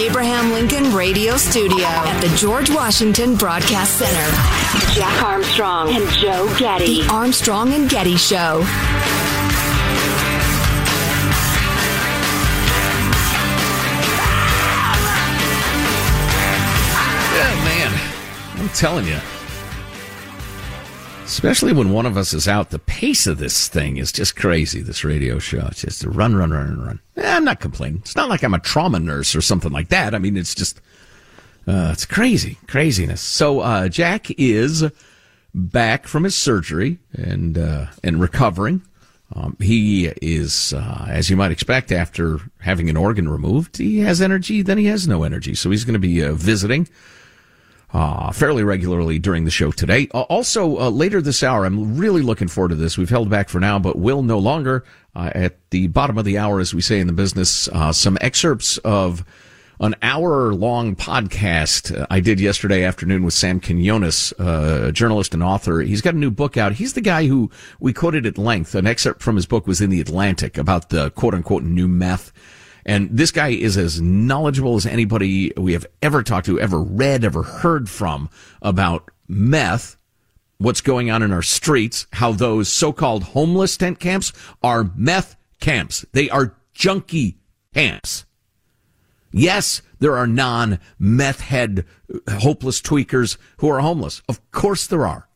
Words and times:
Abraham 0.00 0.52
Lincoln 0.52 0.94
Radio 0.94 1.36
Studio 1.36 1.84
at 1.84 2.22
the 2.22 2.34
George 2.34 2.70
Washington 2.70 3.34
Broadcast 3.34 3.98
Center, 3.98 4.94
Jack 4.94 5.22
Armstrong 5.22 5.90
and 5.94 6.08
Joe 6.12 6.50
Getty. 6.58 7.02
The 7.02 7.08
Armstrong 7.12 7.74
and 7.74 7.86
Getty 7.86 8.16
Show. 8.16 8.64
Yeah, 17.36 17.54
man. 17.64 18.00
I'm 18.58 18.68
telling 18.70 19.06
you. 19.06 19.18
Especially 21.30 21.72
when 21.72 21.92
one 21.92 22.06
of 22.06 22.16
us 22.16 22.34
is 22.34 22.48
out, 22.48 22.70
the 22.70 22.78
pace 22.80 23.28
of 23.28 23.38
this 23.38 23.68
thing 23.68 23.98
is 23.98 24.10
just 24.10 24.34
crazy. 24.34 24.82
This 24.82 25.04
radio 25.04 25.38
show, 25.38 25.64
it's 25.68 25.82
just 25.82 26.02
a 26.02 26.10
run, 26.10 26.34
run, 26.34 26.50
run, 26.50 26.80
run. 26.84 27.00
Eh, 27.16 27.36
I'm 27.36 27.44
not 27.44 27.60
complaining. 27.60 28.00
It's 28.00 28.16
not 28.16 28.28
like 28.28 28.42
I'm 28.42 28.52
a 28.52 28.58
trauma 28.58 28.98
nurse 28.98 29.36
or 29.36 29.40
something 29.40 29.70
like 29.70 29.90
that. 29.90 30.12
I 30.12 30.18
mean, 30.18 30.36
it's 30.36 30.56
just, 30.56 30.80
uh, 31.68 31.90
it's 31.92 32.04
crazy, 32.04 32.58
craziness. 32.66 33.20
So, 33.20 33.60
uh, 33.60 33.88
Jack 33.88 34.32
is 34.40 34.82
back 35.54 36.08
from 36.08 36.24
his 36.24 36.34
surgery 36.34 36.98
and, 37.12 37.56
uh, 37.56 37.86
and 38.02 38.20
recovering. 38.20 38.82
Um, 39.32 39.56
he 39.60 40.06
is, 40.20 40.72
uh, 40.72 41.06
as 41.08 41.30
you 41.30 41.36
might 41.36 41.52
expect, 41.52 41.92
after 41.92 42.40
having 42.58 42.90
an 42.90 42.96
organ 42.96 43.28
removed, 43.28 43.76
he 43.76 44.00
has 44.00 44.20
energy, 44.20 44.62
then 44.62 44.78
he 44.78 44.86
has 44.86 45.06
no 45.06 45.22
energy. 45.22 45.54
So 45.54 45.70
he's 45.70 45.84
going 45.84 45.92
to 45.94 46.00
be 46.00 46.24
uh, 46.24 46.32
visiting 46.32 46.88
uh, 47.92 48.32
fairly 48.32 48.62
regularly 48.62 49.18
during 49.18 49.44
the 49.44 49.50
show 49.50 49.72
today. 49.72 50.08
Uh, 50.14 50.20
also, 50.22 50.78
uh, 50.78 50.90
later 50.90 51.20
this 51.20 51.42
hour, 51.42 51.64
I'm 51.64 51.96
really 51.96 52.22
looking 52.22 52.48
forward 52.48 52.70
to 52.70 52.74
this. 52.76 52.96
We've 52.96 53.10
held 53.10 53.28
back 53.30 53.48
for 53.48 53.60
now, 53.60 53.78
but 53.78 53.96
will 53.96 54.22
no 54.22 54.38
longer. 54.38 54.84
Uh, 55.14 55.30
at 55.34 55.58
the 55.70 55.88
bottom 55.88 56.18
of 56.18 56.24
the 56.24 56.38
hour, 56.38 56.60
as 56.60 56.72
we 56.72 56.80
say 56.80 57.00
in 57.00 57.08
the 57.08 57.12
business, 57.12 57.66
uh, 57.68 57.92
some 57.92 58.16
excerpts 58.20 58.78
of 58.78 59.24
an 59.80 59.96
hour 60.02 60.54
long 60.54 60.94
podcast 60.94 61.98
uh, 61.98 62.06
I 62.10 62.20
did 62.20 62.38
yesterday 62.38 62.84
afternoon 62.84 63.24
with 63.24 63.34
Sam 63.34 63.60
Quinones, 63.60 64.32
a 64.38 64.92
journalist 64.92 65.34
and 65.34 65.42
author. 65.42 65.80
He's 65.80 66.02
got 66.02 66.14
a 66.14 66.18
new 66.18 66.30
book 66.30 66.56
out. 66.56 66.74
He's 66.74 66.92
the 66.92 67.00
guy 67.00 67.26
who 67.26 67.50
we 67.80 67.92
quoted 67.92 68.24
at 68.24 68.38
length. 68.38 68.74
An 68.74 68.86
excerpt 68.86 69.22
from 69.22 69.36
his 69.36 69.46
book 69.46 69.66
was 69.66 69.80
in 69.80 69.90
the 69.90 70.00
Atlantic 70.00 70.56
about 70.58 70.90
the 70.90 71.10
quote 71.10 71.34
unquote 71.34 71.64
new 71.64 71.88
meth. 71.88 72.30
And 72.90 73.08
this 73.08 73.30
guy 73.30 73.50
is 73.50 73.76
as 73.76 74.00
knowledgeable 74.00 74.74
as 74.74 74.84
anybody 74.84 75.52
we 75.56 75.74
have 75.74 75.86
ever 76.02 76.24
talked 76.24 76.46
to, 76.46 76.58
ever 76.58 76.82
read, 76.82 77.22
ever 77.22 77.44
heard 77.44 77.88
from 77.88 78.28
about 78.62 79.12
meth, 79.28 79.96
what's 80.58 80.80
going 80.80 81.08
on 81.08 81.22
in 81.22 81.32
our 81.32 81.40
streets, 81.40 82.08
how 82.14 82.32
those 82.32 82.68
so-called 82.68 83.22
homeless 83.22 83.76
tent 83.76 84.00
camps 84.00 84.32
are 84.60 84.90
meth 84.96 85.36
camps. 85.60 86.04
They 86.10 86.28
are 86.30 86.56
junkie 86.74 87.38
camps. 87.72 88.24
Yes, 89.30 89.82
there 90.00 90.16
are 90.16 90.26
non-meth 90.26 91.42
head 91.42 91.86
hopeless 92.28 92.80
tweakers 92.80 93.36
who 93.58 93.68
are 93.68 93.78
homeless. 93.78 94.20
Of 94.28 94.50
course 94.50 94.88
there 94.88 95.06
are. 95.06 95.28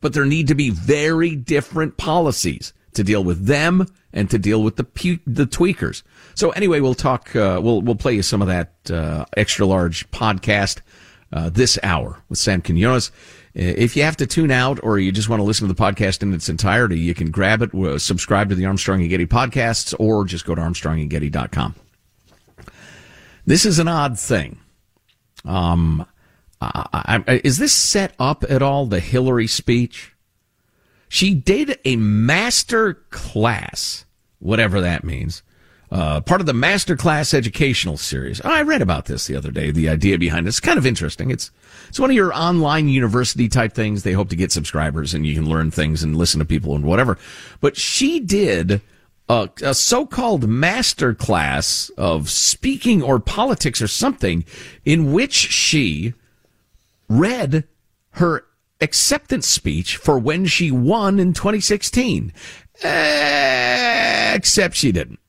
But 0.00 0.14
there 0.14 0.24
need 0.24 0.48
to 0.48 0.54
be 0.54 0.70
very 0.70 1.36
different 1.36 1.98
policies 1.98 2.72
to 2.94 3.04
deal 3.04 3.24
with 3.24 3.46
them 3.46 3.86
and 4.12 4.30
to 4.30 4.38
deal 4.38 4.62
with 4.62 4.76
the 4.76 5.20
the 5.26 5.46
tweakers. 5.46 6.02
So 6.34 6.50
anyway, 6.50 6.80
we'll 6.80 6.94
talk. 6.94 7.34
Uh, 7.34 7.60
we'll 7.62 7.80
we'll 7.82 7.94
play 7.94 8.14
you 8.14 8.22
some 8.22 8.42
of 8.42 8.48
that 8.48 8.72
uh, 8.90 9.24
extra 9.36 9.66
large 9.66 10.10
podcast 10.10 10.80
uh, 11.32 11.50
this 11.50 11.78
hour 11.82 12.22
with 12.28 12.38
Sam 12.38 12.62
Quinones. 12.62 13.10
If 13.54 13.96
you 13.96 14.02
have 14.02 14.16
to 14.16 14.26
tune 14.26 14.50
out 14.50 14.80
or 14.82 14.98
you 14.98 15.12
just 15.12 15.28
want 15.28 15.40
to 15.40 15.44
listen 15.44 15.68
to 15.68 15.74
the 15.74 15.80
podcast 15.80 16.22
in 16.22 16.32
its 16.32 16.48
entirety, 16.48 16.98
you 16.98 17.14
can 17.14 17.30
grab 17.30 17.60
it, 17.60 17.74
uh, 17.74 17.98
subscribe 17.98 18.48
to 18.48 18.54
the 18.54 18.64
Armstrong 18.64 19.02
and 19.02 19.10
Getty 19.10 19.26
podcasts, 19.26 19.94
or 19.98 20.24
just 20.24 20.46
go 20.46 20.54
to 20.54 20.60
armstrongandgetty.com. 20.62 21.74
This 23.44 23.66
is 23.66 23.78
an 23.78 23.88
odd 23.88 24.18
thing. 24.18 24.58
Um, 25.44 26.06
I, 26.62 27.24
I, 27.26 27.40
is 27.44 27.58
this 27.58 27.72
set 27.72 28.14
up 28.18 28.44
at 28.48 28.62
all? 28.62 28.86
The 28.86 29.00
Hillary 29.00 29.48
speech? 29.48 30.11
She 31.12 31.34
did 31.34 31.78
a 31.84 31.96
master 31.96 32.94
class, 33.10 34.06
whatever 34.38 34.80
that 34.80 35.04
means, 35.04 35.42
uh, 35.90 36.22
part 36.22 36.40
of 36.40 36.46
the 36.46 36.54
master 36.54 36.96
class 36.96 37.34
educational 37.34 37.98
series. 37.98 38.40
I 38.40 38.62
read 38.62 38.80
about 38.80 39.04
this 39.04 39.26
the 39.26 39.36
other 39.36 39.50
day. 39.50 39.70
The 39.70 39.90
idea 39.90 40.16
behind 40.16 40.46
it. 40.46 40.48
It's 40.48 40.58
kind 40.58 40.78
of 40.78 40.86
interesting. 40.86 41.30
It's 41.30 41.50
it's 41.90 42.00
one 42.00 42.08
of 42.08 42.16
your 42.16 42.32
online 42.32 42.88
university 42.88 43.46
type 43.50 43.74
things. 43.74 44.04
They 44.04 44.14
hope 44.14 44.30
to 44.30 44.36
get 44.36 44.52
subscribers 44.52 45.12
and 45.12 45.26
you 45.26 45.34
can 45.34 45.46
learn 45.46 45.70
things 45.70 46.02
and 46.02 46.16
listen 46.16 46.38
to 46.38 46.46
people 46.46 46.74
and 46.74 46.86
whatever. 46.86 47.18
But 47.60 47.76
she 47.76 48.18
did 48.18 48.80
a, 49.28 49.50
a 49.62 49.74
so-called 49.74 50.48
master 50.48 51.12
class 51.12 51.90
of 51.98 52.30
speaking 52.30 53.02
or 53.02 53.20
politics 53.20 53.82
or 53.82 53.86
something 53.86 54.46
in 54.86 55.12
which 55.12 55.34
she 55.34 56.14
read 57.06 57.64
her 58.12 58.46
acceptance 58.82 59.46
speech 59.46 59.96
for 59.96 60.18
when 60.18 60.44
she 60.44 60.70
won 60.70 61.18
in 61.18 61.32
2016. 61.32 62.32
Except 64.34 64.74
she 64.74 64.92
didn't. 64.92 65.20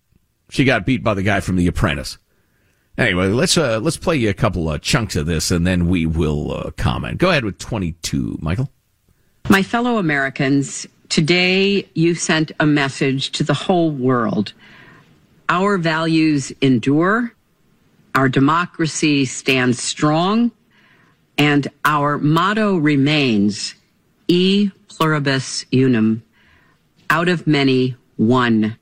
She 0.49 0.65
got 0.65 0.85
beat 0.85 1.03
by 1.03 1.13
the 1.13 1.23
guy 1.23 1.39
from 1.39 1.55
The 1.55 1.67
Apprentice. 1.67 2.17
Anyway, 2.97 3.27
let's 3.27 3.57
uh, 3.57 3.79
let's 3.79 3.97
play 3.97 4.15
you 4.15 4.29
a 4.29 4.35
couple 4.35 4.69
of 4.69 4.81
chunks 4.81 5.15
of 5.15 5.25
this, 5.25 5.49
and 5.49 5.65
then 5.65 5.87
we 5.87 6.05
will 6.05 6.51
uh, 6.51 6.71
comment. 6.77 7.17
Go 7.17 7.31
ahead 7.31 7.43
with 7.43 7.57
22, 7.57 8.37
Michael. 8.39 8.69
My 9.49 9.63
fellow 9.63 9.97
Americans, 9.97 10.85
today 11.09 11.87
you 11.95 12.13
sent 12.13 12.51
a 12.59 12.67
message 12.67 13.31
to 13.31 13.43
the 13.43 13.53
whole 13.53 13.89
world. 13.89 14.53
Our 15.49 15.77
values 15.77 16.51
endure, 16.61 17.33
our 18.13 18.29
democracy 18.29 19.25
stands 19.25 19.81
strong, 19.81 20.51
and 21.37 21.67
our 21.85 22.17
motto 22.17 22.77
remains 22.77 23.75
E 24.27 24.71
pluribus 24.87 25.65
unum, 25.73 26.23
out 27.09 27.27
of 27.27 27.45
many, 27.47 27.95
one. 28.15 28.77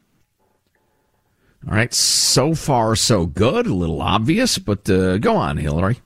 All 1.68 1.76
right, 1.76 1.94
so 1.94 2.56
far 2.56 2.96
so 2.96 3.26
good. 3.26 3.68
A 3.68 3.74
little 3.74 4.02
obvious, 4.02 4.58
but 4.58 4.90
uh, 4.90 5.18
go 5.18 5.36
on, 5.36 5.58
Hillary. 5.58 6.00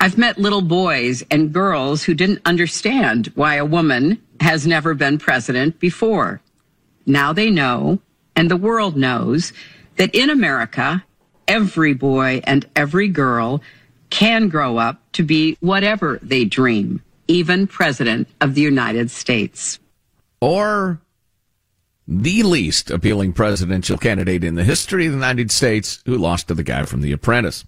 I've 0.00 0.18
met 0.18 0.38
little 0.38 0.62
boys 0.62 1.22
and 1.30 1.52
girls 1.52 2.02
who 2.02 2.14
didn't 2.14 2.42
understand 2.44 3.28
why 3.34 3.54
a 3.54 3.64
woman 3.64 4.20
has 4.40 4.66
never 4.66 4.94
been 4.94 5.18
president 5.18 5.78
before. 5.78 6.42
Now 7.06 7.32
they 7.32 7.50
know, 7.50 8.00
and 8.34 8.50
the 8.50 8.56
world 8.56 8.96
knows, 8.96 9.52
that 9.96 10.14
in 10.14 10.28
America, 10.28 11.04
every 11.46 11.94
boy 11.94 12.42
and 12.44 12.68
every 12.74 13.08
girl 13.08 13.62
can 14.12 14.50
grow 14.50 14.76
up 14.76 15.00
to 15.12 15.22
be 15.22 15.56
whatever 15.60 16.18
they 16.20 16.44
dream, 16.44 17.02
even 17.28 17.66
President 17.66 18.28
of 18.42 18.54
the 18.54 18.60
United 18.60 19.10
States. 19.10 19.78
Or 20.38 21.00
the 22.06 22.42
least 22.42 22.90
appealing 22.90 23.32
presidential 23.32 23.96
candidate 23.96 24.44
in 24.44 24.54
the 24.54 24.64
history 24.64 25.06
of 25.06 25.12
the 25.12 25.16
United 25.16 25.50
States 25.50 26.02
who 26.04 26.18
lost 26.18 26.48
to 26.48 26.54
the 26.54 26.62
guy 26.62 26.84
from 26.84 27.00
The 27.00 27.12
Apprentice. 27.12 27.64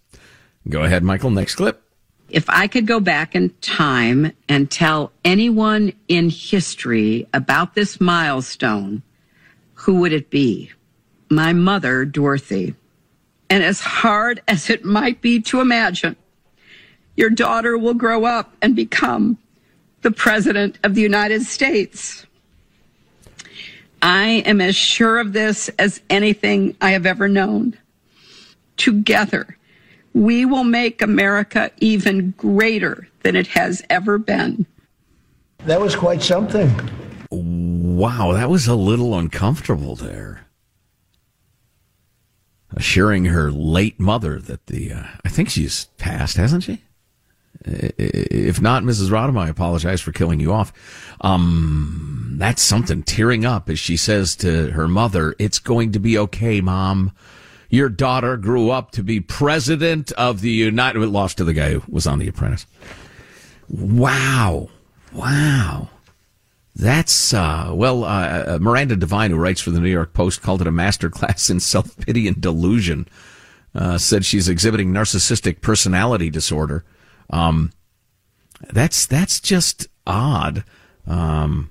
Go 0.68 0.82
ahead, 0.82 1.02
Michael. 1.02 1.30
Next 1.30 1.54
clip. 1.54 1.82
If 2.28 2.44
I 2.50 2.66
could 2.66 2.86
go 2.86 3.00
back 3.00 3.34
in 3.34 3.48
time 3.62 4.32
and 4.46 4.70
tell 4.70 5.12
anyone 5.24 5.94
in 6.08 6.28
history 6.28 7.26
about 7.32 7.74
this 7.74 8.02
milestone, 8.02 9.02
who 9.72 10.00
would 10.00 10.12
it 10.12 10.28
be? 10.28 10.72
My 11.30 11.54
mother, 11.54 12.04
Dorothy. 12.04 12.74
And 13.48 13.64
as 13.64 13.80
hard 13.80 14.42
as 14.46 14.68
it 14.68 14.84
might 14.84 15.22
be 15.22 15.40
to 15.42 15.60
imagine, 15.60 16.16
your 17.16 17.30
daughter 17.30 17.78
will 17.78 17.94
grow 17.94 18.24
up 18.24 18.52
and 18.60 18.74
become 18.74 19.38
the 20.02 20.10
President 20.10 20.78
of 20.82 20.94
the 20.94 21.00
United 21.00 21.42
States. 21.42 22.26
I 24.02 24.42
am 24.44 24.60
as 24.60 24.76
sure 24.76 25.18
of 25.18 25.32
this 25.32 25.70
as 25.78 26.02
anything 26.10 26.76
I 26.80 26.90
have 26.90 27.06
ever 27.06 27.26
known. 27.28 27.78
Together, 28.76 29.56
we 30.12 30.44
will 30.44 30.64
make 30.64 31.00
America 31.00 31.70
even 31.78 32.32
greater 32.32 33.08
than 33.22 33.34
it 33.34 33.46
has 33.48 33.82
ever 33.88 34.18
been. 34.18 34.66
That 35.60 35.80
was 35.80 35.96
quite 35.96 36.22
something. 36.22 36.70
Wow, 37.30 38.32
that 38.32 38.50
was 38.50 38.66
a 38.66 38.74
little 38.74 39.18
uncomfortable 39.18 39.96
there. 39.96 40.46
Assuring 42.76 43.26
her 43.26 43.50
late 43.50 43.98
mother 43.98 44.38
that 44.40 44.66
the, 44.66 44.92
uh, 44.92 45.04
I 45.24 45.28
think 45.30 45.48
she's 45.48 45.86
passed, 45.96 46.36
hasn't 46.36 46.64
she? 46.64 46.82
If 47.66 48.60
not, 48.60 48.82
Mrs. 48.82 49.08
Rodham, 49.08 49.38
I 49.38 49.48
apologize 49.48 50.00
for 50.00 50.12
killing 50.12 50.40
you 50.40 50.52
off. 50.52 50.72
Um, 51.20 52.34
that's 52.38 52.62
something 52.62 53.02
tearing 53.02 53.44
up 53.44 53.70
as 53.70 53.78
she 53.78 53.96
says 53.96 54.36
to 54.36 54.70
her 54.72 54.88
mother, 54.88 55.34
it's 55.38 55.58
going 55.58 55.92
to 55.92 55.98
be 55.98 56.18
okay, 56.18 56.60
mom 56.60 57.12
your 57.74 57.88
daughter 57.88 58.36
grew 58.36 58.70
up 58.70 58.92
to 58.92 59.02
be 59.02 59.20
president 59.20 60.12
of 60.12 60.40
the 60.40 60.50
United. 60.50 61.00
Lost 61.00 61.38
to 61.38 61.44
the 61.44 61.52
guy 61.52 61.72
who 61.72 61.82
was 61.88 62.06
on 62.06 62.18
The 62.18 62.28
Apprentice. 62.28 62.66
Wow, 63.68 64.68
wow. 65.12 65.88
That's 66.76 67.32
uh, 67.32 67.70
well, 67.72 68.04
uh, 68.04 68.44
uh, 68.46 68.58
Miranda 68.60 68.96
Devine, 68.96 69.30
who 69.30 69.36
writes 69.36 69.60
for 69.60 69.70
the 69.70 69.80
New 69.80 69.90
York 69.90 70.12
Post, 70.12 70.42
called 70.42 70.60
it 70.60 70.66
a 70.66 70.72
masterclass 70.72 71.50
in 71.50 71.60
self 71.60 71.96
pity 71.98 72.26
and 72.26 72.40
delusion. 72.40 73.06
Uh, 73.74 73.98
said 73.98 74.24
she's 74.24 74.48
exhibiting 74.48 74.92
narcissistic 74.92 75.60
personality 75.60 76.30
disorder. 76.30 76.84
Um, 77.30 77.72
that's 78.70 79.06
that's 79.06 79.40
just 79.40 79.88
odd. 80.06 80.64
Um, 81.06 81.70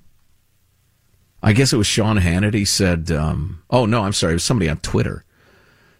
I 1.41 1.53
guess 1.53 1.73
it 1.73 1.77
was 1.77 1.87
Sean 1.87 2.17
Hannity 2.17 2.67
said. 2.67 3.11
Um, 3.11 3.63
oh 3.69 3.85
no, 3.85 4.03
I'm 4.03 4.13
sorry, 4.13 4.33
it 4.33 4.35
was 4.35 4.43
somebody 4.43 4.69
on 4.69 4.77
Twitter 4.77 5.25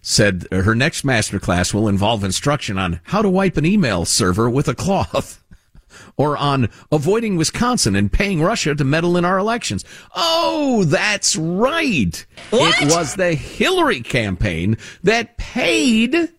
said 0.05 0.45
her 0.51 0.75
next 0.75 1.05
master 1.05 1.39
class 1.39 1.73
will 1.73 1.87
involve 1.87 2.25
instruction 2.25 2.77
on 2.77 2.99
how 3.03 3.21
to 3.21 3.29
wipe 3.29 3.55
an 3.55 3.65
email 3.65 4.03
server 4.03 4.49
with 4.49 4.67
a 4.67 4.75
cloth. 4.75 5.39
or 6.17 6.35
on 6.37 6.69
avoiding 6.91 7.37
Wisconsin 7.37 7.95
and 7.95 8.11
paying 8.11 8.41
Russia 8.41 8.75
to 8.75 8.83
meddle 8.83 9.15
in 9.15 9.25
our 9.25 9.37
elections. 9.37 9.85
Oh, 10.15 10.83
that's 10.85 11.35
right. 11.35 12.25
What? 12.49 12.81
It 12.81 12.91
was 12.91 13.15
the 13.15 13.33
Hillary 13.33 14.01
campaign 14.01 14.77
that 15.03 15.37
paid 15.37 16.29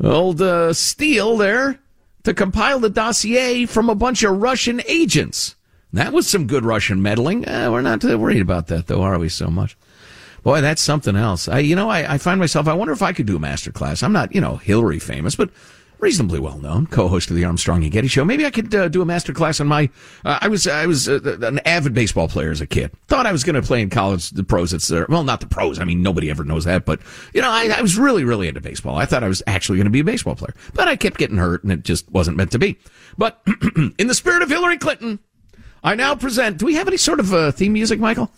old 0.00 0.42
uh, 0.42 0.72
Steele 0.72 1.36
there 1.36 1.78
to 2.24 2.34
compile 2.34 2.80
the 2.80 2.90
dossier 2.90 3.66
from 3.66 3.88
a 3.88 3.94
bunch 3.94 4.22
of 4.22 4.42
Russian 4.42 4.82
agents. 4.86 5.54
That 5.92 6.12
was 6.12 6.26
some 6.26 6.46
good 6.46 6.64
Russian 6.64 7.00
meddling. 7.00 7.48
Uh, 7.48 7.70
we're 7.70 7.82
not 7.82 8.04
worried 8.04 8.42
about 8.42 8.66
that, 8.66 8.86
though, 8.86 9.02
are 9.02 9.18
we 9.18 9.28
so 9.28 9.48
much? 9.48 9.76
Boy, 10.42 10.60
that's 10.60 10.82
something 10.82 11.16
else. 11.16 11.48
I, 11.48 11.60
you 11.60 11.74
know, 11.74 11.88
I, 11.88 12.14
I 12.14 12.18
find 12.18 12.38
myself, 12.38 12.68
I 12.68 12.74
wonder 12.74 12.92
if 12.92 13.02
I 13.02 13.12
could 13.12 13.26
do 13.26 13.36
a 13.36 13.40
master 13.40 13.72
class. 13.72 14.02
I'm 14.02 14.12
not, 14.12 14.34
you 14.34 14.40
know, 14.40 14.56
Hillary 14.56 14.98
famous, 14.98 15.34
but 15.34 15.50
reasonably 15.98 16.38
well 16.38 16.58
known, 16.58 16.86
co-host 16.86 17.30
of 17.30 17.36
the 17.36 17.44
Armstrong 17.44 17.82
and 17.82 17.92
Getty 17.92 18.08
Show. 18.08 18.24
Maybe 18.24 18.44
I 18.46 18.50
could 18.50 18.74
uh, 18.74 18.88
do 18.88 19.02
a 19.02 19.04
master 19.04 19.32
class 19.32 19.60
on 19.60 19.66
my. 19.66 19.88
Uh, 20.24 20.38
I 20.42 20.48
was 20.48 20.66
I 20.66 20.86
was 20.86 21.08
uh, 21.08 21.38
an 21.42 21.60
avid 21.60 21.94
baseball 21.94 22.28
player 22.28 22.50
as 22.50 22.60
a 22.60 22.66
kid. 22.66 22.92
Thought 23.08 23.26
I 23.26 23.32
was 23.32 23.44
going 23.44 23.54
to 23.54 23.62
play 23.62 23.80
in 23.80 23.90
college. 23.90 24.30
The 24.30 24.44
pros, 24.44 24.72
it's 24.72 24.88
there. 24.88 25.06
Well, 25.08 25.24
not 25.24 25.40
the 25.40 25.46
pros. 25.46 25.78
I 25.78 25.84
mean, 25.84 26.02
nobody 26.02 26.30
ever 26.30 26.44
knows 26.44 26.64
that. 26.64 26.84
But 26.84 27.00
you 27.32 27.40
know, 27.40 27.50
I, 27.50 27.74
I 27.76 27.82
was 27.82 27.98
really 27.98 28.24
really 28.24 28.48
into 28.48 28.60
baseball. 28.60 28.96
I 28.96 29.06
thought 29.06 29.24
I 29.24 29.28
was 29.28 29.42
actually 29.46 29.78
going 29.78 29.86
to 29.86 29.90
be 29.90 30.00
a 30.00 30.04
baseball 30.04 30.36
player, 30.36 30.54
but 30.74 30.88
I 30.88 30.96
kept 30.96 31.18
getting 31.18 31.38
hurt, 31.38 31.62
and 31.62 31.72
it 31.72 31.84
just 31.84 32.10
wasn't 32.10 32.36
meant 32.36 32.52
to 32.52 32.58
be. 32.58 32.78
But 33.16 33.42
in 33.98 34.06
the 34.06 34.14
spirit 34.14 34.42
of 34.42 34.48
Hillary 34.48 34.78
Clinton, 34.78 35.18
I 35.82 35.94
now 35.94 36.14
present. 36.14 36.58
Do 36.58 36.66
we 36.66 36.74
have 36.74 36.88
any 36.88 36.96
sort 36.96 37.20
of 37.20 37.32
uh, 37.32 37.52
theme 37.52 37.72
music, 37.72 38.00
Michael? 38.00 38.30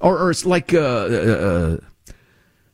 Or, 0.00 0.18
or 0.18 0.30
it's 0.30 0.46
like 0.46 0.72
uh, 0.72 0.78
uh, 0.78 1.76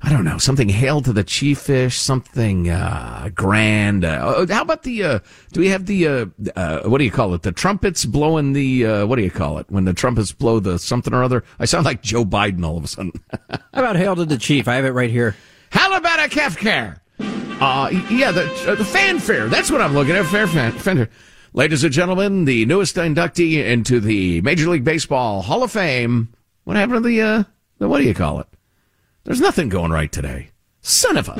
I 0.06 0.10
don't 0.10 0.24
know, 0.24 0.38
something 0.38 0.68
hail 0.68 1.00
to 1.00 1.12
the 1.12 1.24
chief 1.24 1.58
fish, 1.58 1.98
something 1.98 2.70
uh, 2.70 3.28
grand. 3.34 4.04
Uh, 4.04 4.34
oh, 4.36 4.46
how 4.46 4.62
about 4.62 4.84
the? 4.84 5.02
Uh, 5.02 5.18
do 5.50 5.58
we 5.58 5.68
have 5.70 5.86
the? 5.86 6.06
Uh, 6.06 6.26
uh, 6.54 6.82
what 6.82 6.98
do 6.98 7.04
you 7.04 7.10
call 7.10 7.34
it? 7.34 7.42
The 7.42 7.50
trumpets 7.50 8.04
blowing 8.04 8.52
the. 8.52 8.86
Uh, 8.86 9.06
what 9.06 9.16
do 9.16 9.22
you 9.22 9.32
call 9.32 9.58
it 9.58 9.66
when 9.68 9.84
the 9.84 9.92
trumpets 9.92 10.30
blow 10.30 10.60
the 10.60 10.78
something 10.78 11.12
or 11.12 11.24
other? 11.24 11.42
I 11.58 11.64
sound 11.64 11.86
like 11.86 12.02
Joe 12.02 12.24
Biden 12.24 12.64
all 12.64 12.76
of 12.76 12.84
a 12.84 12.86
sudden. 12.86 13.14
how 13.50 13.58
about 13.72 13.96
hail 13.96 14.14
to 14.14 14.24
the 14.24 14.38
chief? 14.38 14.68
I 14.68 14.76
have 14.76 14.84
it 14.84 14.92
right 14.92 15.10
here. 15.10 15.34
How 15.70 15.96
about 15.96 16.20
a 16.20 16.28
Kefker? 16.28 17.00
Uh, 17.60 17.90
yeah, 18.08 18.30
the 18.30 18.76
the 18.78 18.84
fanfare. 18.84 19.48
That's 19.48 19.72
what 19.72 19.80
I'm 19.80 19.94
looking 19.94 20.14
at. 20.14 20.24
Fair 20.26 20.46
fan, 20.46 20.70
fanfare. 20.70 21.10
Ladies 21.52 21.82
and 21.82 21.92
gentlemen, 21.92 22.44
the 22.44 22.64
newest 22.64 22.94
inductee 22.94 23.54
into 23.54 23.98
the 23.98 24.40
Major 24.42 24.68
League 24.70 24.84
Baseball 24.84 25.42
Hall 25.42 25.64
of 25.64 25.72
Fame. 25.72 26.32
What 26.62 26.76
happened 26.76 27.02
to 27.02 27.08
the? 27.08 27.46
the 27.78 27.88
what 27.88 27.98
do 27.98 28.04
you 28.04 28.14
call 28.14 28.38
it? 28.38 28.46
There's 29.26 29.40
nothing 29.40 29.68
going 29.68 29.90
right 29.90 30.10
today. 30.10 30.50
Son 30.82 31.16
of 31.16 31.28
a. 31.28 31.34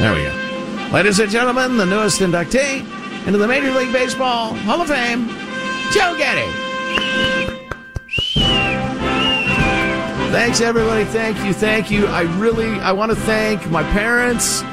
There 0.00 0.12
we 0.12 0.24
go. 0.24 0.90
Ladies 0.92 1.20
and 1.20 1.30
gentlemen, 1.30 1.76
the 1.76 1.86
newest 1.86 2.20
inductee 2.20 2.80
into 3.28 3.38
the 3.38 3.46
Major 3.46 3.70
League 3.70 3.92
Baseball 3.92 4.54
Hall 4.54 4.80
of 4.80 4.88
Fame, 4.88 5.28
Joe 5.92 6.16
Getty. 6.18 6.50
Thanks, 10.32 10.60
everybody. 10.60 11.04
Thank 11.04 11.38
you. 11.44 11.52
Thank 11.52 11.92
you. 11.92 12.06
I 12.06 12.22
really, 12.40 12.80
I 12.80 12.90
want 12.90 13.12
to 13.12 13.16
thank 13.18 13.70
my 13.70 13.84
parents, 13.92 14.64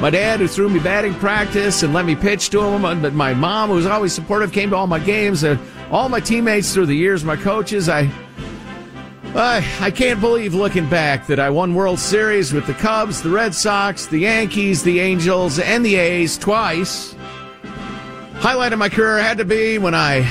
my 0.00 0.10
dad 0.10 0.40
who 0.40 0.48
threw 0.48 0.68
me 0.68 0.80
batting 0.80 1.14
practice 1.14 1.82
and 1.82 1.94
let 1.94 2.04
me 2.04 2.14
pitch 2.14 2.50
to 2.50 2.60
him, 2.60 2.82
but 3.00 3.14
my 3.14 3.32
mom 3.32 3.70
who 3.70 3.76
was 3.76 3.86
always 3.86 4.12
supportive, 4.12 4.52
came 4.52 4.68
to 4.68 4.76
all 4.76 4.86
my 4.86 4.98
games, 4.98 5.44
and 5.44 5.58
all 5.90 6.10
my 6.10 6.20
teammates 6.20 6.74
through 6.74 6.84
the 6.84 6.94
years, 6.94 7.24
my 7.24 7.36
coaches. 7.36 7.88
I 7.88 8.12
I, 9.34 9.64
I 9.80 9.90
can't 9.90 10.20
believe 10.20 10.54
looking 10.54 10.88
back 10.88 11.26
that 11.26 11.38
I 11.38 11.50
won 11.50 11.74
World 11.74 11.98
Series 11.98 12.52
with 12.52 12.66
the 12.66 12.74
Cubs, 12.74 13.22
the 13.22 13.28
Red 13.28 13.54
Sox, 13.54 14.06
the 14.06 14.20
Yankees, 14.20 14.82
the 14.82 15.00
Angels, 15.00 15.58
and 15.58 15.84
the 15.84 15.96
A's 15.96 16.38
twice. 16.38 17.14
Highlight 18.36 18.72
of 18.72 18.78
my 18.78 18.88
career 18.88 19.18
had 19.18 19.38
to 19.38 19.44
be 19.44 19.78
when 19.78 19.94
I 19.94 20.26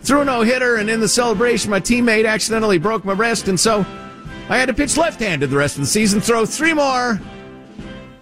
threw 0.00 0.24
no 0.24 0.40
hitter, 0.40 0.76
and 0.76 0.88
in 0.88 1.00
the 1.00 1.08
celebration, 1.08 1.70
my 1.70 1.78
teammate 1.78 2.26
accidentally 2.26 2.78
broke 2.78 3.04
my 3.04 3.12
wrist, 3.12 3.48
and 3.48 3.60
so 3.60 3.84
I 4.48 4.56
had 4.56 4.66
to 4.66 4.74
pitch 4.74 4.96
left 4.96 5.20
handed 5.20 5.50
the 5.50 5.56
rest 5.56 5.76
of 5.76 5.82
the 5.82 5.86
season, 5.86 6.20
throw 6.20 6.46
three 6.46 6.72
more 6.72 7.20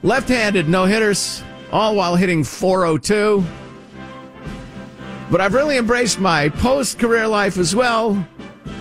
left 0.03 0.29
handed 0.29 0.69
no 0.69 0.87
hitters, 0.87 1.43
all 1.71 1.95
while 1.95 2.17
hitting 2.17 2.43
402. 2.43 3.45
But 5.31 5.41
I've 5.41 5.55
really 5.55 5.79
embraced 5.79 6.19
my 6.19 6.49
post 6.49 6.99
career 6.99 7.29
life 7.29 7.59
as 7.59 7.77
well 7.77 8.27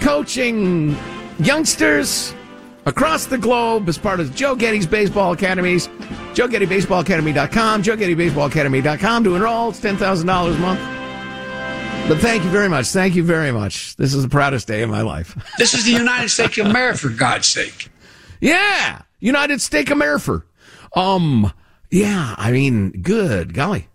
coaching 0.03 0.97
youngsters 1.39 2.35
across 2.85 3.25
the 3.25 3.37
globe 3.37 3.87
as 3.87 3.97
part 3.97 4.19
of 4.19 4.35
Joe 4.35 4.53
Getty's 4.53 4.85
Baseball 4.85 5.31
Academies. 5.31 5.87
JoeGettyBaseballAcademy.com, 6.33 7.83
JoeGettyBaseballAcademy.com 7.83 9.23
to 9.23 9.35
enroll. 9.35 9.69
It's 9.69 9.79
$10,000 9.79 10.55
a 10.55 10.59
month. 10.59 12.09
But 12.09 12.17
thank 12.19 12.43
you 12.43 12.49
very 12.49 12.67
much. 12.67 12.87
Thank 12.87 13.15
you 13.15 13.23
very 13.23 13.53
much. 13.53 13.95
This 13.95 14.13
is 14.13 14.23
the 14.23 14.29
proudest 14.29 14.67
day 14.67 14.81
of 14.81 14.89
my 14.89 15.01
life. 15.01 15.37
this 15.57 15.73
is 15.73 15.85
the 15.85 15.91
United 15.91 16.29
States 16.29 16.57
of 16.57 16.65
America, 16.65 16.97
for 16.97 17.09
God's 17.09 17.47
sake. 17.47 17.89
Yeah. 18.41 19.03
United 19.21 19.61
States 19.61 19.89
of 19.89 19.95
America. 19.95 20.43
Um, 20.93 21.53
yeah, 21.89 22.35
I 22.37 22.51
mean, 22.51 22.91
good 23.01 23.53
golly. 23.53 23.87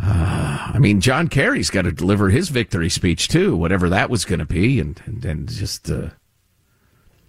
Uh, 0.00 0.43
I 0.74 0.78
mean, 0.78 1.00
John 1.00 1.28
Kerry's 1.28 1.70
got 1.70 1.82
to 1.82 1.92
deliver 1.92 2.28
his 2.28 2.50
victory 2.50 2.90
speech 2.90 3.28
too, 3.28 3.56
whatever 3.56 3.88
that 3.88 4.10
was 4.10 4.26
going 4.26 4.40
to 4.40 4.44
be, 4.44 4.80
and 4.80 5.00
and, 5.06 5.24
and 5.24 5.48
just 5.48 5.90
uh, 5.90 6.10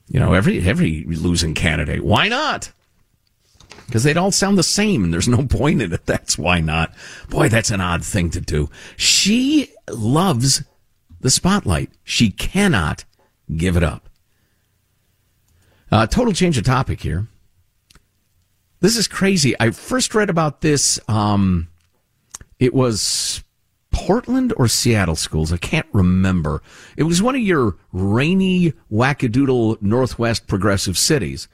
you 0.10 0.20
know 0.20 0.34
every 0.34 0.68
every 0.68 1.06
losing 1.06 1.54
candidate. 1.54 2.04
Why 2.04 2.28
not? 2.28 2.72
because 3.88 4.04
they'd 4.04 4.18
all 4.18 4.32
sound 4.32 4.58
the 4.58 4.64
same 4.64 5.04
and 5.04 5.14
there's 5.14 5.28
no 5.28 5.46
point 5.46 5.82
in 5.82 5.94
it. 5.94 6.06
That's 6.06 6.38
why 6.38 6.60
not. 6.60 6.94
Boy, 7.30 7.50
that's 7.50 7.72
an 7.72 7.82
odd 7.82 8.04
thing 8.04 8.30
to 8.32 8.42
do. 8.42 8.70
She 8.98 9.70
loves 9.90 10.64
the 11.22 11.30
spotlight. 11.30 11.92
She 12.04 12.32
cannot 12.32 13.06
give 13.56 13.78
it 13.78 13.84
up. 13.84 14.10
Uh, 15.92 16.08
total 16.08 16.34
change 16.34 16.58
of 16.58 16.64
topic 16.64 17.02
here. 17.02 17.28
This 18.82 18.98
is 18.98 19.08
crazy. 19.08 19.56
I 19.60 19.72
first 19.72 20.14
read 20.14 20.30
about 20.30 20.62
this. 20.62 21.00
Um, 21.08 21.70
it 22.66 22.74
was 22.74 23.44
Portland 23.92 24.54
or 24.58 24.68
Seattle 24.68 25.16
schools. 25.16 25.54
I 25.54 25.58
can't 25.58 25.86
remember. 25.94 26.64
It 26.98 27.04
was 27.04 27.22
one 27.22 27.36
of 27.36 27.42
your 27.42 27.78
rainy, 27.94 28.74
wackadoodle 28.92 29.82
Northwest 29.82 30.48
progressive 30.48 30.98
cities. 30.98 31.48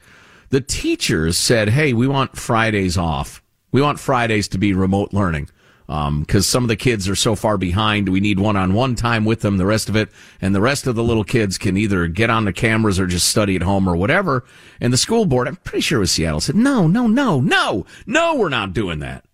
The 0.48 0.62
teachers 0.62 1.36
said, 1.36 1.68
Hey, 1.68 1.92
we 1.92 2.08
want 2.08 2.36
Fridays 2.36 2.96
off. 2.96 3.42
We 3.72 3.82
want 3.82 4.00
Fridays 4.00 4.48
to 4.48 4.58
be 4.58 4.72
remote 4.72 5.12
learning. 5.12 5.50
Um, 5.88 6.24
cause 6.24 6.46
some 6.46 6.64
of 6.64 6.68
the 6.68 6.76
kids 6.76 7.08
are 7.08 7.14
so 7.14 7.34
far 7.34 7.58
behind. 7.58 8.08
We 8.08 8.20
need 8.20 8.38
one 8.38 8.56
on 8.56 8.72
one 8.72 8.94
time 8.94 9.26
with 9.26 9.40
them, 9.40 9.58
the 9.58 9.66
rest 9.66 9.90
of 9.90 9.96
it. 9.96 10.08
And 10.40 10.54
the 10.54 10.60
rest 10.62 10.86
of 10.86 10.94
the 10.94 11.04
little 11.04 11.24
kids 11.24 11.58
can 11.58 11.76
either 11.76 12.06
get 12.06 12.30
on 12.30 12.46
the 12.46 12.52
cameras 12.52 12.98
or 12.98 13.06
just 13.06 13.28
study 13.28 13.56
at 13.56 13.62
home 13.62 13.86
or 13.86 13.96
whatever. 13.96 14.44
And 14.80 14.92
the 14.92 14.96
school 14.96 15.26
board, 15.26 15.46
I'm 15.46 15.56
pretty 15.56 15.82
sure 15.82 15.98
it 15.98 16.00
was 16.00 16.12
Seattle, 16.12 16.40
said, 16.40 16.56
no, 16.56 16.86
no, 16.86 17.06
no, 17.06 17.40
no, 17.40 17.84
no, 18.06 18.34
we're 18.34 18.48
not 18.48 18.72
doing 18.72 19.00
that. 19.00 19.26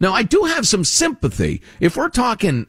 Now, 0.00 0.12
I 0.14 0.22
do 0.22 0.44
have 0.44 0.66
some 0.66 0.84
sympathy. 0.84 1.62
If 1.78 1.96
we're 1.96 2.08
talking, 2.08 2.66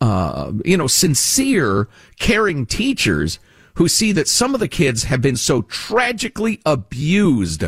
uh, 0.00 0.52
you 0.64 0.76
know, 0.76 0.88
sincere, 0.88 1.88
caring 2.18 2.66
teachers 2.66 3.38
who 3.74 3.88
see 3.88 4.10
that 4.12 4.26
some 4.26 4.52
of 4.54 4.60
the 4.60 4.68
kids 4.68 5.04
have 5.04 5.22
been 5.22 5.36
so 5.36 5.62
tragically 5.62 6.60
abused 6.66 7.64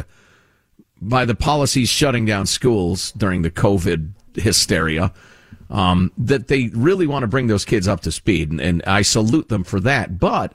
by 1.00 1.24
the 1.24 1.34
policies 1.34 1.88
shutting 1.88 2.24
down 2.24 2.46
schools 2.46 3.12
during 3.12 3.42
the 3.42 3.50
COVID 3.50 4.10
hysteria, 4.34 5.12
um, 5.70 6.10
that 6.18 6.48
they 6.48 6.68
really 6.74 7.06
want 7.06 7.22
to 7.22 7.28
bring 7.28 7.46
those 7.46 7.64
kids 7.64 7.86
up 7.86 8.00
to 8.00 8.10
speed. 8.10 8.50
And, 8.50 8.60
and 8.60 8.82
I 8.84 9.02
salute 9.02 9.48
them 9.48 9.64
for 9.64 9.80
that. 9.80 10.18
But, 10.18 10.54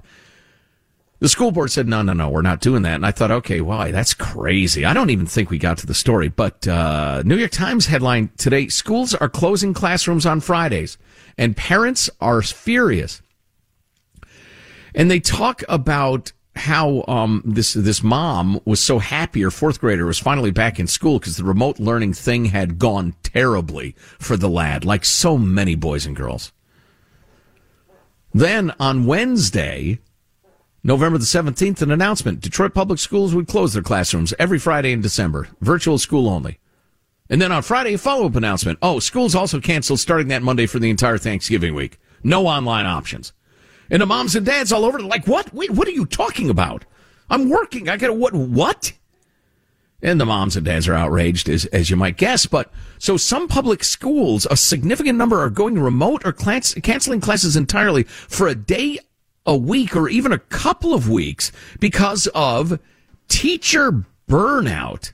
the 1.23 1.29
school 1.29 1.53
board 1.53 1.71
said, 1.71 1.87
no, 1.87 2.01
no, 2.01 2.11
no, 2.11 2.27
we're 2.27 2.41
not 2.41 2.59
doing 2.59 2.81
that. 2.81 2.95
And 2.95 3.05
I 3.05 3.11
thought, 3.11 3.31
okay, 3.31 3.61
why? 3.61 3.91
That's 3.91 4.13
crazy. 4.13 4.83
I 4.83 4.93
don't 4.93 5.09
even 5.09 5.25
think 5.25 5.49
we 5.49 5.57
got 5.57 5.77
to 5.77 5.87
the 5.87 5.93
story. 5.93 6.27
But 6.27 6.67
uh, 6.67 7.23
New 7.25 7.37
York 7.37 7.51
Times 7.51 7.85
headline 7.85 8.29
today 8.35 8.67
schools 8.67 9.15
are 9.15 9.29
closing 9.29 9.73
classrooms 9.73 10.25
on 10.25 10.41
Fridays, 10.41 10.97
and 11.37 11.55
parents 11.55 12.09
are 12.19 12.41
furious. 12.41 13.21
And 14.93 15.09
they 15.09 15.21
talk 15.21 15.63
about 15.69 16.33
how 16.57 17.05
um, 17.07 17.41
this 17.45 17.71
this 17.71 18.03
mom 18.03 18.59
was 18.65 18.81
so 18.81 18.99
happy 18.99 19.43
her 19.43 19.49
fourth 19.49 19.79
grader 19.79 20.05
was 20.05 20.19
finally 20.19 20.51
back 20.51 20.77
in 20.77 20.87
school 20.87 21.19
because 21.19 21.37
the 21.37 21.45
remote 21.45 21.79
learning 21.79 22.11
thing 22.11 22.45
had 22.45 22.77
gone 22.77 23.15
terribly 23.23 23.95
for 24.19 24.35
the 24.35 24.49
lad, 24.49 24.83
like 24.83 25.05
so 25.05 25.37
many 25.37 25.75
boys 25.75 26.05
and 26.05 26.17
girls. 26.17 26.51
Then 28.33 28.73
on 28.77 29.05
Wednesday, 29.05 29.99
November 30.85 31.17
the 31.17 31.23
17th, 31.23 31.81
an 31.81 31.91
announcement. 31.91 32.41
Detroit 32.41 32.73
Public 32.73 32.99
Schools 32.99 33.33
would 33.33 33.47
close 33.47 33.71
their 33.71 33.81
classrooms 33.81 34.33
every 34.37 34.59
Friday 34.59 34.91
in 34.91 34.99
December. 34.99 35.47
Virtual 35.61 35.97
school 35.97 36.27
only. 36.27 36.59
And 37.29 37.41
then 37.41 37.53
on 37.53 37.61
Friday, 37.61 37.93
a 37.93 37.97
follow-up 37.97 38.35
announcement. 38.35 38.79
Oh, 38.81 38.99
schools 38.99 39.33
also 39.33 39.61
canceled 39.61 40.01
starting 40.01 40.27
that 40.27 40.43
Monday 40.43 40.65
for 40.65 40.79
the 40.79 40.89
entire 40.89 41.17
Thanksgiving 41.17 41.73
week. 41.73 41.99
No 42.21 42.47
online 42.47 42.85
options. 42.85 43.31
And 43.89 44.01
the 44.01 44.05
moms 44.05 44.35
and 44.35 44.45
dads 44.45 44.73
all 44.73 44.83
over, 44.83 44.99
like, 44.99 45.25
what? 45.25 45.53
Wait, 45.53 45.71
what 45.71 45.87
are 45.87 45.91
you 45.91 46.05
talking 46.05 46.49
about? 46.49 46.83
I'm 47.29 47.49
working. 47.49 47.87
I 47.87 47.95
gotta, 47.95 48.13
what, 48.13 48.33
what? 48.33 48.91
And 50.01 50.19
the 50.19 50.25
moms 50.25 50.57
and 50.57 50.65
dads 50.65 50.89
are 50.89 50.95
outraged, 50.95 51.47
as, 51.47 51.63
as 51.67 51.89
you 51.89 51.95
might 51.95 52.17
guess. 52.17 52.45
But 52.45 52.69
so 52.99 53.15
some 53.15 53.47
public 53.47 53.85
schools, 53.85 54.45
a 54.51 54.57
significant 54.57 55.17
number 55.17 55.41
are 55.41 55.49
going 55.49 55.79
remote 55.79 56.25
or 56.25 56.33
class, 56.33 56.73
canceling 56.73 57.21
classes 57.21 57.55
entirely 57.55 58.03
for 58.03 58.49
a 58.49 58.55
day 58.55 58.99
a 59.45 59.55
week 59.55 59.95
or 59.95 60.09
even 60.09 60.31
a 60.31 60.39
couple 60.39 60.93
of 60.93 61.09
weeks 61.09 61.51
because 61.79 62.27
of 62.27 62.79
teacher 63.27 64.05
burnout 64.29 65.13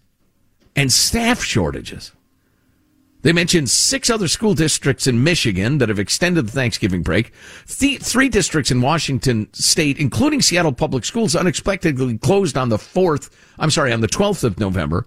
and 0.76 0.92
staff 0.92 1.44
shortages. 1.44 2.12
They 3.22 3.34
mentioned 3.34 3.70
six 3.70 4.10
other 4.10 4.30
school 4.30 4.54
districts 4.54 5.06
in 5.06 5.24
Michigan 5.24 5.80
that 5.80 5.90
have 5.90 6.00
extended 6.00 6.48
the 6.48 6.52
Thanksgiving 6.54 7.04
break. 7.04 7.34
Th- 7.68 8.02
three 8.02 8.30
districts 8.30 8.72
in 8.72 8.80
Washington 8.80 9.50
state, 9.52 10.00
including 10.00 10.42
Seattle 10.42 10.72
Public 10.72 11.04
Schools, 11.04 11.36
unexpectedly 11.36 12.18
closed 12.18 12.58
on 12.58 12.70
the 12.70 12.78
4th, 12.78 13.30
I'm 13.58 13.72
sorry, 13.72 13.92
on 13.92 14.00
the 14.00 14.08
12th 14.08 14.46
of 14.46 14.58
November. 14.58 15.06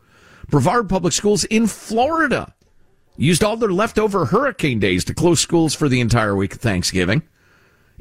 Brevard 0.50 0.90
Public 0.90 1.14
Schools 1.14 1.44
in 1.44 1.66
Florida 1.66 2.54
used 3.16 3.42
all 3.42 3.56
their 3.56 3.72
leftover 3.72 4.26
hurricane 4.26 4.78
days 4.78 5.04
to 5.06 5.14
close 5.14 5.40
schools 5.40 5.74
for 5.74 5.88
the 5.88 6.00
entire 6.00 6.36
week 6.36 6.54
of 6.54 6.60
Thanksgiving. 6.60 7.22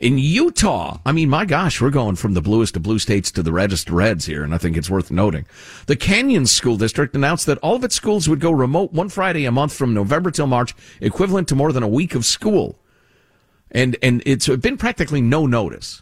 In 0.02 0.18
Utah, 0.18 0.98
I 1.06 1.12
mean, 1.12 1.30
my 1.30 1.46
gosh, 1.46 1.80
we're 1.80 1.92
going 1.92 2.16
from 2.16 2.34
the 2.34 2.42
bluest 2.42 2.76
of 2.76 2.82
blue 2.82 2.98
states 2.98 3.30
to 3.34 3.44
the 3.44 3.52
reddest 3.52 3.88
reds 3.88 4.26
here, 4.26 4.44
and 4.44 4.52
I 4.52 4.58
think 4.58 4.76
it's 4.76 4.90
worth 4.90 5.12
noting. 5.12 5.46
The 5.86 5.96
Canyon 5.96 6.48
School 6.48 6.76
District 6.76 7.16
announced 7.16 7.46
that 7.46 7.60
all 7.60 7.76
of 7.76 7.84
its 7.84 7.94
schools 7.94 8.28
would 8.28 8.40
go 8.40 8.50
remote 8.50 8.94
one 8.94 9.10
Friday 9.10 9.46
a 9.46 9.52
month 9.52 9.74
from 9.74 9.94
November 9.94 10.32
till 10.32 10.48
March, 10.48 10.74
equivalent 11.02 11.48
to 11.50 11.56
more 11.56 11.72
than 11.72 11.84
a 11.84 11.88
week 11.88 12.16
of 12.16 12.26
school. 12.26 12.80
And, 13.70 13.96
and 14.02 14.24
it's 14.26 14.48
been 14.48 14.76
practically 14.76 15.22
no 15.22 15.46
notice, 15.46 16.02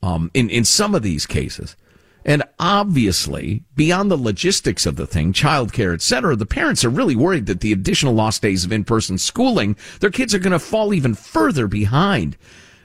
um, 0.00 0.30
in, 0.32 0.48
in 0.48 0.64
some 0.64 0.94
of 0.94 1.02
these 1.02 1.26
cases. 1.26 1.74
And 2.24 2.44
obviously, 2.60 3.64
beyond 3.74 4.12
the 4.12 4.16
logistics 4.16 4.86
of 4.86 4.94
the 4.94 5.08
thing, 5.08 5.32
childcare, 5.32 5.92
et 5.92 6.02
cetera, 6.02 6.36
the 6.36 6.46
parents 6.46 6.84
are 6.84 6.90
really 6.90 7.16
worried 7.16 7.46
that 7.46 7.62
the 7.62 7.72
additional 7.72 8.14
lost 8.14 8.42
days 8.42 8.64
of 8.64 8.70
in-person 8.70 9.18
schooling, 9.18 9.74
their 9.98 10.10
kids 10.10 10.36
are 10.36 10.38
going 10.38 10.52
to 10.52 10.60
fall 10.60 10.94
even 10.94 11.14
further 11.14 11.66
behind. 11.66 12.36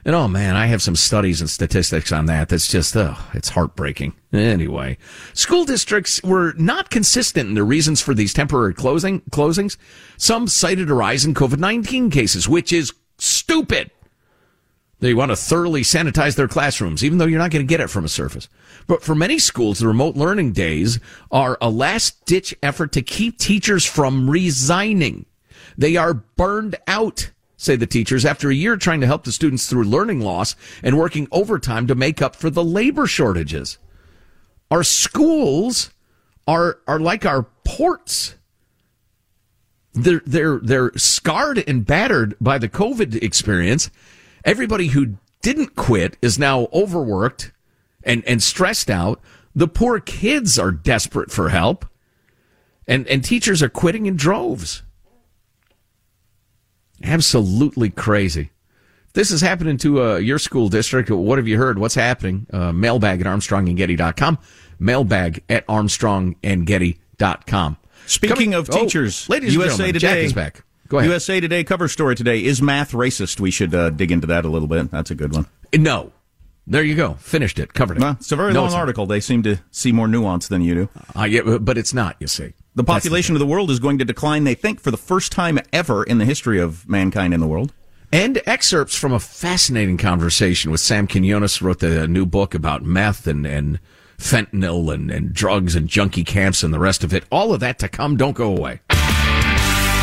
And 0.06 0.14
oh 0.14 0.28
man, 0.28 0.54
I 0.54 0.66
have 0.66 0.82
some 0.82 0.94
studies 0.94 1.40
and 1.40 1.50
statistics 1.50 2.12
on 2.12 2.26
that. 2.26 2.48
That's 2.48 2.68
just, 2.68 2.96
oh, 2.96 3.18
it's 3.34 3.48
heartbreaking. 3.48 4.14
Anyway, 4.32 4.98
school 5.34 5.64
districts 5.64 6.22
were 6.22 6.52
not 6.56 6.90
consistent 6.90 7.48
in 7.48 7.54
their 7.56 7.64
reasons 7.64 8.00
for 8.00 8.14
these 8.14 8.32
temporary 8.32 8.72
closing 8.72 9.22
closings. 9.32 9.76
Some 10.16 10.46
cited 10.46 10.90
a 10.90 10.94
rise 10.94 11.24
in 11.24 11.34
COVID-19 11.34 12.12
cases, 12.12 12.48
which 12.48 12.72
is 12.72 12.92
stupid. 13.18 13.90
They 15.00 15.12
want 15.12 15.32
to 15.32 15.36
thoroughly 15.36 15.82
sanitize 15.82 16.36
their 16.36 16.46
classrooms, 16.46 17.02
even 17.02 17.18
though 17.18 17.26
you're 17.26 17.40
not 17.40 17.50
going 17.50 17.66
to 17.66 17.68
get 17.68 17.80
it 17.80 17.90
from 17.90 18.04
a 18.04 18.08
surface. 18.08 18.48
But 18.86 19.02
for 19.02 19.16
many 19.16 19.40
schools, 19.40 19.80
the 19.80 19.88
remote 19.88 20.14
learning 20.14 20.52
days 20.52 21.00
are 21.32 21.58
a 21.60 21.68
last 21.68 22.24
ditch 22.26 22.54
effort 22.62 22.92
to 22.92 23.02
keep 23.02 23.38
teachers 23.38 23.84
from 23.84 24.30
resigning. 24.30 25.26
They 25.76 25.96
are 25.96 26.14
burned 26.14 26.76
out 26.86 27.32
say 27.56 27.76
the 27.76 27.86
teachers, 27.86 28.24
after 28.24 28.50
a 28.50 28.54
year 28.54 28.76
trying 28.76 29.00
to 29.00 29.06
help 29.06 29.24
the 29.24 29.32
students 29.32 29.68
through 29.68 29.84
learning 29.84 30.20
loss 30.20 30.54
and 30.82 30.98
working 30.98 31.28
overtime 31.32 31.86
to 31.86 31.94
make 31.94 32.20
up 32.20 32.36
for 32.36 32.50
the 32.50 32.64
labor 32.64 33.06
shortages. 33.06 33.78
Our 34.70 34.82
schools 34.82 35.90
are, 36.46 36.78
are 36.86 37.00
like 37.00 37.24
our 37.24 37.44
ports. 37.64 38.34
They're, 39.94 40.22
they're, 40.26 40.58
they're 40.58 40.92
scarred 40.96 41.64
and 41.66 41.86
battered 41.86 42.36
by 42.40 42.58
the 42.58 42.68
COVID 42.68 43.22
experience. 43.22 43.90
Everybody 44.44 44.88
who 44.88 45.16
didn't 45.40 45.76
quit 45.76 46.16
is 46.20 46.38
now 46.38 46.68
overworked 46.72 47.52
and, 48.02 48.24
and 48.26 48.42
stressed 48.42 48.90
out. 48.90 49.20
The 49.54 49.68
poor 49.68 50.00
kids 50.00 50.58
are 50.58 50.70
desperate 50.70 51.30
for 51.30 51.48
help 51.48 51.86
and, 52.86 53.06
and 53.08 53.24
teachers 53.24 53.62
are 53.62 53.68
quitting 53.68 54.06
in 54.06 54.16
droves. 54.16 54.82
Absolutely 57.02 57.90
crazy. 57.90 58.50
This 59.12 59.30
is 59.30 59.40
happening 59.40 59.76
to 59.78 60.02
uh, 60.02 60.16
your 60.16 60.38
school 60.38 60.68
district. 60.68 61.10
What 61.10 61.38
have 61.38 61.48
you 61.48 61.56
heard? 61.56 61.78
What's 61.78 61.94
happening? 61.94 62.46
Uh, 62.52 62.72
mailbag 62.72 63.22
at 63.22 63.26
armstrongandgetty.com. 63.26 64.38
Mailbag 64.78 65.42
at 65.48 65.66
armstrongandgetty.com. 65.66 67.76
Speaking 68.06 68.36
Coming, 68.36 68.52
of 68.54 68.68
teachers, 68.68 69.26
oh, 69.28 69.32
ladies 69.32 69.54
USA 69.54 69.86
Today. 69.86 69.98
Today 69.98 70.24
is 70.26 70.34
back. 70.34 70.62
Go 70.88 70.98
ahead. 70.98 71.10
USA 71.10 71.40
Today 71.40 71.64
cover 71.64 71.88
story 71.88 72.14
today. 72.14 72.44
Is 72.44 72.62
math 72.62 72.92
racist? 72.92 73.40
We 73.40 73.50
should 73.50 73.74
uh, 73.74 73.90
dig 73.90 74.12
into 74.12 74.28
that 74.28 74.44
a 74.44 74.48
little 74.48 74.68
bit. 74.68 74.90
That's 74.90 75.10
a 75.10 75.14
good 75.14 75.32
one. 75.32 75.46
No. 75.74 76.12
There 76.66 76.82
you 76.82 76.94
go. 76.94 77.14
Finished 77.14 77.58
it. 77.58 77.72
Covered 77.74 77.96
it. 77.96 78.02
Well, 78.02 78.16
it's 78.20 78.30
a 78.32 78.36
very 78.36 78.52
no, 78.52 78.64
long 78.64 78.74
article. 78.74 79.06
They 79.06 79.20
seem 79.20 79.42
to 79.44 79.56
see 79.70 79.92
more 79.92 80.08
nuance 80.08 80.48
than 80.48 80.62
you 80.62 80.74
do. 80.74 80.88
Uh, 81.18 81.24
yeah, 81.24 81.58
but 81.58 81.78
it's 81.78 81.94
not, 81.94 82.16
you 82.18 82.26
see. 82.26 82.52
The 82.76 82.84
population 82.84 83.32
the 83.32 83.36
of 83.36 83.40
the 83.40 83.50
world 83.50 83.70
is 83.70 83.78
going 83.78 83.96
to 83.98 84.04
decline, 84.04 84.44
they 84.44 84.54
think, 84.54 84.80
for 84.80 84.90
the 84.90 84.98
first 84.98 85.32
time 85.32 85.58
ever 85.72 86.04
in 86.04 86.18
the 86.18 86.26
history 86.26 86.60
of 86.60 86.86
mankind 86.86 87.32
in 87.32 87.40
the 87.40 87.46
world. 87.46 87.72
And 88.12 88.42
excerpts 88.44 88.94
from 88.94 89.14
a 89.14 89.18
fascinating 89.18 89.96
conversation 89.96 90.70
with 90.70 90.80
Sam 90.80 91.06
Quinones, 91.06 91.62
wrote 91.62 91.80
the 91.80 92.06
new 92.06 92.26
book 92.26 92.54
about 92.54 92.84
meth 92.84 93.26
and, 93.26 93.46
and 93.46 93.80
fentanyl 94.18 94.92
and, 94.92 95.10
and 95.10 95.32
drugs 95.32 95.74
and 95.74 95.88
junkie 95.88 96.22
camps 96.22 96.62
and 96.62 96.72
the 96.72 96.78
rest 96.78 97.02
of 97.02 97.14
it. 97.14 97.24
All 97.32 97.54
of 97.54 97.60
that 97.60 97.78
to 97.78 97.88
come. 97.88 98.18
Don't 98.18 98.36
go 98.36 98.54
away. 98.54 98.80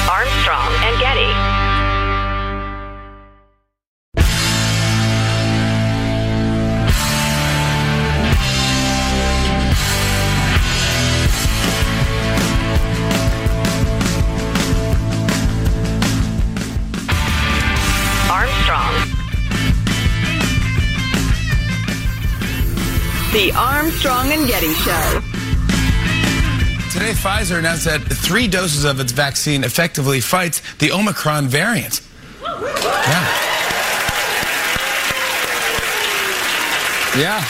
Armstrong 0.09 0.73
and 0.81 0.99
Getty. 0.99 1.32
Armstrong. 18.53 18.93
The 23.33 23.51
Armstrong 23.55 24.31
and 24.31 24.47
Getty 24.47 24.73
Show. 24.73 25.21
Today, 26.91 27.13
Pfizer 27.13 27.57
announced 27.57 27.85
that 27.85 28.01
three 28.01 28.47
doses 28.47 28.85
of 28.85 28.99
its 28.99 29.11
vaccine 29.11 29.63
effectively 29.63 30.21
fights 30.21 30.61
the 30.75 30.91
Omicron 30.91 31.47
variant. 31.47 32.01
Yeah. 32.43 33.27
Yeah. 37.17 37.43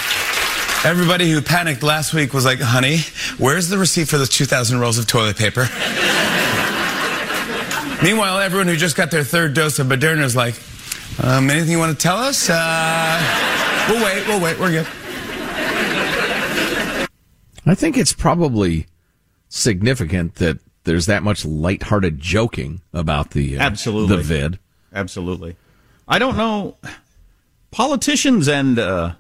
Everybody 0.86 1.30
who 1.30 1.42
panicked 1.42 1.84
last 1.84 2.14
week 2.14 2.34
was 2.34 2.46
like, 2.46 2.60
honey, 2.62 3.00
where's 3.38 3.68
the 3.68 3.78
receipt 3.78 4.08
for 4.08 4.18
the 4.18 4.26
2,000 4.26 4.80
rolls 4.80 4.98
of 4.98 5.08
toilet 5.08 5.36
paper? 5.36 5.62
Meanwhile, 8.02 8.40
everyone 8.40 8.68
who 8.68 8.78
just 8.78 8.96
got 8.96 9.12
their 9.12 9.24
third 9.26 9.54
dose 9.54 9.80
of 9.80 9.88
Moderna 9.88 10.24
is 10.24 10.36
like, 10.36 10.56
um, 11.22 11.50
anything 11.50 11.72
you 11.72 11.80
want 11.80 11.98
to 11.98 12.02
tell 12.02 12.18
us? 12.18 12.50
Uh, 12.50 13.86
we'll 13.90 14.04
wait, 14.04 14.28
we'll 14.28 14.42
wait, 14.42 14.60
we're 14.60 14.72
good. 14.72 14.88
I 17.66 17.76
think 17.76 17.98
it's 17.98 18.14
probably 18.14 18.88
significant 19.50 20.36
that 20.36 20.60
there's 20.84 21.06
that 21.06 21.24
much 21.24 21.46
lighthearted 21.46 22.20
joking 22.20 22.82
about 22.94 23.32
the 23.32 23.58
uh, 23.58 23.62
Absolutely. 23.62 24.18
the 24.18 24.22
vid. 24.24 24.60
Absolutely. 24.94 25.56
I 26.08 26.20
don't 26.20 26.36
know. 26.36 26.78
Politicians 27.72 28.48
and 28.48 28.78
uh, 28.78 29.14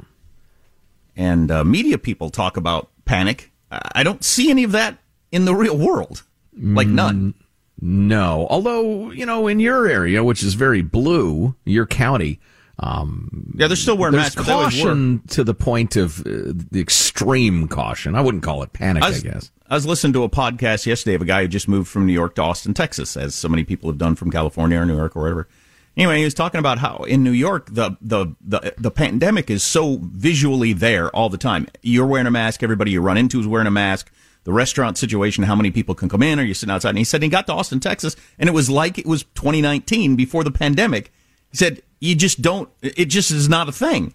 and 1.16 1.50
uh, 1.52 1.64
media 1.64 1.98
people 1.98 2.30
talk 2.30 2.58
about 2.58 2.90
panic. 3.06 3.52
I 3.72 3.80
I 3.96 4.04
don't 4.04 4.24
see 4.24 4.50
any 4.50 4.64
of 4.64 4.72
that 4.74 4.98
in 5.32 5.46
the 5.46 5.56
real 5.56 5.78
world. 5.78 6.24
Like 6.56 6.88
none. 6.88 7.34
No, 7.82 8.48
although 8.50 9.12
you 9.12 9.26
know, 9.26 9.48
in 9.48 9.60
your 9.60 9.88
area, 9.88 10.24
which 10.24 10.44
is 10.44 10.54
very 10.54 10.82
blue, 10.82 11.56
your 11.66 11.86
county, 11.86 12.40
um, 12.80 13.54
Yeah, 13.58 13.68
they're 13.68 13.76
still 13.76 13.98
wearing 13.98 14.16
masks. 14.16 14.36
but 14.36 14.46
they 14.46 14.52
always 14.54 14.76
were. 14.82 14.90
caution 14.90 15.22
to 15.30 15.44
the 15.44 15.54
point 15.54 15.96
of 15.96 16.20
uh, 16.22 16.54
the 16.72 16.80
extreme 16.80 17.68
caution. 17.68 18.16
I 18.16 18.22
wouldn't 18.22 18.44
call 18.44 18.64
it 18.64 18.74
panic, 18.74 19.04
I, 19.04 19.10
was, 19.10 19.24
guess. 19.24 19.52
I 19.70 19.76
was 19.76 19.86
listening 19.86 20.14
to 20.14 20.24
a 20.24 20.30
podcast 20.30 20.86
yesterday 20.86 21.16
of 21.16 21.22
a 21.22 21.26
guy 21.26 21.42
who 21.42 21.48
just 21.48 21.68
moved 21.68 21.90
from 21.90 22.06
New 22.06 22.14
York 22.14 22.36
to 22.36 22.42
Austin, 22.44 22.74
Texas, 22.74 23.18
as 23.18 23.36
so 23.36 23.48
many 23.50 23.64
people 23.64 23.90
have 23.90 23.98
done 23.98 24.16
from 24.16 24.32
California 24.32 24.80
or 24.80 24.86
New 24.86 24.96
York 24.98 25.16
or 25.16 25.22
wherever. 25.22 25.48
Anyway, 25.96 26.18
he 26.18 26.24
was 26.24 26.34
talking 26.34 26.58
about 26.60 26.80
how 26.80 27.04
in 27.08 27.24
New 27.24 27.32
York 27.32 27.68
the 27.72 27.98
the 28.02 28.34
the, 28.42 28.74
the 28.78 28.90
pandemic 28.92 29.50
is 29.52 29.62
so 29.62 30.00
visually 30.02 30.74
there 30.74 31.10
all 31.16 31.30
the 31.30 31.38
time. 31.38 31.68
You're 31.84 32.08
wearing 32.08 32.26
a 32.28 32.32
mask. 32.32 32.64
Everybody 32.64 32.92
you 32.92 33.02
run 33.02 33.18
into 33.18 33.40
is 33.40 33.46
wearing 33.46 33.68
a 33.68 33.72
mask. 33.72 34.12
The 34.44 34.54
restaurant 34.54 34.98
situation, 34.98 35.46
how 35.46 35.56
many 35.56 35.72
people 35.72 35.96
can 35.96 36.10
come 36.10 36.22
in? 36.22 36.40
Are 36.40 36.44
you 36.44 36.54
sitting 36.54 36.74
outside? 36.74 36.90
And 36.90 36.98
he 36.98 37.04
said 37.06 37.24
he 37.24 37.30
got 37.30 37.48
to 37.48 37.54
Austin, 37.54 37.80
Texas, 37.80 38.16
and 38.38 38.50
it 38.50 38.52
was 38.52 38.70
like 38.70 38.98
it 38.98 39.06
was 39.06 39.24
2019 39.24 40.16
before 40.16 40.44
the 40.44 40.52
pandemic. 40.52 41.14
He 41.50 41.58
said 41.58 41.82
you 42.00 42.16
just 42.16 42.42
don't. 42.42 42.70
It 42.82 43.06
just 43.06 43.32
is 43.32 43.48
not 43.48 43.70
a 43.70 43.72
thing. 43.72 44.14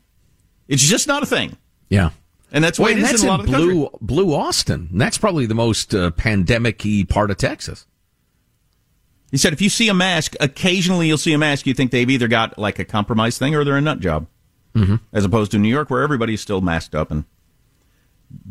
It's 0.69 0.83
just 0.83 1.09
not 1.09 1.23
a 1.23 1.27
thing. 1.27 1.57
Yeah. 1.89 2.11
And 2.53 2.63
that's 2.63 2.79
why 2.79 2.91
Well, 2.91 2.99
it 2.99 3.01
that's 3.01 3.23
in 3.23 3.29
a 3.29 3.31
lot 3.31 3.41
in 3.41 3.47
blue, 3.47 3.89
blue 4.01 4.35
Austin. 4.35 4.89
And 4.93 5.01
that's 5.01 5.19
probably 5.19 5.47
the 5.47 5.55
most 5.55 5.95
uh, 5.95 6.11
pandemic-y 6.11 7.05
part 7.09 7.31
of 7.31 7.37
Texas. 7.37 7.87
He 9.31 9.37
said 9.37 9.53
if 9.53 9.61
you 9.61 9.69
see 9.69 9.89
a 9.89 9.95
mask, 9.95 10.35
occasionally 10.41 11.09
you'll 11.09 11.19
see 11.19 11.33
a 11.35 11.39
mask, 11.39 11.67
you 11.67 11.75
think 11.75 11.91
they've 11.91 12.09
either 12.09 12.29
got 12.29 12.59
like 12.59 12.79
a 12.79 12.85
compromised 12.85 13.39
thing 13.39 13.55
or 13.55 13.65
they're 13.65 13.77
a 13.77 13.81
nut 13.81 14.01
job. 14.01 14.27
Mm-hmm. 14.75 14.97
As 15.13 15.25
opposed 15.25 15.51
to 15.53 15.59
New 15.59 15.69
York, 15.69 15.91
where 15.91 16.03
everybody's 16.03 16.41
still 16.41 16.61
masked 16.61 16.95
up. 16.95 17.11
And 17.11 17.25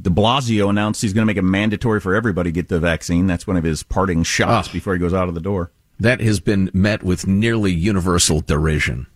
de 0.01 0.09
Blasio 0.09 0.69
announced 0.69 1.01
he's 1.01 1.13
going 1.13 1.23
to 1.23 1.27
make 1.27 1.37
it 1.37 1.43
mandatory 1.43 1.99
for 1.99 2.15
everybody 2.15 2.49
to 2.49 2.53
get 2.53 2.67
the 2.69 2.79
vaccine. 2.79 3.27
That's 3.27 3.45
one 3.47 3.57
of 3.57 3.63
his 3.63 3.83
parting 3.83 4.23
shots 4.23 4.67
Ah. 4.69 4.73
before 4.73 4.93
he 4.93 4.99
goes 4.99 5.13
out 5.13 5.27
of 5.29 5.35
the 5.35 5.41
door. 5.41 5.71
That 5.99 6.19
has 6.21 6.39
been 6.39 6.69
met 6.73 7.03
with 7.03 7.27
nearly 7.27 7.71
universal 7.71 8.41
derision. 8.41 9.07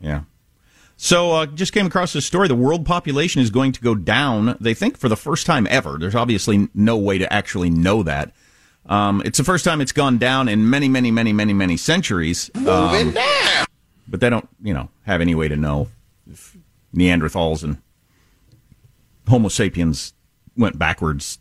Yeah. 0.00 0.22
So, 0.98 1.32
uh, 1.32 1.46
just 1.46 1.74
came 1.74 1.86
across 1.86 2.14
this 2.14 2.24
story. 2.24 2.48
The 2.48 2.54
world 2.54 2.86
population 2.86 3.42
is 3.42 3.50
going 3.50 3.72
to 3.72 3.80
go 3.82 3.94
down, 3.94 4.56
they 4.60 4.72
think, 4.72 4.96
for 4.96 5.10
the 5.10 5.16
first 5.16 5.44
time 5.44 5.66
ever. 5.68 5.98
There's 5.98 6.14
obviously 6.14 6.68
no 6.74 6.96
way 6.96 7.18
to 7.18 7.30
actually 7.30 7.68
know 7.68 8.02
that. 8.02 8.32
Um, 8.86 9.20
it's 9.24 9.36
the 9.36 9.44
first 9.44 9.64
time 9.64 9.80
it's 9.82 9.92
gone 9.92 10.16
down 10.16 10.48
in 10.48 10.70
many, 10.70 10.88
many, 10.88 11.10
many, 11.10 11.32
many, 11.34 11.52
many 11.52 11.76
centuries. 11.76 12.50
Um, 12.66 13.14
but 14.08 14.20
they 14.20 14.30
don't, 14.30 14.48
you 14.62 14.72
know, 14.72 14.88
have 15.02 15.20
any 15.20 15.34
way 15.34 15.48
to 15.48 15.56
know 15.56 15.88
if 16.30 16.56
Neanderthals 16.94 17.62
and 17.62 17.76
Homo 19.28 19.48
sapiens 19.48 20.12
went 20.56 20.78
backwards 20.78 21.38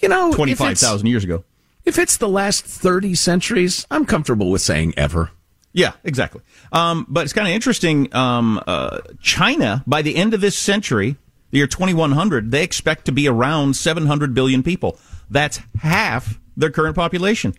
You 0.00 0.08
know, 0.08 0.32
25,000 0.32 1.06
years 1.06 1.24
ago. 1.24 1.44
If 1.84 1.98
it's 1.98 2.16
the 2.16 2.28
last 2.28 2.64
30 2.64 3.14
centuries, 3.14 3.86
I'm 3.90 4.04
comfortable 4.04 4.50
with 4.50 4.60
saying 4.60 4.94
ever. 4.96 5.30
Yeah, 5.72 5.92
exactly. 6.04 6.42
Um, 6.72 7.06
but 7.08 7.24
it's 7.24 7.32
kind 7.32 7.46
of 7.46 7.54
interesting. 7.54 8.14
Um, 8.14 8.60
uh, 8.66 9.00
China, 9.20 9.84
by 9.86 10.02
the 10.02 10.16
end 10.16 10.34
of 10.34 10.40
this 10.40 10.56
century, 10.56 11.16
the 11.50 11.58
year 11.58 11.66
2100, 11.66 12.50
they 12.50 12.62
expect 12.62 13.04
to 13.06 13.12
be 13.12 13.28
around 13.28 13.76
700 13.76 14.34
billion 14.34 14.62
people. 14.62 14.98
That's 15.30 15.60
half 15.80 16.38
their 16.56 16.70
current 16.70 16.96
population. 16.96 17.54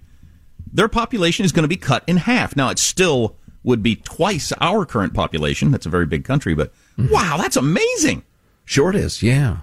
Their 0.71 0.87
population 0.89 1.45
is 1.45 1.51
going 1.51 1.63
to 1.63 1.69
be 1.69 1.77
cut 1.77 2.03
in 2.07 2.17
half. 2.17 2.55
Now, 2.55 2.69
it 2.69 2.77
still 2.77 3.35
would 3.63 3.81
be 3.81 3.95
twice 3.95 4.51
our 4.61 4.85
current 4.85 5.13
population. 5.13 5.71
That's 5.71 5.85
a 5.85 5.89
very 5.89 6.05
big 6.05 6.23
country, 6.23 6.53
but 6.53 6.71
wow, 6.97 7.37
that's 7.37 7.55
amazing. 7.57 8.23
Sure 8.69 8.91
it 8.91 8.95
is, 8.95 9.23
yeah. 9.23 9.61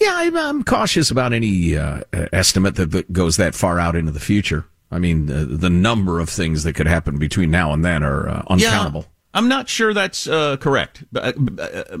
Yeah, 0.00 0.10
I'm, 0.12 0.36
I'm 0.36 0.64
cautious 0.64 1.08
about 1.12 1.32
any 1.32 1.76
uh, 1.76 2.00
estimate 2.32 2.74
that, 2.74 3.12
goes 3.12 3.36
that 3.36 3.54
far 3.54 3.78
out 3.78 3.94
into 3.94 4.10
the 4.10 4.18
future. 4.18 4.64
I 4.90 4.98
mean, 4.98 5.30
uh, 5.30 5.46
the 5.48 5.70
number 5.70 6.18
of 6.18 6.28
things 6.28 6.64
that 6.64 6.72
could 6.72 6.88
happen 6.88 7.16
between 7.16 7.52
now 7.52 7.72
and 7.72 7.84
then 7.84 8.02
are 8.02 8.28
uh, 8.28 8.42
uncountable. 8.48 9.02
Yeah, 9.02 9.08
I'm 9.34 9.46
not 9.46 9.68
sure 9.68 9.94
that's 9.94 10.26
uh, 10.26 10.56
correct. 10.56 11.04
Uh, 11.14 11.32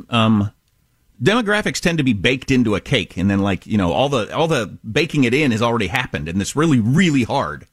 um, 0.08 0.50
demographics 1.22 1.78
tend 1.78 1.98
to 1.98 2.04
be 2.04 2.14
baked 2.14 2.50
into 2.50 2.74
a 2.74 2.80
cake, 2.80 3.16
and 3.16 3.30
then 3.30 3.38
like 3.38 3.64
you 3.64 3.78
know, 3.78 3.92
all 3.92 4.08
the 4.08 4.34
all 4.34 4.48
the 4.48 4.76
baking 4.90 5.22
it 5.22 5.32
in 5.32 5.52
has 5.52 5.62
already 5.62 5.86
happened, 5.86 6.28
and 6.28 6.40
it's 6.42 6.56
really 6.56 6.80
really 6.80 7.22
hard 7.22 7.68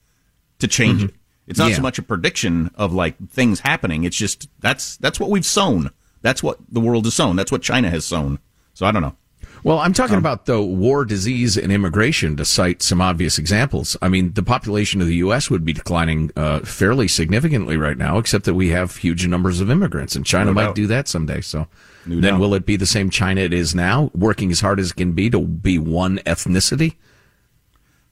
to 0.60 0.68
change 0.68 1.04
it. 1.04 1.16
It's 1.48 1.58
not 1.58 1.72
Yeah. 1.72 1.78
so 1.78 1.82
much 1.82 1.98
a 1.98 2.04
prediction 2.04 2.70
of 2.76 2.94
like 2.94 3.16
things 3.32 3.62
happening. 3.62 4.04
It's 4.04 4.18
just 4.18 4.48
that's 4.60 4.98
that's 4.98 5.20
what 5.20 5.32
we've 5.32 5.46
sown. 5.48 5.90
That's 6.22 6.44
what 6.44 6.60
the 6.70 6.80
world 6.80 7.06
has 7.06 7.16
sown. 7.16 7.36
That's 7.38 7.52
what 7.52 7.64
China 7.64 7.90
has 7.90 8.06
sown. 8.06 8.38
So 8.78 8.86
I 8.86 8.92
don't 8.92 9.02
know. 9.02 9.16
Well, 9.64 9.80
I'm 9.80 9.92
talking 9.92 10.20
about 10.20 10.46
the 10.46 10.62
war, 10.62 11.04
disease, 11.04 11.58
and 11.58 11.72
immigration 11.72 12.38
to 12.38 12.46
cite 12.46 12.84
some 12.84 13.02
obvious 13.02 13.40
examples. 13.40 13.98
I 14.04 14.08
mean, 14.08 14.34
the 14.34 14.44
population 14.44 15.02
of 15.02 15.08
the 15.08 15.16
U.S. 15.16 15.50
would 15.50 15.66
be 15.66 15.74
declining 15.74 16.30
uh, 16.36 16.60
fairly 16.60 17.08
significantly 17.08 17.76
right 17.76 17.98
now, 17.98 18.20
except 18.20 18.46
that 18.46 18.54
we 18.54 18.70
have 18.70 18.98
huge 18.98 19.26
numbers 19.26 19.62
of 19.62 19.72
immigrants, 19.72 20.16
and 20.16 20.24
China 20.24 20.52
No 20.52 20.54
might 20.54 20.64
doubt. 20.66 20.76
do 20.76 20.86
that 20.86 21.08
someday. 21.08 21.42
So 21.42 21.66
No 22.06 22.22
then 22.22 22.34
doubt. 22.34 22.40
will 22.40 22.54
it 22.54 22.68
be 22.68 22.76
the 22.76 22.86
same 22.86 23.10
China 23.10 23.42
it 23.42 23.52
is 23.52 23.74
now, 23.74 24.12
working 24.14 24.52
as 24.52 24.60
hard 24.60 24.80
as 24.80 24.92
it 24.92 24.96
can 24.96 25.14
be 25.14 25.32
to 25.32 25.40
be 25.40 25.80
one 25.80 26.20
ethnicity? 26.20 26.98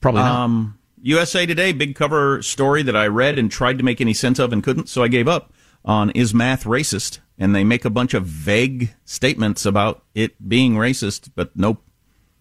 Probably 0.01 0.21
not. 0.21 0.45
Um, 0.45 0.79
USA 1.03 1.45
Today, 1.45 1.73
big 1.73 1.93
cover 1.93 2.41
story 2.41 2.81
that 2.81 2.95
I 2.95 3.05
read 3.05 3.37
and 3.37 3.51
tried 3.51 3.77
to 3.77 3.83
make 3.83 4.01
any 4.01 4.15
sense 4.15 4.39
of 4.39 4.51
and 4.51 4.63
couldn't, 4.63 4.89
so 4.89 5.03
I 5.03 5.09
gave 5.09 5.27
up 5.27 5.53
on 5.85 6.09
Is 6.11 6.33
Math 6.33 6.65
Racist? 6.65 7.19
And 7.37 7.53
they 7.53 7.63
make 7.63 7.85
a 7.85 7.89
bunch 7.89 8.13
of 8.13 8.25
vague 8.25 8.93
statements 9.03 9.65
about 9.65 10.03
it 10.13 10.47
being 10.47 10.75
racist, 10.75 11.29
but 11.35 11.55
nope, 11.55 11.83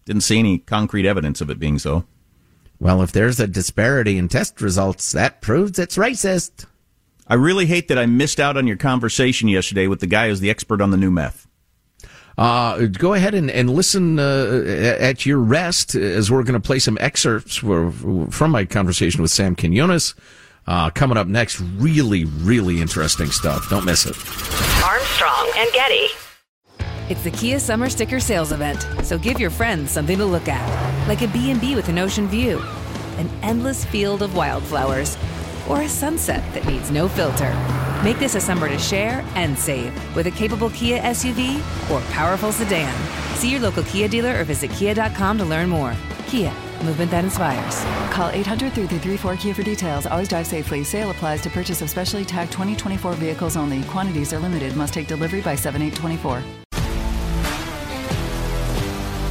didn't 0.05 0.23
see 0.23 0.39
any 0.39 0.57
concrete 0.59 1.05
evidence 1.05 1.41
of 1.41 1.49
it 1.49 1.59
being 1.59 1.79
so. 1.79 2.05
Well, 2.79 3.01
if 3.01 3.11
there's 3.11 3.39
a 3.39 3.47
disparity 3.47 4.17
in 4.17 4.27
test 4.27 4.61
results, 4.61 5.11
that 5.11 5.41
proves 5.41 5.79
it's 5.79 5.97
racist. 5.97 6.65
I 7.27 7.35
really 7.35 7.65
hate 7.65 7.87
that 7.87 7.97
I 7.97 8.05
missed 8.05 8.39
out 8.39 8.57
on 8.57 8.67
your 8.67 8.77
conversation 8.77 9.47
yesterday 9.47 9.87
with 9.87 9.99
the 9.99 10.07
guy 10.07 10.29
who's 10.29 10.39
the 10.39 10.49
expert 10.49 10.81
on 10.81 10.91
the 10.91 10.97
new 10.97 11.11
meth. 11.11 11.47
Uh, 12.37 12.85
go 12.87 13.13
ahead 13.13 13.33
and, 13.33 13.49
and 13.49 13.69
listen 13.69 14.19
uh, 14.19 14.63
at 14.99 15.25
your 15.25 15.39
rest 15.39 15.95
as 15.95 16.29
we're 16.29 16.43
going 16.43 16.59
to 16.59 16.65
play 16.65 16.79
some 16.79 16.97
excerpts 16.99 17.55
for, 17.55 17.91
from 18.29 18.51
my 18.51 18.65
conversation 18.65 19.21
with 19.21 19.31
Sam 19.31 19.55
Quinones. 19.55 20.13
Uh, 20.67 20.89
coming 20.89 21.17
up 21.17 21.27
next, 21.27 21.59
really, 21.77 22.25
really 22.25 22.81
interesting 22.81 23.27
stuff. 23.27 23.69
Don't 23.69 23.85
miss 23.85 24.05
it. 24.05 24.15
Armstrong 24.83 25.51
and 25.57 25.71
Getty. 25.73 26.07
It's 27.07 27.23
the 27.23 27.31
Kia 27.31 27.59
Summer 27.59 27.87
Sticker 27.87 28.19
Sales 28.19 28.51
Event, 28.51 28.87
so 29.03 29.17
give 29.17 29.39
your 29.39 29.51
friends 29.51 29.91
something 29.91 30.17
to 30.17 30.25
look 30.25 30.47
at, 30.47 31.07
like 31.07 31.21
a 31.21 31.27
B&B 31.27 31.75
with 31.75 31.87
an 31.87 31.99
ocean 31.99 32.27
view, 32.27 32.59
an 33.17 33.29
endless 33.43 33.85
field 33.85 34.23
of 34.23 34.35
wildflowers, 34.35 35.15
or 35.69 35.81
a 35.81 35.89
sunset 35.89 36.43
that 36.55 36.65
needs 36.65 36.89
no 36.89 37.07
filter. 37.07 37.53
Make 38.03 38.17
this 38.17 38.33
a 38.33 38.41
summer 38.41 38.67
to 38.67 38.79
share 38.79 39.23
and 39.35 39.57
save 39.57 39.93
with 40.15 40.25
a 40.25 40.31
capable 40.31 40.71
Kia 40.71 40.99
SUV 41.01 41.59
or 41.91 42.01
powerful 42.11 42.51
sedan. 42.51 42.93
See 43.35 43.51
your 43.51 43.59
local 43.59 43.83
Kia 43.83 44.07
dealer 44.07 44.39
or 44.39 44.43
visit 44.43 44.71
kia.com 44.71 45.37
to 45.37 45.45
learn 45.45 45.69
more. 45.69 45.95
Kia, 46.27 46.51
movement 46.83 47.11
that 47.11 47.23
inspires. 47.23 47.83
Call 48.13 48.29
800 48.29 48.73
334 48.73 49.35
Kia 49.37 49.53
for 49.53 49.63
details. 49.63 50.05
Always 50.05 50.27
drive 50.27 50.47
safely. 50.47 50.83
Sale 50.83 51.11
applies 51.11 51.41
to 51.41 51.49
purchase 51.49 51.81
of 51.81 51.89
specially 51.89 52.25
tagged 52.25 52.51
2024 52.51 53.13
vehicles 53.13 53.55
only. 53.57 53.83
Quantities 53.83 54.33
are 54.33 54.39
limited. 54.39 54.75
Must 54.75 54.93
take 54.93 55.07
delivery 55.07 55.41
by 55.41 55.55
7824. 55.55 56.43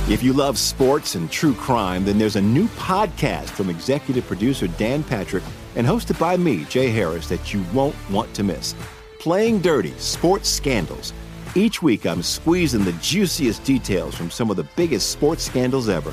If 0.07 0.22
you 0.22 0.35
love 0.35 0.59
sports 0.59 1.14
and 1.14 1.30
true 1.30 1.54
crime, 1.54 2.04
then 2.04 2.18
there's 2.18 2.37
a 2.37 2.42
new 2.42 2.68
podcast 2.68 3.48
from 3.48 3.70
executive 3.70 4.26
producer 4.26 4.66
Dan 4.66 5.02
Patrick 5.02 5.42
and 5.76 5.87
hosted 5.87 6.18
by 6.20 6.37
me, 6.37 6.64
Jay 6.64 6.90
Harris, 6.90 7.26
that 7.30 7.54
you 7.54 7.64
won't 7.72 7.96
want 8.11 8.35
to 8.35 8.44
miss. 8.44 8.74
Playing 9.18 9.62
Dirty 9.62 9.92
Sports 9.92 10.50
Scandals. 10.50 11.14
Each 11.54 11.80
week, 11.80 12.04
I'm 12.04 12.22
squeezing 12.22 12.85
the 12.85 12.92
juiciest 12.94 13.64
details 13.64 14.14
from 14.14 14.30
some 14.30 14.50
of 14.50 14.59
the 14.59 14.66
biggest 14.76 15.11
sports 15.11 15.42
scandals 15.42 15.88
ever. 15.88 16.12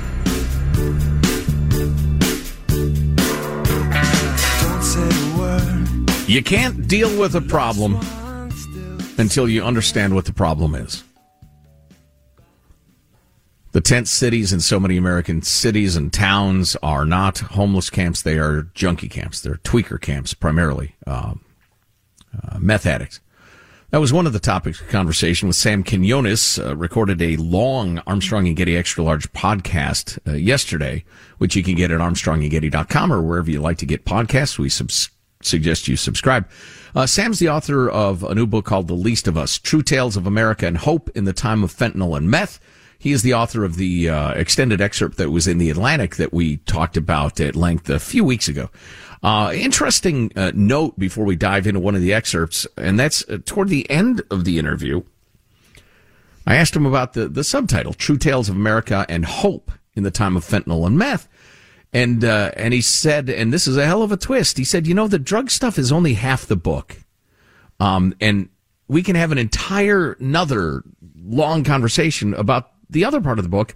You 6.31 6.41
can't 6.41 6.87
deal 6.87 7.19
with 7.19 7.35
a 7.35 7.41
problem 7.41 7.99
until 9.17 9.49
you 9.49 9.65
understand 9.65 10.15
what 10.15 10.23
the 10.23 10.31
problem 10.31 10.75
is. 10.75 11.03
The 13.73 13.81
tent 13.81 14.07
cities 14.07 14.53
in 14.53 14.61
so 14.61 14.79
many 14.79 14.95
American 14.95 15.41
cities 15.41 15.97
and 15.97 16.13
towns 16.13 16.77
are 16.81 17.03
not 17.03 17.39
homeless 17.39 17.89
camps. 17.89 18.21
They 18.21 18.39
are 18.39 18.61
junkie 18.73 19.09
camps. 19.09 19.41
They're 19.41 19.55
tweaker 19.55 19.99
camps, 19.99 20.33
primarily 20.33 20.95
um, 21.05 21.43
uh, 22.33 22.59
meth 22.59 22.85
addicts. 22.85 23.19
That 23.89 23.99
was 23.99 24.13
one 24.13 24.25
of 24.25 24.31
the 24.31 24.39
topics 24.39 24.79
of 24.79 24.87
conversation 24.87 25.49
with 25.49 25.57
Sam 25.57 25.83
Quinones, 25.83 26.57
uh, 26.57 26.77
recorded 26.77 27.21
a 27.21 27.35
long 27.35 27.99
Armstrong 28.07 28.47
and 28.47 28.55
Getty 28.55 28.77
extra 28.77 29.03
large 29.03 29.29
podcast 29.33 30.17
uh, 30.25 30.37
yesterday, 30.37 31.03
which 31.39 31.57
you 31.57 31.61
can 31.61 31.75
get 31.75 31.91
at 31.91 31.99
armstrongandgetty.com 31.99 33.11
or 33.11 33.21
wherever 33.21 33.51
you 33.51 33.59
like 33.59 33.79
to 33.79 33.85
get 33.85 34.05
podcasts. 34.05 34.57
We 34.57 34.69
subs- 34.69 35.09
suggest 35.45 35.87
you 35.87 35.95
subscribe. 35.95 36.49
Uh, 36.93 37.05
Sam's 37.05 37.39
the 37.39 37.49
author 37.49 37.89
of 37.89 38.23
a 38.23 38.35
new 38.35 38.45
book 38.45 38.65
called 38.65 38.87
The 38.87 38.93
Least 38.93 39.27
of 39.27 39.37
Us, 39.37 39.57
True 39.57 39.81
Tales 39.81 40.17
of 40.17 40.27
America 40.27 40.67
and 40.67 40.77
Hope 40.77 41.09
in 41.15 41.23
the 41.25 41.33
Time 41.33 41.63
of 41.63 41.73
Fentanyl 41.73 42.17
and 42.17 42.29
Meth. 42.29 42.59
He 42.99 43.11
is 43.11 43.23
the 43.23 43.33
author 43.33 43.63
of 43.63 43.77
the 43.77 44.09
uh, 44.09 44.31
extended 44.33 44.79
excerpt 44.79 45.17
that 45.17 45.31
was 45.31 45.47
in 45.47 45.57
the 45.57 45.69
Atlantic 45.71 46.17
that 46.17 46.33
we 46.33 46.57
talked 46.57 46.97
about 46.97 47.39
at 47.39 47.55
length 47.55 47.89
a 47.89 47.99
few 47.99 48.23
weeks 48.23 48.47
ago. 48.47 48.69
Uh, 49.23 49.51
interesting 49.55 50.31
uh, 50.35 50.51
note 50.53 50.97
before 50.99 51.25
we 51.25 51.35
dive 51.35 51.65
into 51.65 51.79
one 51.79 51.95
of 51.95 52.01
the 52.01 52.13
excerpts, 52.13 52.67
and 52.77 52.99
that's 52.99 53.27
uh, 53.29 53.37
toward 53.45 53.69
the 53.69 53.89
end 53.89 54.21
of 54.29 54.45
the 54.45 54.59
interview. 54.59 55.01
I 56.45 56.55
asked 56.55 56.75
him 56.75 56.85
about 56.85 57.13
the, 57.13 57.27
the 57.27 57.43
subtitle, 57.43 57.93
True 57.93 58.17
Tales 58.17 58.49
of 58.49 58.55
America 58.55 59.05
and 59.07 59.25
Hope 59.25 59.71
in 59.95 60.03
the 60.03 60.11
Time 60.11 60.35
of 60.35 60.43
Fentanyl 60.43 60.85
and 60.85 60.97
Meth. 60.97 61.27
And, 61.93 62.23
uh, 62.23 62.51
and 62.55 62.73
he 62.73 62.81
said, 62.81 63.29
and 63.29 63.51
this 63.51 63.67
is 63.67 63.75
a 63.75 63.85
hell 63.85 64.01
of 64.01 64.11
a 64.11 64.17
twist. 64.17 64.57
He 64.57 64.63
said, 64.63 64.87
you 64.87 64.93
know, 64.93 65.07
the 65.07 65.19
drug 65.19 65.49
stuff 65.49 65.77
is 65.77 65.91
only 65.91 66.13
half 66.13 66.45
the 66.45 66.55
book. 66.55 66.97
Um, 67.79 68.13
and 68.21 68.49
we 68.87 69.03
can 69.03 69.15
have 69.15 69.31
an 69.31 69.37
entire, 69.37 70.13
another 70.13 70.83
long 71.15 71.63
conversation 71.63 72.33
about 72.33 72.71
the 72.89 73.03
other 73.03 73.19
part 73.19 73.39
of 73.39 73.43
the 73.43 73.49
book, 73.49 73.75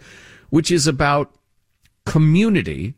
which 0.49 0.71
is 0.71 0.88
about 0.88 1.36
community 2.06 2.95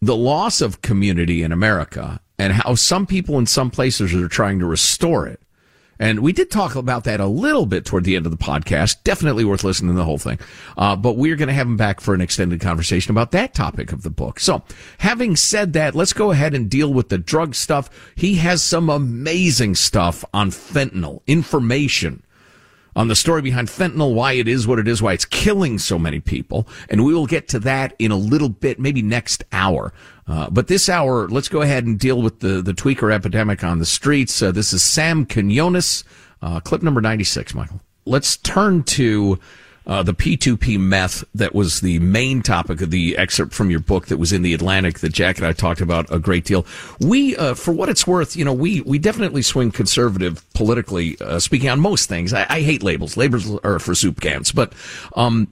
the 0.00 0.16
loss 0.16 0.60
of 0.60 0.82
community 0.82 1.42
in 1.42 1.52
America 1.52 2.20
and 2.38 2.52
how 2.52 2.74
some 2.74 3.06
people 3.06 3.38
in 3.38 3.46
some 3.46 3.70
places 3.70 4.14
are 4.14 4.28
trying 4.28 4.58
to 4.58 4.66
restore 4.66 5.26
it. 5.26 5.40
And 6.00 6.20
we 6.20 6.32
did 6.32 6.50
talk 6.50 6.74
about 6.74 7.04
that 7.04 7.20
a 7.20 7.26
little 7.26 7.66
bit 7.66 7.84
toward 7.84 8.04
the 8.04 8.16
end 8.16 8.24
of 8.24 8.32
the 8.32 8.38
podcast. 8.38 9.04
Definitely 9.04 9.44
worth 9.44 9.62
listening 9.62 9.92
to 9.92 9.98
the 9.98 10.04
whole 10.04 10.18
thing. 10.18 10.38
Uh, 10.76 10.96
but 10.96 11.18
we're 11.18 11.36
going 11.36 11.48
to 11.48 11.54
have 11.54 11.66
him 11.66 11.76
back 11.76 12.00
for 12.00 12.14
an 12.14 12.22
extended 12.22 12.58
conversation 12.58 13.10
about 13.10 13.32
that 13.32 13.52
topic 13.52 13.92
of 13.92 14.02
the 14.02 14.10
book. 14.10 14.40
So 14.40 14.62
having 14.98 15.36
said 15.36 15.74
that, 15.74 15.94
let's 15.94 16.14
go 16.14 16.30
ahead 16.30 16.54
and 16.54 16.70
deal 16.70 16.92
with 16.92 17.10
the 17.10 17.18
drug 17.18 17.54
stuff. 17.54 17.90
He 18.16 18.36
has 18.36 18.62
some 18.62 18.88
amazing 18.88 19.74
stuff 19.74 20.24
on 20.32 20.50
fentanyl 20.50 21.20
information 21.26 22.22
on 22.96 23.08
the 23.08 23.14
story 23.14 23.42
behind 23.42 23.68
fentanyl, 23.68 24.14
why 24.14 24.32
it 24.32 24.48
is 24.48 24.66
what 24.66 24.78
it 24.78 24.88
is, 24.88 25.00
why 25.00 25.12
it's 25.12 25.24
killing 25.24 25.78
so 25.78 25.98
many 25.98 26.20
people. 26.20 26.66
And 26.88 27.04
we 27.04 27.14
will 27.14 27.26
get 27.26 27.48
to 27.48 27.58
that 27.60 27.94
in 27.98 28.10
a 28.10 28.16
little 28.16 28.48
bit, 28.48 28.80
maybe 28.80 29.02
next 29.02 29.44
hour. 29.52 29.92
Uh, 30.30 30.48
but 30.48 30.68
this 30.68 30.88
hour, 30.88 31.28
let's 31.28 31.48
go 31.48 31.60
ahead 31.60 31.84
and 31.84 31.98
deal 31.98 32.22
with 32.22 32.38
the, 32.38 32.62
the 32.62 32.72
tweaker 32.72 33.12
epidemic 33.12 33.64
on 33.64 33.80
the 33.80 33.86
streets. 33.86 34.40
Uh, 34.40 34.52
this 34.52 34.72
is 34.72 34.80
Sam 34.80 35.26
Quinones, 35.26 36.04
uh, 36.40 36.60
clip 36.60 36.82
number 36.82 37.00
96, 37.00 37.52
Michael. 37.52 37.80
Let's 38.04 38.36
turn 38.36 38.84
to 38.84 39.40
uh, 39.86 40.02
the 40.02 40.14
P2P 40.14 40.78
meth 40.78 41.24
that 41.34 41.54
was 41.54 41.80
the 41.80 41.98
main 42.00 42.42
topic 42.42 42.80
of 42.80 42.90
the 42.90 43.16
excerpt 43.16 43.52
from 43.52 43.70
your 43.70 43.80
book 43.80 44.06
that 44.06 44.18
was 44.18 44.32
in 44.32 44.42
the 44.42 44.54
Atlantic 44.54 45.00
that 45.00 45.12
Jack 45.12 45.38
and 45.38 45.46
I 45.46 45.52
talked 45.52 45.80
about 45.80 46.12
a 46.12 46.18
great 46.18 46.44
deal. 46.44 46.66
We, 47.00 47.36
uh, 47.36 47.54
for 47.54 47.72
what 47.72 47.88
it's 47.88 48.06
worth, 48.06 48.36
you 48.36 48.44
know, 48.44 48.52
we, 48.52 48.82
we 48.82 48.98
definitely 48.98 49.42
swing 49.42 49.70
conservative 49.70 50.44
politically, 50.52 51.16
uh, 51.20 51.38
speaking 51.38 51.68
on 51.68 51.80
most 51.80 52.08
things. 52.08 52.32
I, 52.32 52.46
I, 52.48 52.60
hate 52.60 52.82
labels. 52.82 53.16
Labels 53.16 53.58
are 53.64 53.78
for 53.78 53.94
soup 53.94 54.20
cans, 54.20 54.52
but, 54.52 54.74
um, 55.16 55.48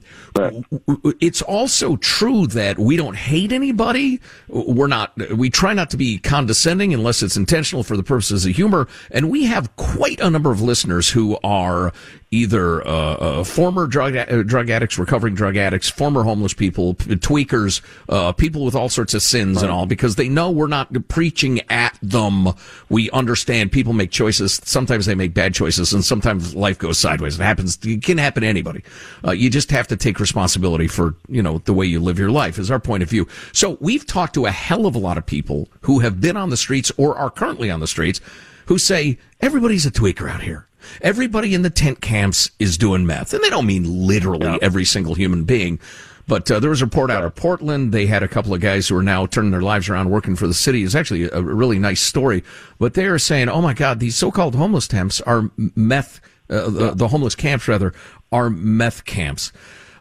it's 1.19 1.41
also 1.41 1.95
true 1.97 2.47
that 2.47 2.79
we 2.79 2.95
don't 2.95 3.15
hate 3.15 3.51
anybody. 3.51 4.21
We're 4.47 4.87
not, 4.87 5.11
we 5.35 5.49
try 5.49 5.73
not 5.73 5.89
to 5.89 5.97
be 5.97 6.17
condescending 6.17 6.93
unless 6.93 7.23
it's 7.23 7.35
intentional 7.35 7.83
for 7.83 7.97
the 7.97 8.03
purposes 8.03 8.45
of 8.45 8.55
humor. 8.55 8.87
And 9.11 9.29
we 9.29 9.45
have 9.45 9.75
quite 9.75 10.19
a 10.19 10.29
number 10.29 10.51
of 10.51 10.61
listeners 10.61 11.09
who 11.09 11.37
are 11.43 11.91
either 12.31 12.85
uh, 12.85 12.91
uh, 12.91 13.43
former 13.43 13.87
drug 13.87 14.15
drug 14.25 14.69
addicts, 14.69 14.97
recovering 14.97 15.35
drug 15.35 15.57
addicts, 15.57 15.89
former 15.89 16.23
homeless 16.23 16.53
people, 16.53 16.93
p- 16.93 17.15
tweakers, 17.15 17.81
uh, 18.07 18.31
people 18.31 18.65
with 18.65 18.75
all 18.75 18.89
sorts 18.89 19.13
of 19.13 19.21
sins 19.21 19.57
right. 19.57 19.63
and 19.63 19.71
all, 19.71 19.85
because 19.85 20.15
they 20.15 20.29
know 20.29 20.51
we're 20.51 20.67
not 20.67 21.07
preaching 21.07 21.61
at 21.69 21.97
them. 22.01 22.49
We 22.89 23.09
understand 23.11 23.71
people 23.71 23.93
make 23.93 24.11
choices. 24.11 24.59
Sometimes 24.63 25.05
they 25.05 25.15
make 25.15 25.33
bad 25.33 25.53
choices, 25.53 25.93
and 25.93 26.03
sometimes 26.03 26.55
life 26.55 26.77
goes 26.77 26.97
sideways. 26.97 27.39
It 27.39 27.43
happens. 27.43 27.77
It 27.83 28.03
can 28.03 28.17
happen 28.17 28.41
to 28.41 28.47
anybody. 28.47 28.83
Uh, 29.25 29.31
you 29.31 29.49
just 29.49 29.71
have 29.71 29.87
to 29.87 29.97
take 29.97 30.19
responsibility 30.19 30.87
for 30.87 31.15
you 31.27 31.41
know 31.41 31.59
the 31.59 31.73
way 31.73 31.85
you 31.85 31.99
live 31.99 32.19
your 32.19 32.31
life. 32.31 32.57
Is 32.57 32.71
our 32.71 32.79
point 32.79 33.03
of 33.03 33.09
view. 33.09 33.27
So 33.53 33.77
we've 33.79 34.05
talked 34.05 34.33
to 34.35 34.45
a 34.45 34.51
hell 34.51 34.85
of 34.85 34.95
a 34.95 34.99
lot 34.99 35.17
of 35.17 35.25
people 35.25 35.67
who 35.81 35.99
have 35.99 36.21
been 36.21 36.37
on 36.37 36.49
the 36.49 36.57
streets 36.57 36.91
or 36.97 37.17
are 37.17 37.29
currently 37.29 37.69
on 37.69 37.79
the 37.79 37.87
streets, 37.87 38.21
who 38.67 38.77
say 38.77 39.17
everybody's 39.41 39.85
a 39.85 39.91
tweaker 39.91 40.29
out 40.29 40.41
here. 40.41 40.68
Everybody 41.01 41.53
in 41.53 41.61
the 41.61 41.69
tent 41.69 42.01
camps 42.01 42.51
is 42.59 42.77
doing 42.77 43.05
meth. 43.05 43.33
And 43.33 43.43
they 43.43 43.49
don't 43.49 43.65
mean 43.65 44.07
literally 44.07 44.47
yeah. 44.47 44.57
every 44.61 44.85
single 44.85 45.15
human 45.15 45.43
being. 45.43 45.79
But 46.27 46.49
uh, 46.51 46.59
there 46.59 46.69
was 46.69 46.81
a 46.81 46.85
report 46.85 47.09
out 47.09 47.23
of 47.23 47.33
Portland. 47.33 47.91
They 47.91 48.05
had 48.05 48.21
a 48.21 48.27
couple 48.27 48.53
of 48.53 48.61
guys 48.61 48.87
who 48.87 48.95
are 48.95 49.03
now 49.03 49.25
turning 49.25 49.49
their 49.49 49.63
lives 49.63 49.89
around 49.89 50.11
working 50.11 50.35
for 50.35 50.45
the 50.45 50.53
city. 50.53 50.83
It's 50.83 50.93
actually 50.93 51.23
a 51.23 51.41
really 51.41 51.79
nice 51.79 52.01
story. 52.01 52.43
But 52.77 52.93
they 52.93 53.05
are 53.07 53.17
saying, 53.17 53.49
oh 53.49 53.61
my 53.61 53.73
God, 53.73 53.99
these 53.99 54.15
so-called 54.15 54.53
homeless 54.53 54.87
camps 54.87 55.21
are 55.21 55.49
meth, 55.57 56.21
uh, 56.49 56.69
the, 56.69 56.91
the 56.91 57.07
homeless 57.07 57.33
camps 57.33 57.67
rather, 57.67 57.93
are 58.31 58.51
meth 58.51 59.05
camps. 59.05 59.51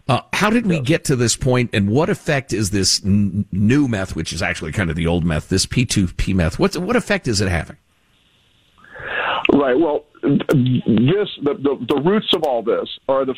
Uh, 0.07 0.20
how 0.33 0.48
did 0.48 0.66
we 0.66 0.81
get 0.81 1.05
to 1.05 1.16
this 1.16 1.37
point, 1.37 1.68
and 1.74 1.90
what 1.90 2.09
effect 2.09 2.55
is 2.55 2.70
this 2.70 3.05
n- 3.05 3.44
new 3.53 3.87
meth, 3.87 4.16
which 4.16 4.33
is 4.33 4.42
actually 4.42 4.72
kind 4.72 4.88
of 4.88 4.96
the 4.96 5.07
old 5.07 5.22
meth, 5.22 5.51
this 5.51 5.66
P2P 5.66 6.35
meth? 6.35 6.59
What's, 6.59 6.79
what 6.79 6.96
effect 6.96 7.29
is 7.29 7.42
it 7.42 7.48
having? 7.48 7.77
Right. 9.52 9.78
Well, 9.78 10.04
this 10.22 11.28
the, 11.42 11.54
the, 11.54 11.87
the 11.88 12.02
roots 12.04 12.28
of 12.34 12.42
all 12.42 12.62
this 12.62 12.88
are 13.08 13.24
the 13.24 13.34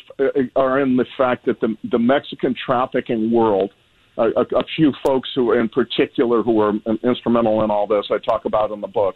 are 0.55 0.81
in 0.81 0.97
the 0.97 1.05
fact 1.17 1.45
that 1.45 1.59
the 1.61 1.75
the 1.89 1.99
Mexican 1.99 2.53
trafficking 2.65 3.31
world, 3.31 3.71
a, 4.17 4.23
a 4.23 4.63
few 4.75 4.91
folks 5.05 5.29
who 5.33 5.53
in 5.53 5.69
particular 5.69 6.43
who 6.43 6.51
were 6.51 6.73
instrumental 7.03 7.63
in 7.63 7.71
all 7.71 7.87
this, 7.87 8.05
I 8.11 8.17
talk 8.17 8.45
about 8.45 8.71
in 8.71 8.81
the 8.81 8.87
book, 8.87 9.15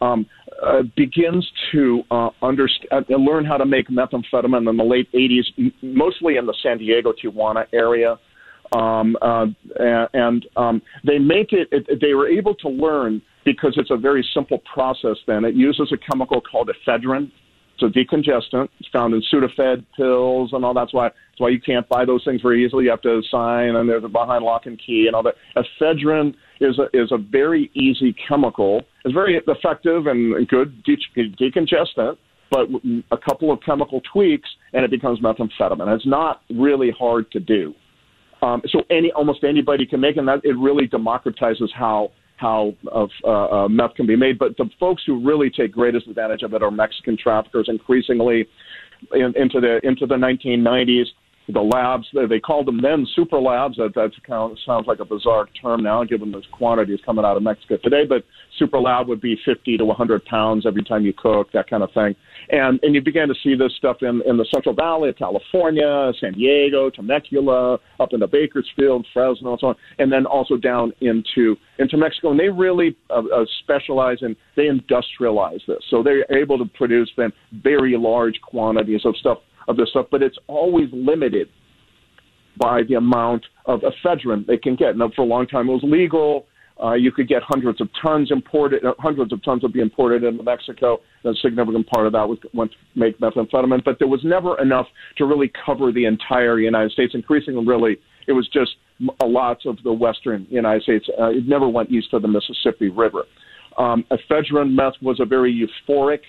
um, 0.00 0.26
uh, 0.64 0.82
begins 0.96 1.48
to 1.72 2.02
uh, 2.10 2.30
understand 2.42 3.06
uh, 3.10 3.16
learn 3.16 3.44
how 3.44 3.56
to 3.56 3.66
make 3.66 3.88
methamphetamine 3.88 4.68
in 4.68 4.76
the 4.76 4.84
late 4.84 5.10
80s, 5.12 5.72
mostly 5.82 6.36
in 6.36 6.46
the 6.46 6.54
San 6.62 6.78
Diego 6.78 7.12
Tijuana 7.12 7.66
area. 7.72 8.18
Um, 8.72 9.16
uh, 9.20 9.46
and 9.78 10.46
um, 10.56 10.82
they 11.04 11.18
make 11.18 11.52
it, 11.52 11.68
it, 11.72 12.00
they 12.00 12.14
were 12.14 12.28
able 12.28 12.54
to 12.56 12.68
learn 12.68 13.20
because 13.44 13.74
it's 13.76 13.90
a 13.90 13.96
very 13.96 14.26
simple 14.34 14.62
process 14.72 15.16
then. 15.26 15.44
It 15.44 15.54
uses 15.54 15.92
a 15.92 15.96
chemical 15.96 16.40
called 16.40 16.70
ephedrine. 16.70 17.30
It's 17.74 17.82
a 17.82 17.98
decongestant. 17.98 18.68
It's 18.78 18.88
found 18.92 19.14
in 19.14 19.22
Sudafed 19.32 19.84
pills 19.96 20.50
and 20.52 20.64
all 20.64 20.74
that's 20.74 20.92
why 20.92 21.08
that's 21.08 21.38
why 21.38 21.48
you 21.48 21.60
can't 21.60 21.88
buy 21.88 22.04
those 22.04 22.22
things 22.24 22.42
very 22.42 22.64
easily. 22.64 22.84
You 22.84 22.90
have 22.90 23.02
to 23.02 23.22
sign 23.30 23.76
and 23.76 23.88
there's 23.88 24.04
a 24.04 24.08
behind 24.08 24.44
lock 24.44 24.66
and 24.66 24.78
key 24.78 25.06
and 25.06 25.16
all 25.16 25.22
that. 25.22 25.34
Ephedrine 25.56 26.34
is 26.60 26.78
a, 26.78 26.84
is 26.92 27.10
a 27.10 27.18
very 27.18 27.70
easy 27.74 28.14
chemical. 28.28 28.82
It's 29.04 29.14
very 29.14 29.40
effective 29.46 30.06
and 30.06 30.46
good 30.48 30.82
de- 30.84 30.96
decongestant, 31.16 32.18
but 32.50 32.68
a 33.10 33.16
couple 33.16 33.50
of 33.50 33.60
chemical 33.62 34.02
tweaks 34.12 34.48
and 34.74 34.84
it 34.84 34.90
becomes 34.90 35.20
methamphetamine. 35.20 35.94
It's 35.94 36.06
not 36.06 36.42
really 36.50 36.90
hard 36.90 37.30
to 37.32 37.40
do. 37.40 37.74
Um, 38.42 38.62
so 38.68 38.82
any 38.90 39.12
almost 39.12 39.44
anybody 39.44 39.86
can 39.86 40.00
make, 40.00 40.16
it, 40.16 40.20
and 40.20 40.28
that 40.28 40.40
it 40.44 40.56
really 40.56 40.88
democratizes 40.88 41.68
how 41.74 42.10
how 42.36 42.72
of 42.90 43.10
uh, 43.22 43.64
uh, 43.64 43.68
meth 43.68 43.94
can 43.94 44.06
be 44.06 44.16
made. 44.16 44.38
But 44.38 44.56
the 44.56 44.68
folks 44.78 45.02
who 45.06 45.24
really 45.26 45.50
take 45.50 45.72
greatest 45.72 46.06
advantage 46.06 46.42
of 46.42 46.54
it 46.54 46.62
are 46.62 46.70
Mexican 46.70 47.16
traffickers, 47.16 47.68
increasingly 47.68 48.48
in, 49.12 49.34
into 49.36 49.60
the 49.60 49.80
into 49.82 50.06
the 50.06 50.14
1990s 50.14 51.06
the 51.50 51.60
labs. 51.60 52.06
They 52.12 52.26
they 52.26 52.40
called 52.40 52.66
them 52.66 52.80
then 52.80 53.06
super 53.14 53.40
labs. 53.40 53.76
That 53.76 53.94
that 53.94 54.10
sounds 54.66 54.86
like 54.86 55.00
a 55.00 55.04
bizarre 55.04 55.48
term 55.60 55.82
now, 55.82 56.04
given 56.04 56.32
the 56.32 56.42
quantities 56.52 57.00
coming 57.04 57.24
out 57.24 57.36
of 57.36 57.42
Mexico 57.42 57.76
today. 57.82 58.04
But 58.08 58.24
super 58.58 58.80
lab 58.80 59.08
would 59.08 59.20
be 59.20 59.38
50 59.44 59.78
to 59.78 59.84
100 59.84 60.24
pounds 60.24 60.66
every 60.66 60.82
time 60.82 61.04
you 61.04 61.12
cook, 61.12 61.50
that 61.52 61.68
kind 61.68 61.82
of 61.82 61.92
thing. 61.92 62.14
And 62.50 62.80
and 62.82 62.94
you 62.94 63.02
began 63.02 63.28
to 63.28 63.34
see 63.42 63.54
this 63.54 63.74
stuff 63.76 63.98
in 64.02 64.22
in 64.26 64.36
the 64.36 64.46
Central 64.52 64.74
Valley 64.74 65.10
of 65.10 65.16
California, 65.16 66.12
San 66.20 66.32
Diego, 66.32 66.90
Temecula, 66.90 67.78
up 67.98 68.12
into 68.12 68.26
Bakersfield, 68.26 69.06
Fresno, 69.12 69.52
and 69.52 69.60
so 69.60 69.66
on, 69.68 69.76
and 69.98 70.12
then 70.12 70.26
also 70.26 70.56
down 70.56 70.92
into 71.00 71.56
into 71.78 71.96
Mexico. 71.96 72.30
And 72.30 72.40
they 72.40 72.48
really 72.48 72.96
uh, 73.10 73.22
uh, 73.34 73.44
specialize 73.62 74.18
in 74.22 74.36
they 74.56 74.68
industrialize 74.68 75.64
this, 75.66 75.82
so 75.90 76.02
they're 76.02 76.26
able 76.30 76.58
to 76.58 76.64
produce 76.64 77.10
then 77.16 77.32
very 77.52 77.96
large 77.96 78.40
quantities 78.40 79.02
of 79.04 79.16
stuff 79.16 79.38
of 79.70 79.76
this 79.76 79.90
stuff, 79.90 80.06
but 80.10 80.22
it's 80.22 80.38
always 80.46 80.88
limited 80.92 81.48
by 82.58 82.82
the 82.88 82.94
amount 82.94 83.44
of 83.66 83.80
ephedrine 83.80 84.46
they 84.46 84.58
can 84.58 84.76
get. 84.76 84.96
Now, 84.96 85.10
for 85.14 85.22
a 85.22 85.24
long 85.24 85.46
time, 85.46 85.68
it 85.68 85.72
was 85.72 85.82
legal. 85.84 86.46
Uh, 86.82 86.94
you 86.94 87.12
could 87.12 87.28
get 87.28 87.42
hundreds 87.42 87.80
of 87.80 87.88
tons 88.00 88.30
imported, 88.30 88.84
uh, 88.84 88.94
hundreds 88.98 89.32
of 89.32 89.44
tons 89.44 89.62
would 89.62 89.72
be 89.72 89.80
imported 89.80 90.24
into 90.24 90.42
Mexico. 90.42 90.98
A 91.24 91.34
significant 91.42 91.86
part 91.88 92.06
of 92.06 92.12
that 92.12 92.26
was 92.26 92.38
went 92.54 92.70
to 92.72 92.76
make 92.94 93.18
methamphetamine, 93.20 93.84
but 93.84 93.98
there 93.98 94.08
was 94.08 94.20
never 94.24 94.58
enough 94.60 94.86
to 95.18 95.26
really 95.26 95.52
cover 95.66 95.92
the 95.92 96.06
entire 96.06 96.58
United 96.58 96.90
States. 96.92 97.14
Increasingly, 97.14 97.66
really, 97.66 97.98
it 98.26 98.32
was 98.32 98.48
just 98.48 98.72
a 99.20 99.26
lot 99.26 99.58
of 99.66 99.76
the 99.84 99.92
western 99.92 100.46
United 100.48 100.82
States. 100.82 101.06
Uh, 101.20 101.30
it 101.30 101.46
never 101.46 101.68
went 101.68 101.90
east 101.90 102.14
of 102.14 102.22
the 102.22 102.28
Mississippi 102.28 102.88
River. 102.88 103.24
Um, 103.78 104.04
ephedrine 104.10 104.74
meth 104.74 104.94
was 105.02 105.20
a 105.20 105.26
very 105.26 105.52
euphoric 105.52 106.20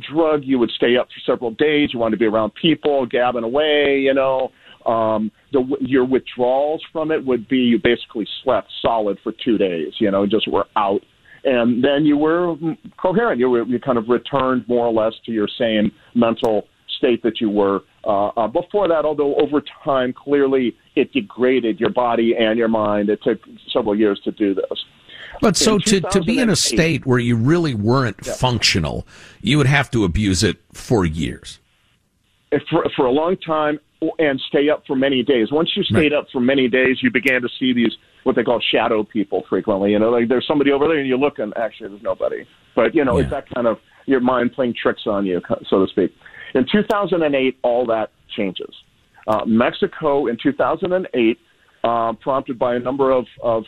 drug, 0.00 0.42
you 0.44 0.58
would 0.58 0.70
stay 0.70 0.96
up 0.96 1.08
for 1.08 1.32
several 1.32 1.50
days. 1.52 1.90
You 1.92 1.98
wanted 1.98 2.16
to 2.16 2.20
be 2.20 2.26
around 2.26 2.52
people, 2.60 3.06
gabbing 3.06 3.44
away, 3.44 3.98
you 4.00 4.14
know. 4.14 4.50
Um, 4.84 5.32
the, 5.52 5.64
your 5.80 6.04
withdrawals 6.04 6.82
from 6.92 7.10
it 7.10 7.24
would 7.24 7.48
be 7.48 7.58
you 7.58 7.78
basically 7.82 8.26
slept 8.44 8.68
solid 8.80 9.18
for 9.22 9.32
two 9.44 9.58
days, 9.58 9.94
you 9.98 10.10
know, 10.10 10.26
just 10.26 10.46
were 10.46 10.66
out. 10.76 11.00
And 11.44 11.82
then 11.82 12.04
you 12.04 12.16
were 12.16 12.56
coherent. 13.00 13.38
You, 13.38 13.50
were, 13.50 13.64
you 13.64 13.80
kind 13.80 13.98
of 13.98 14.08
returned 14.08 14.64
more 14.68 14.86
or 14.86 14.92
less 14.92 15.14
to 15.26 15.32
your 15.32 15.48
same 15.58 15.92
mental 16.14 16.68
state 16.98 17.22
that 17.22 17.40
you 17.40 17.50
were 17.50 17.80
uh, 18.04 18.28
uh, 18.28 18.48
before 18.48 18.88
that, 18.88 19.04
although 19.04 19.34
over 19.36 19.62
time, 19.84 20.12
clearly 20.12 20.76
it 20.94 21.12
degraded 21.12 21.80
your 21.80 21.90
body 21.90 22.34
and 22.38 22.58
your 22.58 22.68
mind. 22.68 23.08
It 23.08 23.20
took 23.22 23.38
several 23.72 23.96
years 23.96 24.20
to 24.24 24.30
do 24.32 24.54
this. 24.54 24.84
But 25.40 25.56
so 25.56 25.78
to, 25.78 26.00
to 26.00 26.20
be 26.22 26.38
in 26.38 26.50
a 26.50 26.56
state 26.56 27.06
where 27.06 27.18
you 27.18 27.36
really 27.36 27.74
weren't 27.74 28.18
yeah. 28.24 28.34
functional, 28.34 29.06
you 29.40 29.58
would 29.58 29.66
have 29.66 29.90
to 29.92 30.04
abuse 30.04 30.42
it 30.42 30.58
for 30.72 31.04
years. 31.04 31.58
For, 32.70 32.86
for 32.96 33.06
a 33.06 33.10
long 33.10 33.36
time 33.38 33.80
and 34.18 34.40
stay 34.48 34.68
up 34.68 34.84
for 34.86 34.96
many 34.96 35.22
days. 35.22 35.50
Once 35.50 35.70
you 35.76 35.82
stayed 35.84 36.12
right. 36.12 36.14
up 36.14 36.26
for 36.32 36.40
many 36.40 36.68
days, 36.68 36.98
you 37.02 37.10
began 37.10 37.42
to 37.42 37.48
see 37.58 37.72
these 37.72 37.92
what 38.24 38.34
they 38.34 38.42
call 38.42 38.60
shadow 38.72 39.04
people 39.04 39.44
frequently. 39.48 39.92
You 39.92 39.98
know, 39.98 40.10
like 40.10 40.28
there's 40.28 40.46
somebody 40.46 40.72
over 40.72 40.88
there 40.88 40.98
and 40.98 41.08
you 41.08 41.16
look 41.16 41.38
and 41.38 41.56
actually 41.56 41.90
there's 41.90 42.02
nobody. 42.02 42.44
But 42.74 42.94
you 42.94 43.04
know, 43.04 43.16
yeah. 43.16 43.22
it's 43.22 43.30
that 43.30 43.48
kind 43.54 43.66
of 43.66 43.78
your 44.06 44.20
mind 44.20 44.52
playing 44.52 44.74
tricks 44.80 45.02
on 45.06 45.26
you, 45.26 45.40
so 45.68 45.84
to 45.84 45.90
speak. 45.90 46.12
In 46.54 46.66
2008, 46.70 47.58
all 47.62 47.86
that 47.86 48.10
changes. 48.36 48.74
Uh, 49.26 49.44
Mexico 49.44 50.26
in 50.26 50.36
2008 50.40 51.38
uh, 51.86 52.12
prompted 52.14 52.58
by 52.58 52.74
a 52.74 52.78
number 52.80 53.12
of, 53.12 53.24
of 53.42 53.62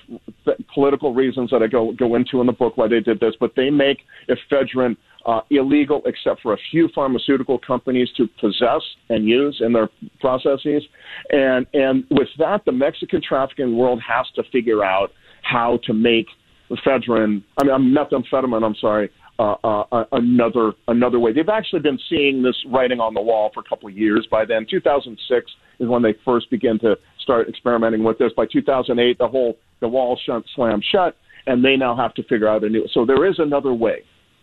th- 0.45 0.59
political 0.75 1.15
reasons 1.15 1.51
that 1.51 1.63
I 1.63 1.69
go 1.69 1.93
go 1.93 2.17
into 2.17 2.41
in 2.41 2.47
the 2.47 2.53
book 2.53 2.77
why 2.77 2.89
they 2.89 3.01
did 3.01 3.21
this. 3.21 3.35
But 3.39 3.53
they 3.55 3.71
make 3.71 3.99
ephedrine 4.29 4.97
uh, 5.25 5.41
illegal, 5.51 6.03
except 6.05 6.41
for 6.41 6.53
a 6.55 6.59
few 6.71 6.89
pharmaceutical 6.95 7.59
companies 7.59 8.09
to 8.17 8.27
possess 8.41 8.83
and 9.09 9.29
use 9.29 9.63
in 9.65 9.73
their 9.73 9.89
processes. 10.21 10.83
And 11.31 11.67
and 11.75 12.05
with 12.11 12.29
that, 12.39 12.65
the 12.65 12.73
Mexican 12.73 13.23
trafficking 13.23 13.77
world 13.77 14.01
has 14.07 14.27
to 14.35 14.43
figure 14.51 14.85
out 14.85 15.13
how 15.43 15.79
to 15.85 15.93
make 15.95 16.27
ephedrine. 16.71 17.45
I 17.59 17.65
mean, 17.65 17.95
methamphetamine. 17.95 18.65
I'm 18.65 18.77
sorry. 18.81 19.11
Uh, 19.39 19.55
uh, 19.63 20.05
another 20.11 20.73
another 20.89 21.21
way. 21.21 21.33
They've 21.33 21.49
actually 21.49 21.79
been 21.79 21.99
seeing 22.11 22.43
this 22.43 22.57
writing 22.67 22.99
on 22.99 23.15
the 23.15 23.21
wall 23.21 23.53
for 23.55 23.61
a 23.61 23.69
couple 23.69 23.89
of 23.89 23.97
years. 23.97 24.27
By 24.29 24.45
then, 24.45 24.67
2006 24.69 25.51
is 25.79 25.89
when 25.89 26.03
they 26.03 26.15
first 26.25 26.51
begin 26.51 26.77
to 26.81 26.97
start 27.21 27.49
experimenting 27.49 28.03
with 28.03 28.19
this. 28.19 28.33
By 28.37 28.47
2008, 28.47 29.17
the 29.17 29.29
whole 29.29 29.57
the 29.81 29.87
wall 29.87 30.19
shut, 30.27 30.43
slammed 30.57 30.85
shut, 30.91 31.17
and 31.47 31.65
they 31.65 31.77
now 31.77 31.95
have 31.97 32.15
to 32.15 32.25
figure 32.25 32.49
out 32.49 32.65
a 32.65 32.69
new. 32.69 32.89
So 32.93 33.07
there 33.07 33.25
is 33.27 33.39
another 33.39 33.73
way 33.73 34.03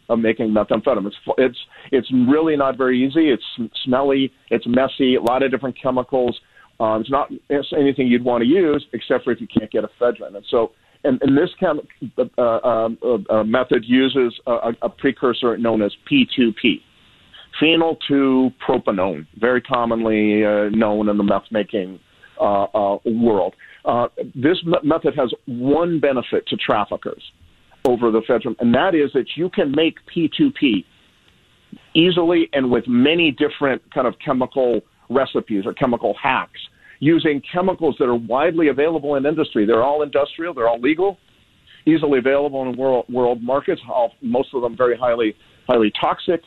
of 0.09 0.19
making 0.19 0.51
methamphetamine. 0.51 1.07
It's 1.07 1.17
it's 1.37 1.57
it's 1.91 2.11
really 2.29 2.55
not 2.55 2.77
very 2.77 3.05
easy. 3.05 3.31
It's 3.31 3.71
smelly. 3.83 4.31
It's 4.49 4.65
messy. 4.65 5.15
A 5.15 5.21
lot 5.21 5.43
of 5.43 5.51
different 5.51 5.75
chemicals. 5.81 6.39
Um, 6.79 7.01
it's 7.01 7.11
not 7.11 7.29
it's 7.49 7.71
anything 7.77 8.07
you'd 8.07 8.23
want 8.23 8.43
to 8.43 8.47
use 8.47 8.85
except 8.93 9.23
for 9.23 9.31
if 9.31 9.41
you 9.41 9.47
can't 9.47 9.71
get 9.71 9.83
ephedrine. 9.83 10.35
And 10.35 10.45
so 10.49 10.71
and, 11.05 11.21
and 11.21 11.37
this 11.37 11.49
chem, 11.59 11.79
uh, 12.17 12.41
uh, 12.41 12.89
uh, 13.29 13.43
method 13.43 13.83
uses 13.85 14.33
a, 14.47 14.73
a 14.81 14.89
precursor 14.89 15.57
known 15.57 15.81
as 15.81 15.91
P2P, 16.11 16.81
phenyl 17.61 17.97
2 18.07 18.51
propanone, 18.67 19.25
very 19.37 19.61
commonly 19.61 20.43
uh, 20.43 20.69
known 20.69 21.09
in 21.09 21.17
the 21.17 21.23
meth 21.23 21.43
making 21.51 21.99
uh, 22.39 22.63
uh, 22.63 22.97
world. 23.05 23.55
this 24.35 24.57
method 24.83 25.13
has 25.15 25.31
one 25.45 25.99
benefit 25.99 26.45
to 26.47 26.57
traffickers 26.57 27.23
over 27.85 28.11
the 28.11 28.21
federal, 28.27 28.55
and 28.59 28.73
that 28.73 28.95
is 28.95 29.11
that 29.13 29.27
you 29.35 29.49
can 29.49 29.71
make 29.71 29.97
P2P 30.13 30.83
easily 31.93 32.49
and 32.53 32.69
with 32.69 32.87
many 32.87 33.31
different 33.31 33.81
kind 33.93 34.07
of 34.07 34.15
chemical 34.23 34.81
recipes 35.09 35.65
or 35.65 35.73
chemical 35.73 36.15
hacks 36.21 36.59
using 36.99 37.41
chemicals 37.51 37.95
that 37.99 38.05
are 38.05 38.15
widely 38.15 38.69
available 38.69 39.15
in 39.15 39.25
industry. 39.25 39.65
They're 39.65 39.83
all 39.83 40.01
industrial, 40.01 40.53
they're 40.53 40.67
all 40.67 40.79
legal, 40.79 41.17
easily 41.85 42.19
available 42.19 42.63
in 42.63 42.77
world 42.77 43.05
world 43.09 43.41
markets. 43.41 43.81
All, 43.89 44.11
most 44.21 44.49
of 44.53 44.61
them 44.61 44.75
very 44.75 44.97
highly 44.97 45.35
highly 45.67 45.91
toxic. 45.99 46.41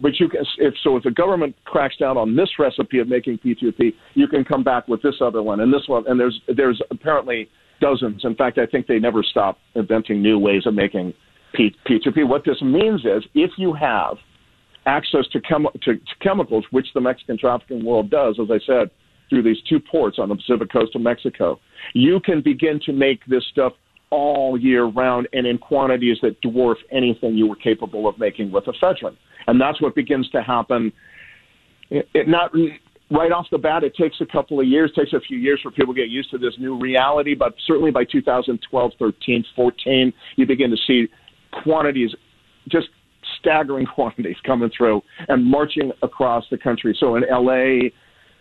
But 0.00 0.18
you 0.18 0.28
can, 0.28 0.44
if 0.58 0.74
so, 0.82 0.96
if 0.96 1.04
the 1.04 1.10
government 1.10 1.54
cracks 1.64 1.96
down 1.98 2.16
on 2.16 2.34
this 2.34 2.48
recipe 2.58 2.98
of 2.98 3.08
making 3.08 3.38
P2P, 3.38 3.92
you 4.14 4.26
can 4.26 4.44
come 4.44 4.64
back 4.64 4.88
with 4.88 5.02
this 5.02 5.16
other 5.20 5.42
one 5.42 5.60
and 5.60 5.72
this 5.72 5.86
one. 5.86 6.04
And 6.06 6.18
there's 6.18 6.40
there's 6.56 6.80
apparently 6.90 7.48
dozens. 7.80 8.24
In 8.24 8.34
fact, 8.34 8.58
I 8.58 8.66
think 8.66 8.86
they 8.86 8.98
never 8.98 9.22
stop 9.22 9.58
inventing 9.74 10.22
new 10.22 10.38
ways 10.38 10.66
of 10.66 10.74
making 10.74 11.12
P, 11.54 11.74
P2P. 11.86 12.26
What 12.26 12.44
this 12.44 12.60
means 12.62 13.02
is, 13.04 13.24
if 13.34 13.50
you 13.58 13.74
have 13.74 14.16
access 14.86 15.26
to, 15.32 15.40
chem- 15.40 15.66
to, 15.82 15.94
to 15.94 16.14
chemicals, 16.20 16.64
which 16.70 16.86
the 16.94 17.00
Mexican 17.00 17.38
trafficking 17.38 17.84
world 17.84 18.10
does, 18.10 18.38
as 18.40 18.48
I 18.50 18.58
said, 18.66 18.90
through 19.32 19.42
these 19.42 19.62
two 19.66 19.80
ports 19.80 20.18
on 20.18 20.28
the 20.28 20.36
Pacific 20.36 20.70
coast 20.70 20.94
of 20.94 21.00
Mexico. 21.00 21.58
You 21.94 22.20
can 22.20 22.42
begin 22.42 22.78
to 22.84 22.92
make 22.92 23.24
this 23.24 23.42
stuff 23.50 23.72
all 24.10 24.60
year 24.60 24.84
round 24.84 25.26
and 25.32 25.46
in 25.46 25.56
quantities 25.56 26.18
that 26.20 26.40
dwarf 26.42 26.74
anything 26.90 27.34
you 27.34 27.46
were 27.46 27.56
capable 27.56 28.06
of 28.06 28.18
making 28.18 28.52
with 28.52 28.64
ephedrine. 28.64 29.16
And 29.46 29.58
that's 29.58 29.80
what 29.80 29.94
begins 29.94 30.28
to 30.30 30.42
happen. 30.42 30.92
It, 31.88 32.06
it 32.12 32.28
not 32.28 32.52
right 33.10 33.32
off 33.32 33.46
the 33.50 33.56
bat, 33.56 33.84
it 33.84 33.94
takes 33.96 34.16
a 34.20 34.26
couple 34.26 34.60
of 34.60 34.66
years, 34.66 34.92
takes 34.94 35.14
a 35.14 35.20
few 35.20 35.38
years 35.38 35.60
for 35.62 35.70
people 35.70 35.94
to 35.94 36.00
get 36.00 36.10
used 36.10 36.30
to 36.32 36.38
this 36.38 36.52
new 36.58 36.78
reality. 36.78 37.34
But 37.34 37.54
certainly 37.66 37.90
by 37.90 38.04
2012, 38.04 38.92
13, 38.98 39.44
14, 39.56 40.12
you 40.36 40.46
begin 40.46 40.70
to 40.70 40.76
see 40.86 41.08
quantities, 41.62 42.10
just 42.68 42.88
staggering 43.40 43.86
quantities 43.94 44.36
coming 44.44 44.70
through 44.76 45.00
and 45.28 45.42
marching 45.42 45.90
across 46.02 46.44
the 46.50 46.58
country. 46.58 46.94
So 47.00 47.16
in 47.16 47.22
LA, 47.30 47.88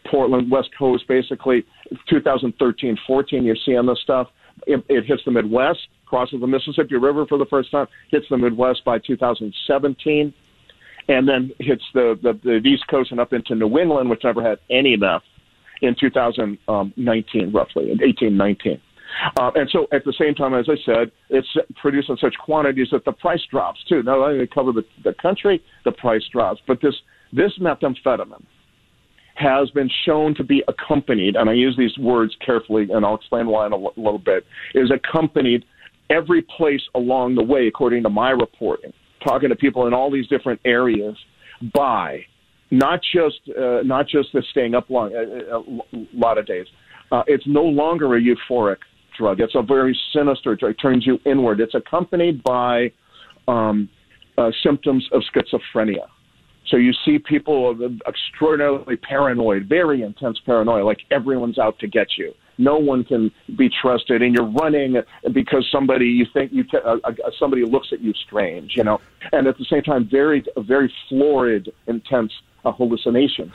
Portland, 0.10 0.50
West 0.52 0.70
Coast, 0.78 1.08
basically 1.08 1.66
2013, 2.10 2.98
14, 3.06 3.44
you're 3.44 3.56
seeing 3.66 3.86
this 3.86 4.00
stuff. 4.02 4.28
It, 4.68 4.84
it 4.90 5.06
hits 5.06 5.24
the 5.26 5.32
Midwest, 5.32 5.80
crosses 6.06 6.42
the 6.42 6.48
Mississippi 6.48 6.96
River 6.96 7.26
for 7.26 7.38
the 7.38 7.46
first 7.46 7.72
time, 7.72 7.88
hits 8.10 8.26
the 8.30 8.38
Midwest 8.38 8.84
by 8.86 9.00
2017 9.00 10.34
and 11.08 11.28
then 11.28 11.52
hits 11.60 11.84
the, 11.94 12.18
the, 12.22 12.40
the 12.44 12.68
East 12.68 12.88
Coast 12.88 13.12
and 13.12 13.20
up 13.20 13.34
into 13.34 13.56
New 13.56 13.80
England, 13.80 14.10
which 14.10 14.24
never 14.24 14.42
had 14.42 14.60
any 14.70 14.96
meth 14.96 15.24
in 15.82 15.96
2019, 16.00 17.52
roughly, 17.52 17.92
in 17.92 18.04
18, 18.04 18.38
19. 18.38 18.82
Uh, 19.38 19.52
and 19.56 19.70
so 19.72 19.88
at 19.92 20.06
the 20.06 20.14
same 20.18 20.34
time, 20.34 20.54
as 20.54 20.68
I 20.70 20.76
said, 20.86 21.12
it's 21.30 21.48
produced 21.82 22.10
in 22.10 22.18
such 22.18 22.36
quantities 22.38 22.88
that 22.92 23.04
the 23.04 23.12
price 23.12 23.42
drops 23.50 23.84
too. 23.90 24.04
Not 24.04 24.20
only 24.20 24.46
to 24.46 24.48
cover 24.48 24.72
the, 24.72 24.84
the 25.04 25.14
country, 25.22 25.62
the 25.84 25.92
price 25.92 26.24
drops. 26.32 26.62
But 26.66 26.82
this, 26.82 26.96
this 27.34 27.52
methamphetamine 27.60 28.46
has 29.42 29.70
been 29.72 29.90
shown 30.06 30.36
to 30.36 30.44
be 30.44 30.64
accompanied, 30.68 31.36
and 31.36 31.50
I 31.50 31.54
use 31.54 31.76
these 31.78 31.98
words 31.98 32.36
carefully, 32.46 32.88
and 32.92 33.06
I'll 33.06 33.16
explain 33.16 33.48
why 33.48 33.66
in 33.66 33.74
a 33.74 33.78
l- 33.78 33.94
little 33.98 34.20
bit, 34.20 34.46
is 34.76 34.92
accompanied 34.92 35.66
every 36.10 36.44
place 36.58 36.82
along 36.96 37.36
the 37.36 37.44
way, 37.44 37.68
according 37.68 38.04
to 38.04 38.10
my 38.10 38.32
reporting, 38.32 38.94
talking 39.24 39.50
to 39.50 39.56
people 39.56 39.88
in 39.88 39.94
all 39.94 40.12
these 40.12 40.28
different 40.28 40.60
areas 40.66 41.16
by 41.74 42.24
not 42.72 43.00
just 43.14 43.40
uh, 43.58 43.82
not 43.84 44.08
just 44.08 44.30
the 44.34 44.44
staying 44.52 44.76
up 44.76 44.90
long 44.90 45.14
a, 45.14 45.58
a 45.58 45.62
lot 46.14 46.38
of 46.38 46.46
days. 46.46 46.66
Uh, 47.12 47.24
it's 47.28 47.46
no 47.46 47.64
longer 47.64 48.16
a 48.16 48.22
euphoric 48.22 48.78
drug. 49.18 49.42
It's 49.42 49.56
a 49.56 49.62
very 49.62 49.98
sinister 50.14 50.56
drug. 50.56 50.72
It 50.72 50.82
turns 50.82 51.06
you 51.06 51.20
inward. 51.26 51.60
It's 51.60 51.76
accompanied 51.76 52.42
by 52.44 52.92
um, 53.48 53.90
uh, 54.38 54.52
symptoms 54.64 55.08
of 55.12 55.22
schizophrenia. 55.34 56.08
So 56.68 56.78
you 56.78 56.94
see 57.06 57.20
people 57.20 57.78
extraordinarily 58.08 58.96
paranoid, 58.98 59.68
very 59.68 60.04
intense 60.04 60.40
paranoia, 60.46 60.84
like 60.84 61.00
everyone's 61.12 61.60
out 61.60 61.78
to 61.80 61.88
get 61.88 62.08
you. 62.18 62.34
No 62.58 62.78
one 62.78 63.04
can 63.04 63.32
be 63.58 63.70
trusted, 63.82 64.22
and 64.22 64.36
you're 64.36 64.52
running 64.52 65.02
because 65.34 65.68
somebody 65.72 66.06
you 66.06 66.26
think 66.34 66.52
you 66.54 66.64
uh, 66.74 66.98
uh, 67.04 67.12
somebody 67.40 67.66
looks 67.66 67.88
at 67.92 68.02
you 68.02 68.14
strange, 68.26 68.74
you 68.76 68.84
know. 68.84 69.00
And 69.32 69.48
at 69.48 69.58
the 69.58 69.66
same 69.66 69.82
time, 69.82 70.08
very 70.10 70.46
very 70.58 70.94
florid, 71.10 71.72
intense 71.88 72.32
uh, 72.64 72.72
hallucinations. 72.72 73.54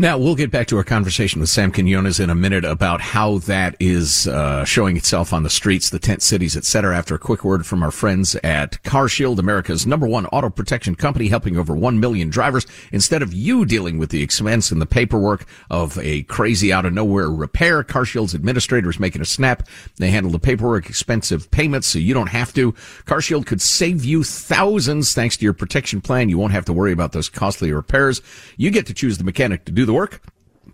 Now, 0.00 0.16
we'll 0.16 0.36
get 0.36 0.52
back 0.52 0.68
to 0.68 0.76
our 0.76 0.84
conversation 0.84 1.40
with 1.40 1.50
Sam 1.50 1.72
Quinones 1.72 2.20
in 2.20 2.30
a 2.30 2.34
minute 2.36 2.64
about 2.64 3.00
how 3.00 3.38
that 3.38 3.74
is 3.80 4.28
uh, 4.28 4.64
showing 4.64 4.96
itself 4.96 5.32
on 5.32 5.42
the 5.42 5.50
streets, 5.50 5.90
the 5.90 5.98
tent 5.98 6.22
cities, 6.22 6.56
et 6.56 6.64
cetera, 6.64 6.96
after 6.96 7.16
a 7.16 7.18
quick 7.18 7.42
word 7.42 7.66
from 7.66 7.82
our 7.82 7.90
friends 7.90 8.36
at 8.44 8.80
CarShield, 8.84 9.40
America's 9.40 9.88
number 9.88 10.06
one 10.06 10.26
auto 10.26 10.50
protection 10.50 10.94
company, 10.94 11.26
helping 11.26 11.56
over 11.56 11.74
1 11.74 11.98
million 11.98 12.30
drivers. 12.30 12.64
Instead 12.92 13.22
of 13.22 13.34
you 13.34 13.64
dealing 13.64 13.98
with 13.98 14.10
the 14.10 14.22
expense 14.22 14.70
and 14.70 14.80
the 14.80 14.86
paperwork 14.86 15.46
of 15.68 15.98
a 15.98 16.22
crazy 16.22 16.72
out 16.72 16.86
of 16.86 16.92
nowhere 16.92 17.28
repair, 17.28 17.82
CarShield's 17.82 18.36
administrators 18.36 19.00
making 19.00 19.20
a 19.20 19.24
snap. 19.24 19.66
They 19.96 20.10
handle 20.10 20.30
the 20.30 20.38
paperwork, 20.38 20.88
expensive 20.88 21.50
payments, 21.50 21.88
so 21.88 21.98
you 21.98 22.14
don't 22.14 22.28
have 22.28 22.54
to. 22.54 22.70
CarShield 23.04 23.46
could 23.46 23.60
save 23.60 24.04
you 24.04 24.22
thousands 24.22 25.12
thanks 25.12 25.36
to 25.38 25.44
your 25.44 25.54
protection 25.54 26.00
plan. 26.00 26.28
You 26.28 26.38
won't 26.38 26.52
have 26.52 26.66
to 26.66 26.72
worry 26.72 26.92
about 26.92 27.10
those 27.10 27.28
costly 27.28 27.72
repairs. 27.72 28.22
You 28.56 28.70
get 28.70 28.86
to 28.86 28.94
choose 28.94 29.18
the 29.18 29.24
mechanic 29.24 29.64
to 29.64 29.72
do 29.72 29.87
the 29.88 29.94
work. 29.94 30.20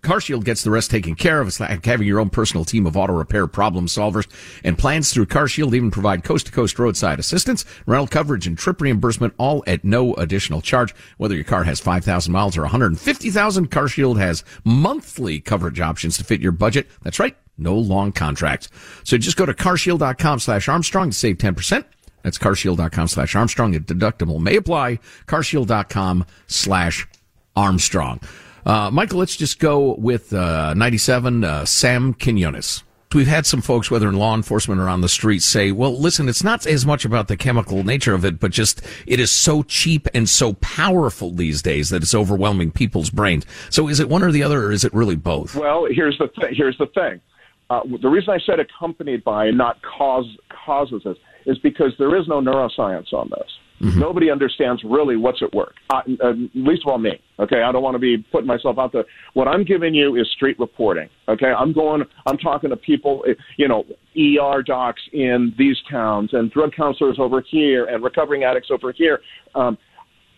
CarShield 0.01 0.43
gets 0.43 0.63
the 0.63 0.69
rest 0.69 0.91
taken 0.91 1.15
care 1.15 1.41
of. 1.41 1.47
It's 1.47 1.59
like 1.59 1.83
having 1.83 2.07
your 2.07 2.19
own 2.19 2.29
personal 2.29 2.63
team 2.63 2.85
of 2.85 2.95
auto 2.95 3.13
repair 3.13 3.47
problem 3.47 3.87
solvers 3.87 4.27
and 4.63 4.77
plans 4.77 5.11
through 5.11 5.25
CarShield 5.25 5.73
even 5.73 5.89
provide 5.89 6.23
coast 6.23 6.45
to 6.45 6.51
coast 6.51 6.77
roadside 6.77 7.17
assistance, 7.17 7.65
rental 7.87 8.05
coverage, 8.05 8.45
and 8.45 8.55
trip 8.55 8.79
reimbursement 8.79 9.33
all 9.39 9.63
at 9.65 9.83
no 9.83 10.13
additional 10.13 10.61
charge. 10.61 10.93
Whether 11.17 11.33
your 11.33 11.43
car 11.43 11.63
has 11.63 11.79
5,000 11.79 12.31
miles 12.31 12.55
or 12.55 12.61
150,000, 12.61 13.71
CarShield 13.71 14.19
has 14.19 14.43
monthly 14.63 15.39
coverage 15.39 15.79
options 15.79 16.17
to 16.17 16.23
fit 16.23 16.39
your 16.39 16.51
budget. 16.51 16.87
That's 17.01 17.19
right. 17.19 17.35
No 17.57 17.75
long 17.75 18.11
contracts. 18.11 18.69
So 19.03 19.17
just 19.17 19.37
go 19.37 19.45
to 19.47 19.53
carshield.com 19.55 20.39
slash 20.39 20.67
Armstrong 20.67 21.09
to 21.09 21.17
save 21.17 21.37
10%. 21.39 21.83
That's 22.21 22.37
carshield.com 22.37 23.07
slash 23.07 23.35
Armstrong. 23.35 23.75
A 23.75 23.79
deductible 23.79 24.39
may 24.39 24.57
apply. 24.57 24.99
Carshield.com 25.25 26.25
slash 26.47 27.07
Armstrong. 27.55 28.19
Uh, 28.65 28.89
Michael, 28.91 29.19
let's 29.19 29.35
just 29.35 29.59
go 29.59 29.95
with 29.95 30.33
uh, 30.33 30.73
97, 30.73 31.43
uh, 31.43 31.65
Sam 31.65 32.13
Quinones. 32.13 32.83
We've 33.13 33.27
had 33.27 33.45
some 33.45 33.61
folks, 33.61 33.89
whether 33.89 34.09
in 34.09 34.15
law 34.15 34.35
enforcement 34.35 34.81
or 34.81 34.89
on 34.89 34.99
the 34.99 35.07
streets, 35.07 35.45
say, 35.45 35.71
well, 35.71 35.97
listen, 35.97 36.27
it's 36.27 36.43
not 36.43 36.65
as 36.65 36.85
much 36.85 37.05
about 37.05 37.29
the 37.29 37.37
chemical 37.37 37.83
nature 37.83 38.13
of 38.13 38.25
it, 38.25 38.41
but 38.41 38.51
just 38.51 38.81
it 39.07 39.21
is 39.21 39.31
so 39.31 39.63
cheap 39.63 40.07
and 40.13 40.27
so 40.27 40.53
powerful 40.53 41.31
these 41.31 41.61
days 41.61 41.91
that 41.91 42.01
it's 42.01 42.13
overwhelming 42.13 42.71
people's 42.71 43.09
brains. 43.09 43.45
So 43.69 43.87
is 43.87 44.01
it 44.01 44.09
one 44.09 44.21
or 44.21 44.33
the 44.33 44.43
other, 44.43 44.65
or 44.65 44.71
is 44.71 44.83
it 44.83 44.93
really 44.93 45.15
both? 45.15 45.55
Well, 45.55 45.87
here's 45.89 46.17
the, 46.17 46.27
th- 46.27 46.57
here's 46.57 46.77
the 46.77 46.87
thing. 46.87 47.21
Uh, 47.69 47.81
the 48.01 48.09
reason 48.09 48.31
I 48.31 48.39
said 48.45 48.59
accompanied 48.59 49.23
by 49.23 49.45
and 49.45 49.57
not 49.57 49.81
cause, 49.81 50.25
causes 50.49 51.03
this 51.05 51.17
is 51.45 51.57
because 51.59 51.93
there 51.97 52.17
is 52.17 52.27
no 52.27 52.41
neuroscience 52.41 53.13
on 53.13 53.29
this. 53.29 53.49
Mm-hmm. 53.81 53.99
Nobody 53.99 54.31
understands 54.31 54.81
really 54.85 55.17
what's 55.17 55.41
at 55.41 55.53
work. 55.53 55.75
Uh, 55.89 55.99
at 56.23 56.35
least 56.53 56.83
of 56.85 56.91
all 56.91 56.97
me. 56.97 57.21
Okay, 57.39 57.61
I 57.61 57.71
don't 57.73 57.83
want 57.83 57.95
to 57.95 57.99
be 57.99 58.17
putting 58.31 58.47
myself 58.47 58.77
out 58.77 58.93
there. 58.93 59.03
What 59.33 59.49
I'm 59.49 59.65
giving 59.65 59.93
you 59.93 60.15
is 60.15 60.29
street 60.31 60.57
reporting. 60.59 61.09
Okay, 61.27 61.47
I'm 61.47 61.73
going. 61.73 62.03
I'm 62.25 62.37
talking 62.37 62.69
to 62.69 62.77
people. 62.77 63.25
You 63.57 63.67
know, 63.67 63.83
ER 64.17 64.63
docs 64.63 65.01
in 65.11 65.53
these 65.57 65.77
towns 65.91 66.29
and 66.31 66.49
drug 66.51 66.71
counselors 66.73 67.17
over 67.19 67.43
here 67.49 67.85
and 67.85 68.01
recovering 68.01 68.43
addicts 68.43 68.69
over 68.71 68.93
here. 68.93 69.19
Um, 69.55 69.77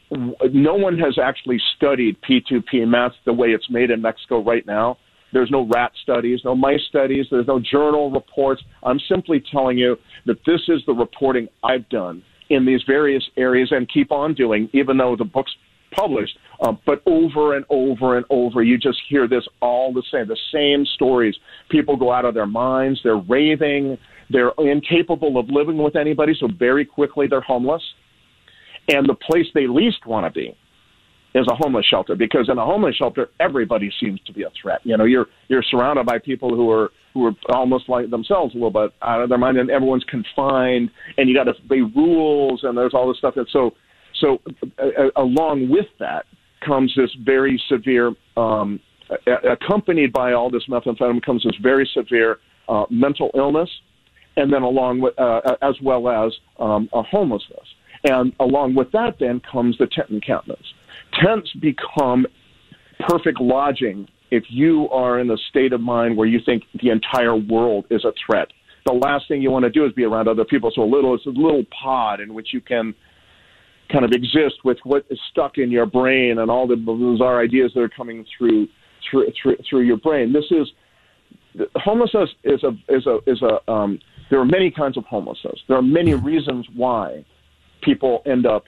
no 0.10 0.74
one 0.74 0.98
has 0.98 1.20
actually 1.22 1.62
studied 1.76 2.18
P2P 2.28 2.88
meth 2.88 3.12
the 3.26 3.34
way 3.34 3.50
it's 3.50 3.70
made 3.70 3.92
in 3.92 4.02
Mexico 4.02 4.42
right 4.42 4.66
now. 4.66 4.98
There's 5.34 5.52
no 5.52 5.68
rat 5.68 5.92
studies, 6.02 6.40
no 6.46 6.56
mice 6.56 6.82
studies, 6.88 7.26
there's 7.30 7.48
no 7.48 7.60
journal 7.60 8.10
reports. 8.10 8.64
I'm 8.84 9.00
simply 9.10 9.44
telling 9.52 9.78
you 9.78 9.98
that 10.26 10.38
this 10.46 10.62
is 10.70 10.82
the 10.88 10.94
reporting 10.94 11.50
I've 11.64 11.88
done 11.90 12.24
in 12.50 12.66
these 12.66 12.82
various 12.88 13.24
areas 13.38 13.70
and 13.72 13.90
keep 13.90 14.12
on 14.12 14.34
doing, 14.34 14.70
even 14.74 14.98
though 14.98 15.16
the 15.16 15.26
book's 15.26 15.52
published. 15.92 16.38
Uh, 16.62 16.74
but 16.86 17.02
over 17.06 17.56
and 17.56 17.66
over 17.70 18.18
and 18.18 18.26
over, 18.30 18.64
you 18.64 18.78
just 18.78 18.98
hear 19.10 19.28
this 19.28 19.44
all 19.62 19.94
the 19.94 20.04
same, 20.12 20.28
the 20.28 20.38
same 20.54 20.86
stories. 20.96 21.36
People 21.70 21.96
go 21.96 22.12
out 22.12 22.26
of 22.26 22.34
their 22.34 22.46
minds, 22.48 23.00
they're 23.04 23.18
raving, 23.18 23.98
they're 24.30 24.52
incapable 24.58 25.38
of 25.38 25.50
living 25.50 25.78
with 25.78 25.96
anybody, 25.96 26.36
so 26.40 26.48
very 26.60 26.86
quickly 26.86 27.28
they're 27.28 27.42
homeless. 27.42 27.84
And 28.90 29.08
the 29.08 29.16
place 29.16 29.46
they 29.54 29.68
least 29.68 30.06
want 30.06 30.26
to 30.26 30.40
be 30.40 30.56
is 31.36 31.46
a 31.50 31.56
homeless 31.56 31.86
shelter 31.86 32.16
because 32.16 32.50
in 32.50 32.58
a 32.58 32.66
homeless 32.66 32.96
shelter 32.96 33.30
everybody 33.40 33.92
seems 34.00 34.20
to 34.22 34.34
be 34.34 34.44
a 34.44 34.50
threat. 34.60 34.80
You 34.84 34.98
know, 34.98 35.06
you're 35.06 35.28
you're 35.50 35.64
surrounded 35.64 36.06
by 36.06 36.20
people 36.20 36.50
who 36.56 36.70
are 36.72 36.92
who 37.18 37.26
are 37.26 37.36
almost 37.50 37.90
like 37.90 38.10
themselves 38.12 38.54
a 38.54 38.58
little 38.58 38.70
bit 38.70 38.94
out 39.02 39.22
of 39.22 39.30
their 39.30 39.38
mind, 39.38 39.58
and 39.58 39.72
everyone's 39.72 40.04
confined, 40.04 40.92
and 41.18 41.28
you 41.28 41.36
got 41.36 41.46
to 41.46 41.54
obey 41.66 41.82
rules, 41.96 42.64
and 42.64 42.78
there's 42.78 42.94
all 42.94 43.08
this 43.08 43.18
stuff. 43.18 43.36
And 43.38 43.48
so, 43.52 43.72
so 44.22 44.40
uh, 44.78 45.10
along 45.16 45.70
with 45.70 45.88
that 46.00 46.26
comes 46.64 46.94
this 46.96 47.10
very 47.24 47.62
severe, 47.68 48.14
um, 48.36 48.80
accompanied 49.50 50.14
by 50.14 50.34
all 50.34 50.52
this 50.52 50.64
methamphetamine 50.70 51.24
comes 51.24 51.44
this 51.44 51.56
very 51.62 51.90
severe 51.92 52.38
uh, 52.70 52.86
mental 52.92 53.32
illness, 53.34 53.70
and 54.36 54.54
then 54.54 54.62
along 54.62 55.02
with 55.02 55.18
uh, 55.20 55.56
as 55.64 55.76
well 55.82 56.08
as 56.08 56.32
um, 56.60 56.88
a 56.94 57.02
homelessness. 57.02 57.68
And 58.04 58.32
along 58.40 58.76
with 58.76 58.92
that, 58.92 59.16
then 59.20 59.42
comes 59.52 59.76
the 59.80 59.88
tent 59.88 60.12
encampments. 60.12 60.66
Tents 61.20 61.52
become 61.54 62.28
perfect 63.00 63.42
lodging 63.42 64.08
if 64.32 64.44
you 64.50 64.90
are 64.90 65.20
in 65.20 65.30
a 65.32 65.38
state 65.50 65.74
of 65.74 65.82
mind 65.82 66.18
where 66.18 66.28
you 66.28 66.40
think 66.46 66.64
the 66.82 66.90
entire 66.90 67.36
world 67.36 67.86
is 67.90 68.04
a 68.06 68.14
threat, 68.26 68.48
the 68.86 68.94
last 68.94 69.28
thing 69.28 69.42
you 69.42 69.52
want 69.52 69.64
to 69.64 69.70
do 69.70 69.86
is 69.86 69.92
be 69.94 70.04
around 70.04 70.28
other 70.28 70.46
people. 70.46 70.72
So 70.74 70.84
a 70.84 70.90
little, 70.90 71.14
it's 71.14 71.26
a 71.26 71.30
little 71.30 71.64
pod 71.84 72.20
in 72.20 72.34
which 72.34 72.54
you 72.54 72.62
can 72.62 72.94
kind 73.92 74.04
of 74.04 74.12
exist 74.12 74.56
with 74.64 74.78
what 74.84 75.06
is 75.10 75.20
stuck 75.32 75.58
in 75.58 75.72
your 75.72 75.86
brain 75.86 76.40
and 76.40 76.52
all 76.52 76.68
the 76.68 76.76
bizarre 76.76 77.42
ideas 77.42 77.72
that 77.74 77.82
are 77.82 77.90
coming 77.90 78.26
through 78.38 78.68
through 79.10 79.28
through, 79.42 79.56
through 79.70 79.82
your 79.82 79.98
brain. 79.98 80.34
This 80.34 80.46
is 80.52 80.68
homelessness 81.76 82.30
is 82.44 82.64
a 82.64 82.72
is 82.90 83.06
a 83.08 83.20
is 83.26 83.42
a 83.42 83.72
um, 83.72 84.00
there 84.30 84.40
are 84.40 84.46
many 84.46 84.72
kinds 84.72 84.98
of 84.98 85.06
homelessness. 85.06 85.60
There 85.68 85.78
are 85.78 85.82
many 85.82 86.14
reasons 86.14 86.66
why 86.76 87.26
people 87.82 88.22
end 88.26 88.46
up 88.46 88.66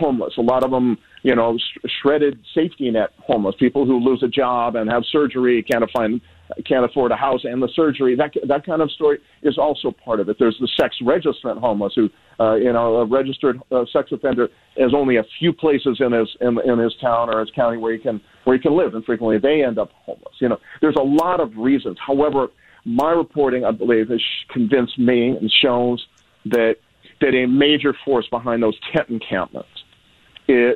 homeless. 0.00 0.34
A 0.38 0.42
lot 0.42 0.64
of 0.64 0.70
them 0.70 0.98
you 1.22 1.34
know, 1.34 1.58
sh- 1.58 1.90
shredded 2.00 2.38
safety 2.54 2.90
net 2.90 3.10
homeless, 3.18 3.54
people 3.58 3.84
who 3.84 3.98
lose 3.98 4.22
a 4.22 4.28
job 4.28 4.76
and 4.76 4.90
have 4.90 5.02
surgery, 5.10 5.62
can't 5.62 5.84
find 5.92 6.20
can't 6.66 6.84
afford 6.84 7.12
a 7.12 7.16
house 7.16 7.42
and 7.44 7.62
the 7.62 7.68
surgery. 7.76 8.16
That 8.16 8.32
that 8.48 8.66
kind 8.66 8.82
of 8.82 8.90
story 8.90 9.18
is 9.42 9.56
also 9.56 9.92
part 9.92 10.18
of 10.18 10.28
it. 10.28 10.36
There's 10.38 10.56
the 10.60 10.68
sex 10.80 10.96
registrant 11.00 11.60
homeless 11.60 11.92
who, 11.94 12.08
uh, 12.40 12.54
you 12.54 12.72
know, 12.72 12.96
a 12.96 13.06
registered 13.06 13.60
uh, 13.70 13.84
sex 13.92 14.10
offender 14.10 14.48
has 14.76 14.92
only 14.94 15.16
a 15.16 15.24
few 15.38 15.52
places 15.52 15.98
in 16.00 16.12
his 16.12 16.28
in, 16.40 16.58
in 16.64 16.78
his 16.78 16.94
town 17.00 17.32
or 17.32 17.40
his 17.40 17.50
county 17.54 17.76
where 17.76 17.92
he 17.92 17.98
can 17.98 18.20
where 18.44 18.56
he 18.56 18.62
can 18.62 18.76
live, 18.76 18.94
and 18.94 19.04
frequently 19.04 19.38
they 19.38 19.62
end 19.62 19.78
up 19.78 19.90
homeless. 19.92 20.34
You 20.40 20.48
know, 20.48 20.58
there's 20.80 20.96
a 20.96 21.02
lot 21.02 21.40
of 21.40 21.56
reasons. 21.56 21.98
However, 22.04 22.48
my 22.84 23.12
reporting, 23.12 23.64
I 23.64 23.70
believe, 23.70 24.08
has 24.08 24.22
convinced 24.50 24.98
me 24.98 25.28
and 25.28 25.52
shows 25.62 26.04
that 26.46 26.76
that 27.20 27.34
a 27.34 27.46
major 27.46 27.94
force 28.04 28.26
behind 28.28 28.62
those 28.62 28.78
tent 28.92 29.10
encampments 29.10 29.68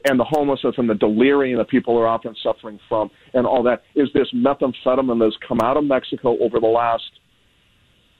and 0.05 0.19
the 0.19 0.25
homelessness 0.25 0.75
and 0.79 0.89
the 0.89 0.95
delirium 0.95 1.59
that 1.59 1.69
people 1.69 1.97
are 1.97 2.07
often 2.07 2.35
suffering 2.43 2.79
from 2.89 3.11
and 3.33 3.47
all 3.47 3.63
that 3.63 3.83
is 3.95 4.09
this 4.15 4.29
methamphetamine 4.35 5.19
that's 5.19 5.37
come 5.47 5.59
out 5.63 5.77
of 5.77 5.85
Mexico 5.85 6.37
over 6.41 6.61
the 6.61 6.67
last, 6.67 7.05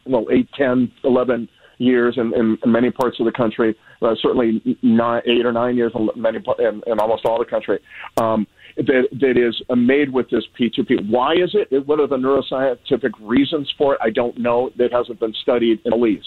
well, 0.07 0.27
eight, 0.31 0.49
ten, 0.57 0.91
eleven 1.05 1.49
years 1.79 2.15
in, 2.17 2.33
in, 2.35 2.59
in 2.65 2.73
many 2.73 2.91
parts 2.91 3.19
of 3.19 3.27
the 3.27 3.33
country, 3.33 3.75
uh, 4.03 4.15
certainly 4.21 4.79
nine, 4.83 5.23
eight 5.27 5.45
or 5.45 5.53
nine 5.53 5.77
years 5.77 5.93
in 5.95 6.09
many 6.17 6.39
in, 6.59 6.83
in 6.87 6.99
almost 7.01 7.25
all 7.25 7.39
the 7.39 7.45
country. 7.45 7.79
Um, 8.21 8.47
that 8.77 9.07
that 9.13 9.37
is 9.37 9.61
made 9.77 10.13
with 10.13 10.29
this 10.31 10.45
P2P. 10.59 11.09
Why 11.09 11.35
is 11.35 11.55
it? 11.55 11.87
What 11.87 12.01
are 12.01 12.09
the 12.09 12.17
neuroscientific 12.17 13.13
reasons 13.21 13.73
for 13.79 13.95
it? 13.95 14.01
I 14.03 14.11
don't 14.11 14.37
know. 14.39 14.71
That 14.79 14.93
hasn't 14.93 15.21
been 15.21 15.35
studied 15.43 15.81
in 15.85 15.91
the 15.91 15.97
least. 15.97 16.27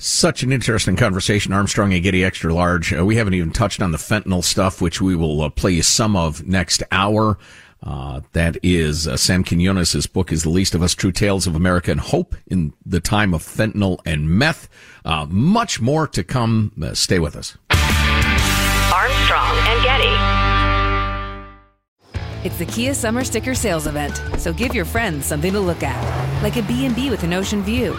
Such 0.00 0.44
an 0.44 0.52
interesting 0.52 0.94
conversation, 0.94 1.52
Armstrong 1.52 1.92
and 1.92 2.04
Getty 2.04 2.22
Extra 2.22 2.54
Large. 2.54 2.94
Uh, 2.94 3.04
we 3.04 3.16
haven't 3.16 3.34
even 3.34 3.50
touched 3.50 3.82
on 3.82 3.90
the 3.90 3.98
fentanyl 3.98 4.44
stuff, 4.44 4.80
which 4.80 5.00
we 5.00 5.16
will 5.16 5.42
uh, 5.42 5.50
play 5.50 5.72
you 5.72 5.82
some 5.82 6.14
of 6.14 6.46
next 6.46 6.84
hour. 6.92 7.36
Uh, 7.82 8.20
that 8.32 8.56
is 8.62 9.08
uh, 9.08 9.16
Sam 9.16 9.42
Quinones' 9.42 10.06
book 10.06 10.30
is 10.30 10.44
The 10.44 10.50
Least 10.50 10.76
of 10.76 10.82
Us, 10.84 10.94
True 10.94 11.10
Tales 11.10 11.48
of 11.48 11.56
America 11.56 11.90
and 11.90 11.98
Hope 11.98 12.36
in 12.46 12.74
the 12.86 13.00
Time 13.00 13.34
of 13.34 13.42
Fentanyl 13.42 13.98
and 14.06 14.30
Meth. 14.30 14.68
Uh, 15.04 15.26
much 15.28 15.80
more 15.80 16.06
to 16.06 16.22
come. 16.22 16.72
Uh, 16.80 16.94
stay 16.94 17.18
with 17.18 17.34
us. 17.34 17.58
Armstrong 18.92 19.56
and 19.66 19.82
Getty. 19.82 20.38
It's 22.44 22.58
the 22.58 22.66
Kia 22.66 22.94
Summer 22.94 23.24
Sticker 23.24 23.56
Sales 23.56 23.88
Event, 23.88 24.22
so 24.38 24.52
give 24.52 24.76
your 24.76 24.84
friends 24.84 25.26
something 25.26 25.52
to 25.52 25.58
look 25.58 25.82
at, 25.82 26.42
like 26.42 26.56
a 26.56 26.62
B&B 26.62 27.10
with 27.10 27.24
an 27.24 27.32
ocean 27.32 27.64
view, 27.64 27.98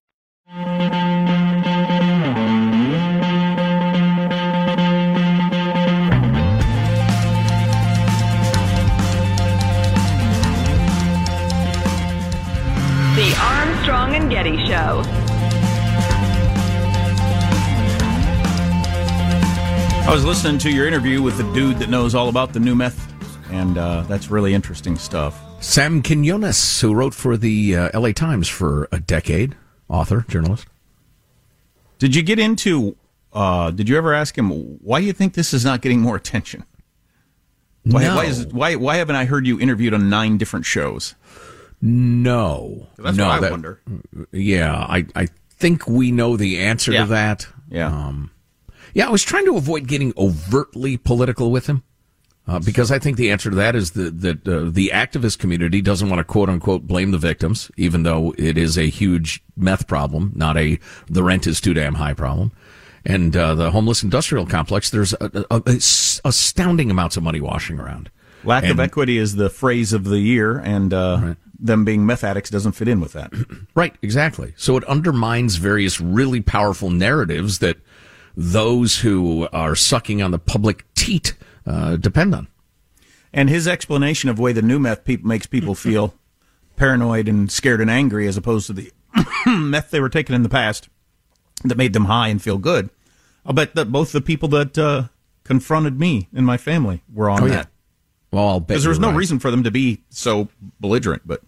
I 0.53 0.63
was 20.09 20.25
listening 20.25 20.57
to 20.57 20.69
your 20.69 20.85
interview 20.85 21.21
with 21.21 21.37
the 21.37 21.49
dude 21.53 21.79
that 21.79 21.87
knows 21.89 22.13
all 22.13 22.27
about 22.27 22.51
the 22.51 22.59
new 22.59 22.75
meth, 22.75 23.13
and 23.51 23.77
uh, 23.77 24.01
that's 24.01 24.29
really 24.29 24.53
interesting 24.53 24.97
stuff. 24.97 25.41
Sam 25.63 26.03
Quinones, 26.03 26.81
who 26.81 26.93
wrote 26.93 27.13
for 27.13 27.37
the 27.37 27.77
uh, 27.77 27.97
LA 27.97 28.11
Times 28.11 28.49
for 28.49 28.89
a 28.91 28.99
decade, 28.99 29.55
author, 29.91 30.25
journalist. 30.27 30.65
Did 31.99 32.15
you 32.15 32.23
get 32.23 32.39
into? 32.39 32.95
Uh, 33.33 33.71
did 33.71 33.87
you 33.87 33.97
ever 33.97 34.13
ask 34.13 34.37
him 34.37 34.49
why 34.79 34.99
you 34.99 35.13
think 35.13 35.33
this 35.33 35.53
is 35.53 35.63
not 35.63 35.81
getting 35.81 36.01
more 36.01 36.15
attention? 36.15 36.63
Why, 37.83 38.03
No. 38.03 38.15
why 38.15 38.25
is 38.25 38.47
why 38.47 38.75
why 38.75 38.97
haven't 38.97 39.15
I 39.15 39.25
heard 39.25 39.45
you 39.47 39.59
interviewed 39.59 39.93
on 39.93 40.09
nine 40.09 40.37
different 40.37 40.65
shows? 40.65 41.15
No, 41.81 42.87
That's 42.97 43.17
no, 43.17 43.27
what 43.27 43.37
I 43.37 43.39
that- 43.41 43.51
wonder. 43.51 43.81
Yeah, 44.31 44.75
I 44.75 45.05
I 45.15 45.27
think 45.57 45.87
we 45.87 46.11
know 46.11 46.37
the 46.37 46.59
answer 46.59 46.91
Yeah. 46.91 47.01
to 47.03 47.09
that. 47.09 47.47
Yeah. 47.69 47.87
Um, 47.87 48.31
yeah, 48.93 49.07
I 49.07 49.09
was 49.09 49.23
trying 49.23 49.45
to 49.45 49.55
avoid 49.57 49.87
getting 49.87 50.13
overtly 50.17 50.97
political 50.97 51.49
with 51.51 51.67
him. 51.67 51.83
Uh, 52.47 52.59
because 52.59 52.91
I 52.91 52.99
think 52.99 53.17
the 53.17 53.31
answer 53.31 53.49
to 53.49 53.55
that 53.57 53.75
is 53.75 53.91
that, 53.91 54.21
that 54.21 54.47
uh, 54.47 54.69
the 54.71 54.91
activist 54.93 55.37
community 55.37 55.81
doesn't 55.81 56.09
want 56.09 56.19
to 56.19 56.23
quote 56.23 56.49
unquote 56.49 56.87
blame 56.87 57.11
the 57.11 57.17
victims, 57.17 57.69
even 57.77 58.03
though 58.03 58.33
it 58.37 58.57
is 58.57 58.77
a 58.77 58.89
huge 58.89 59.43
meth 59.55 59.87
problem, 59.87 60.33
not 60.35 60.57
a 60.57 60.79
the 61.07 61.23
rent 61.23 61.45
is 61.47 61.61
too 61.61 61.73
damn 61.73 61.95
high 61.95 62.13
problem. 62.13 62.51
And 63.05 63.35
uh, 63.35 63.55
the 63.55 63.71
homeless 63.71 64.03
industrial 64.03 64.45
complex, 64.45 64.89
there's 64.89 65.13
a, 65.13 65.45
a, 65.49 65.61
a- 65.65 65.79
astounding 66.25 66.91
amounts 66.91 67.17
of 67.17 67.23
money 67.23 67.41
washing 67.41 67.79
around. 67.79 68.09
Lack 68.43 68.65
of 68.65 68.79
equity 68.79 69.17
is 69.17 69.35
the 69.35 69.49
phrase 69.49 69.93
of 69.93 70.03
the 70.03 70.19
year, 70.19 70.57
and 70.57 70.93
uh, 70.93 71.35
them 71.59 71.85
being 71.85 72.05
meth 72.05 72.23
addicts 72.23 72.49
doesn't 72.49 72.71
fit 72.71 72.87
in 72.87 72.99
with 72.99 73.13
that. 73.13 73.31
Right, 73.75 73.95
exactly. 74.01 74.53
So 74.57 74.75
it 74.75 74.83
undermines 74.83 75.55
various 75.55 76.01
really 76.01 76.41
powerful 76.41 76.89
narratives 76.89 77.59
that 77.59 77.77
those 78.35 78.99
who 78.99 79.47
are 79.53 79.75
sucking 79.75 80.21
on 80.21 80.31
the 80.31 80.39
public 80.39 80.83
teat 80.93 81.35
uh, 81.65 81.95
depend 81.97 82.33
on. 82.35 82.47
And 83.33 83.49
his 83.49 83.67
explanation 83.67 84.29
of 84.29 84.35
the 84.37 84.41
way 84.41 84.51
the 84.53 84.61
new 84.61 84.79
meth 84.79 85.05
peop 85.05 85.23
makes 85.23 85.45
people 85.45 85.73
feel 85.75 86.13
paranoid 86.75 87.27
and 87.27 87.51
scared 87.51 87.79
and 87.81 87.89
angry, 87.89 88.27
as 88.27 88.37
opposed 88.37 88.67
to 88.67 88.73
the 88.73 88.91
meth 89.47 89.91
they 89.91 89.99
were 90.01 90.09
taking 90.09 90.35
in 90.35 90.43
the 90.43 90.49
past 90.49 90.89
that 91.63 91.77
made 91.77 91.93
them 91.93 92.05
high 92.05 92.27
and 92.27 92.41
feel 92.41 92.57
good. 92.57 92.89
I'll 93.45 93.53
bet 93.53 93.75
that 93.75 93.91
both 93.91 94.11
the 94.11 94.21
people 94.21 94.49
that 94.49 94.77
uh, 94.77 95.03
confronted 95.43 95.99
me 95.99 96.27
and 96.35 96.45
my 96.45 96.57
family 96.57 97.03
were 97.13 97.29
on 97.29 97.43
Oh, 97.43 97.45
yeah. 97.45 97.51
that. 97.53 97.67
Well, 98.31 98.47
I'll 98.47 98.59
bet 98.59 98.67
Because 98.69 98.83
there 98.83 98.89
was 98.89 98.99
no 98.99 99.09
right. 99.09 99.17
reason 99.17 99.39
for 99.39 99.51
them 99.51 99.63
to 99.63 99.71
be 99.71 100.03
so 100.09 100.47
belligerent, 100.79 101.23
but 101.25 101.41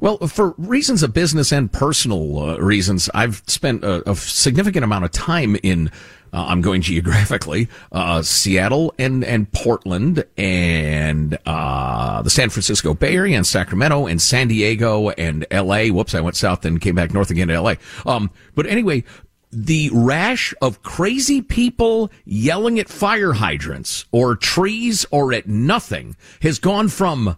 Well, 0.00 0.18
for 0.18 0.54
reasons 0.58 1.02
of 1.02 1.12
business 1.12 1.52
and 1.52 1.72
personal 1.72 2.38
uh, 2.38 2.56
reasons, 2.58 3.10
I've 3.14 3.42
spent 3.46 3.84
a, 3.84 4.10
a, 4.10 4.16
significant 4.16 4.84
amount 4.84 5.04
of 5.04 5.12
time 5.12 5.56
in. 5.62 5.90
Uh, 6.34 6.46
I'm 6.48 6.62
going 6.62 6.80
geographically, 6.82 7.68
uh, 7.92 8.22
Seattle 8.22 8.94
and, 8.98 9.22
and 9.22 9.52
Portland 9.52 10.24
and, 10.38 11.36
uh, 11.44 12.22
the 12.22 12.30
San 12.30 12.48
Francisco 12.48 12.94
Bay 12.94 13.16
Area 13.16 13.36
and 13.36 13.46
Sacramento 13.46 14.06
and 14.06 14.20
San 14.20 14.48
Diego 14.48 15.10
and 15.10 15.44
LA. 15.52 15.88
Whoops, 15.88 16.14
I 16.14 16.20
went 16.20 16.36
south 16.36 16.64
and 16.64 16.80
came 16.80 16.94
back 16.94 17.12
north 17.12 17.30
again 17.30 17.48
to 17.48 17.60
LA. 17.60 17.74
Um, 18.06 18.30
but 18.54 18.66
anyway, 18.66 19.04
the 19.52 19.90
rash 19.92 20.54
of 20.62 20.82
crazy 20.82 21.42
people 21.42 22.10
yelling 22.24 22.78
at 22.78 22.88
fire 22.88 23.34
hydrants 23.34 24.06
or 24.10 24.34
trees 24.34 25.04
or 25.10 25.34
at 25.34 25.46
nothing 25.46 26.16
has 26.40 26.58
gone 26.58 26.88
from 26.88 27.36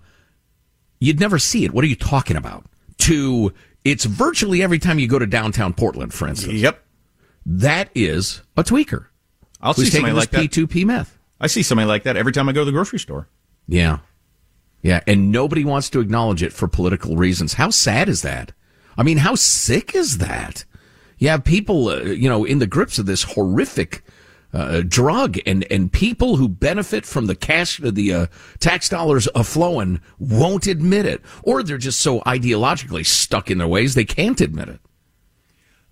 you'd 1.05 1.21
never 1.21 1.39
see 1.39 1.65
it. 1.65 1.73
What 1.73 1.85
are 1.85 1.89
you 1.89 1.97
talking 1.97 2.37
about? 2.37 2.67
To 2.99 3.53
it's 3.85 4.05
virtually 4.05 4.63
every 4.63 4.79
time 4.79 4.99
you 4.99 5.07
go 5.07 5.19
to 5.19 5.27
downtown 5.27 5.75
Portland, 5.75 6.15
for 6.15 6.27
instance. 6.27 6.55
Yep. 6.55 6.83
That 7.47 7.91
is 7.95 8.43
a 8.57 8.65
tweaker. 8.65 9.07
I'll 9.61 9.75
see 9.75 9.87
somebody 9.87 10.15
like 10.15 10.31
that. 10.31 10.41
P2P 10.41 10.85
meth. 10.85 11.19
I 11.41 11.47
see 11.47 11.63
somebody 11.63 11.87
like 11.87 12.05
that 12.05 12.17
every 12.17 12.33
time 12.33 12.49
I 12.49 12.53
go 12.53 12.63
to 12.63 12.65
the 12.65 12.73
grocery 12.73 12.99
store. 12.99 13.29
Yeah. 13.67 13.99
Yeah. 14.83 15.01
And 15.07 15.31
nobody 15.31 15.65
wants 15.65 15.91
to 15.91 16.01
acknowledge 16.01 16.43
it 16.43 16.53
for 16.53 16.69
political 16.69 17.17
reasons. 17.17 17.55
How 17.55 17.71
sad 17.71 18.09
is 18.09 18.23
that? 18.23 18.53
I 18.97 19.03
mean, 19.03 19.19
how 19.19 19.35
sick 19.35 19.95
is 19.95 20.19
that? 20.19 20.65
You 21.19 21.29
have 21.29 21.45
people, 21.45 21.89
uh, 21.89 22.03
you 22.03 22.29
know, 22.29 22.45
in 22.45 22.59
the 22.59 22.67
grips 22.67 22.99
of 22.99 23.07
this 23.07 23.23
horrific 23.23 24.03
uh, 24.55 24.83
drug, 24.87 25.37
and 25.45 25.71
and 25.71 25.93
people 25.93 26.37
who 26.37 26.49
benefit 26.49 27.05
from 27.05 27.27
the 27.27 27.35
cash, 27.35 27.79
the 27.83 28.15
uh, 28.15 28.27
tax 28.61 28.89
dollars 28.89 29.29
flowing, 29.43 30.01
won't 30.19 30.69
admit 30.69 31.07
it, 31.07 31.21
or 31.43 31.63
they're 31.63 31.77
just 31.77 32.01
so 32.01 32.21
ideologically 32.21 33.05
stuck 33.05 33.51
in 33.51 33.59
their 33.59 33.67
ways 33.67 33.95
they 33.95 34.05
can't 34.05 34.41
admit 34.41 34.69
it. 34.69 34.81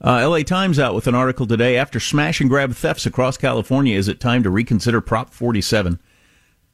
Uh, 0.04 0.18
L.A. 0.18 0.44
Times 0.44 0.78
out 0.78 0.94
with 0.94 1.06
an 1.06 1.14
article 1.14 1.46
today. 1.46 1.76
After 1.76 1.98
smash 2.00 2.40
and 2.40 2.48
grab 2.48 2.72
thefts 2.72 3.04
across 3.04 3.36
California, 3.36 3.96
is 3.96 4.08
it 4.08 4.20
time 4.20 4.42
to 4.44 4.50
reconsider 4.50 5.00
Prop 5.00 5.30
47? 5.30 6.00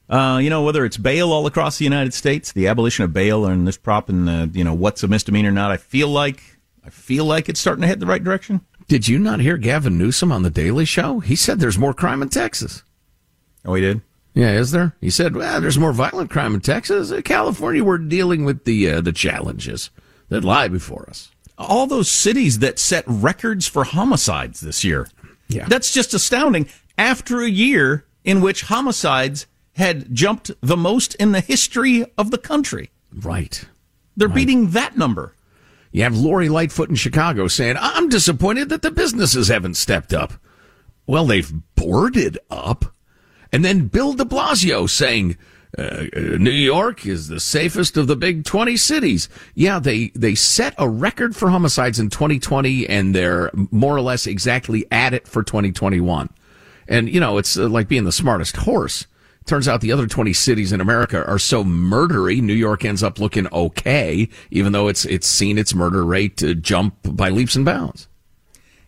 Uh, 0.09 0.41
you 0.43 0.49
know, 0.49 0.63
whether 0.63 0.85
it's 0.85 0.97
bail 0.97 1.33
all 1.33 1.47
across 1.47 1.79
the 1.79 1.85
United 1.85 2.15
States, 2.15 2.53
the 2.53 2.67
abolition 2.67 3.05
of 3.05 3.13
bail, 3.13 3.45
and 3.45 3.67
this 3.67 3.77
prop, 3.77 4.09
and 4.09 4.55
you 4.55 4.65
know 4.65 4.75
what's 4.75 5.03
a 5.03 5.09
misdemeanor 5.09 5.49
or 5.49 5.53
not. 5.53 5.71
I 5.71 5.79
feel 5.79 6.09
like 6.09 6.43
I 6.85 6.91
feel 6.91 7.25
like 7.25 7.49
it's 7.49 7.61
starting 7.61 7.83
to 7.83 7.89
head 7.89 8.01
the 8.01 8.07
right 8.07 8.23
direction. 8.23 8.63
Did 8.89 9.07
you 9.07 9.19
not 9.19 9.41
hear 9.41 9.59
Gavin 9.59 9.99
Newsom 9.99 10.33
on 10.33 10.43
the 10.43 10.51
Daily 10.51 10.87
Show? 10.87 11.21
He 11.21 11.37
said 11.37 11.61
there's 11.61 11.79
more 11.79 11.93
crime 11.93 12.23
in 12.23 12.31
Texas. 12.31 12.83
Oh, 13.65 13.75
he 13.75 13.83
did. 13.83 14.01
Yeah, 14.33 14.53
is 14.53 14.71
there? 14.71 14.95
He 15.01 15.11
said, 15.11 15.37
"Well, 15.37 15.61
there's 15.61 15.79
more 15.79 15.93
violent 15.93 16.31
crime 16.31 16.55
in 16.55 16.61
Texas. 16.61 17.11
In 17.11 17.23
California, 17.23 17.85
we're 17.85 17.99
dealing 17.99 18.45
with 18.45 18.65
the 18.65 18.91
uh, 18.91 19.01
the 19.01 19.13
challenges 19.13 19.91
that 20.31 20.45
lie 20.45 20.69
before 20.69 21.07
us." 21.11 21.31
All 21.59 21.87
those 21.87 22.11
cities 22.11 22.61
that 22.61 22.79
set 22.79 23.05
records 23.07 23.67
for 23.67 23.85
homicides 23.85 24.61
this 24.61 24.85
year. 24.85 25.09
Yeah, 25.49 25.67
that's 25.67 25.93
just 25.93 26.15
astounding. 26.15 26.69
After 26.97 27.43
a 27.43 27.49
year 27.49 28.07
in 28.25 28.41
which 28.41 28.63
homicides 28.63 29.47
had 29.73 30.15
jumped 30.15 30.51
the 30.61 30.77
most 30.77 31.15
in 31.17 31.33
the 31.33 31.41
history 31.41 32.07
of 32.17 32.31
the 32.31 32.39
country, 32.39 32.91
right? 33.13 33.65
They're 34.17 34.29
right. 34.29 34.35
beating 34.35 34.71
that 34.71 34.97
number. 34.97 35.35
You 35.93 36.03
have 36.03 36.17
Lori 36.17 36.49
Lightfoot 36.49 36.91
in 36.91 36.95
Chicago 36.95 37.49
saying, 37.49 37.77
I'm 37.79 38.09
disappointed 38.09 38.69
that 38.69 38.83
the 38.83 38.91
businesses 38.91 39.49
haven't 39.49 39.75
stepped 39.75 40.13
up. 40.13 40.35
Well, 41.07 41.27
they've 41.27 41.53
boarded 41.75 42.39
up. 42.51 42.95
And 43.53 43.65
then 43.65 43.89
Bill 43.89 44.13
de 44.13 44.25
Blasio 44.25 44.89
saying, 44.89 45.39
uh, 45.77 46.05
New 46.15 46.51
York 46.51 47.07
is 47.07 47.29
the 47.29 47.41
safest 47.41 47.97
of 47.97 48.07
the 48.07 48.17
big 48.17 48.45
20 48.45 48.77
cities. 48.77 49.29
Yeah, 49.55 49.79
they, 49.79 50.09
they 50.09 50.35
set 50.35 50.75
a 50.79 50.89
record 50.89 51.35
for 51.35 51.51
homicides 51.51 51.99
in 51.99 52.11
2020 52.11 52.87
and 52.89 53.15
they're 53.15 53.51
more 53.71 53.97
or 53.97 54.01
less 54.01 54.27
exactly 54.27 54.87
at 54.91 55.15
it 55.15 55.27
for 55.27 55.43
2021. 55.43 56.29
And, 56.89 57.09
you 57.09 57.21
know, 57.21 57.39
it's 57.39 57.59
uh, 57.59 57.69
like 57.69 57.89
being 57.89 58.05
the 58.05 58.13
smartest 58.13 58.57
horse. 58.57 59.07
Turns 59.49 59.67
out 59.67 59.81
the 59.81 59.91
other 59.93 60.07
20 60.07 60.33
cities 60.35 60.73
in 60.73 60.81
America 60.81 61.27
are 61.27 61.39
so 61.39 61.65
murdery. 61.65 62.41
New 62.43 62.53
York 62.55 62.85
ends 62.85 63.03
up 63.03 63.19
looking 63.19 63.49
okay, 63.51 64.29
even 64.51 64.73
though 64.73 64.89
it's, 64.89 65.05
it's 65.07 65.27
seen 65.27 65.57
its 65.59 65.75
murder 65.75 66.05
rate 66.05 66.43
jump 66.61 66.95
by 67.03 67.31
leaps 67.31 67.57
and 67.57 67.65
bounds. 67.65 68.09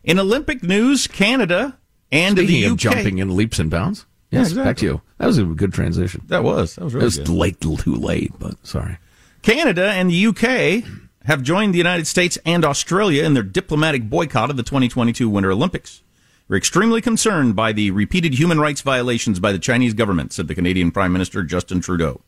In 0.05 0.19
Olympic 0.19 0.63
news, 0.63 1.07
Canada 1.07 1.79
and 2.13 2.37
Speaking 2.37 2.61
the 2.61 2.67
UK. 2.67 2.73
of 2.73 2.77
jumping 2.79 3.19
in 3.19 3.35
leaps 3.35 3.59
and 3.59 3.71
bounds. 3.71 4.05
Yes, 4.31 4.39
yeah, 4.39 4.41
exactly. 4.61 4.65
back 4.65 4.77
to 4.77 4.85
you. 4.87 5.01
That 5.19 5.27
was 5.27 5.39
a 5.39 5.45
good 5.45 5.73
transition. 5.73 6.23
That 6.29 6.45
was. 6.45 6.77
That 6.77 6.85
was 6.85 6.95
really 6.95 7.05
It 7.05 7.07
was 7.07 7.19
good. 7.19 7.29
late, 7.31 7.61
too 7.61 7.77
late, 7.95 8.33
but 8.39 8.55
sorry. 8.67 8.99
Canada 9.43 9.91
and 9.91 10.11
the 10.11 10.27
UK 10.27 10.85
have 11.25 11.43
joined 11.43 11.73
the 11.73 11.79
United 11.79 12.07
States 12.07 12.37
and 12.45 12.65
Australia 12.67 13.25
in 13.25 13.33
their 13.35 13.43
diplomatic 13.43 14.09
boycott 14.11 14.51
of 14.51 14.57
the 14.59 14.63
2022 14.63 15.29
Winter 15.29 15.51
Olympics. 15.53 16.03
We're 16.51 16.57
extremely 16.57 17.01
concerned 17.01 17.55
by 17.55 17.71
the 17.71 17.93
repeated 17.93 18.35
human 18.35 18.59
rights 18.59 18.81
violations 18.81 19.39
by 19.39 19.53
the 19.53 19.59
Chinese 19.61 19.95
government, 19.95 20.33
said 20.33 20.49
the 20.49 20.55
Canadian 20.57 20.91
Prime 20.91 21.13
Minister 21.13 21.45
Justin 21.45 21.81
Trudeau. 21.81 22.23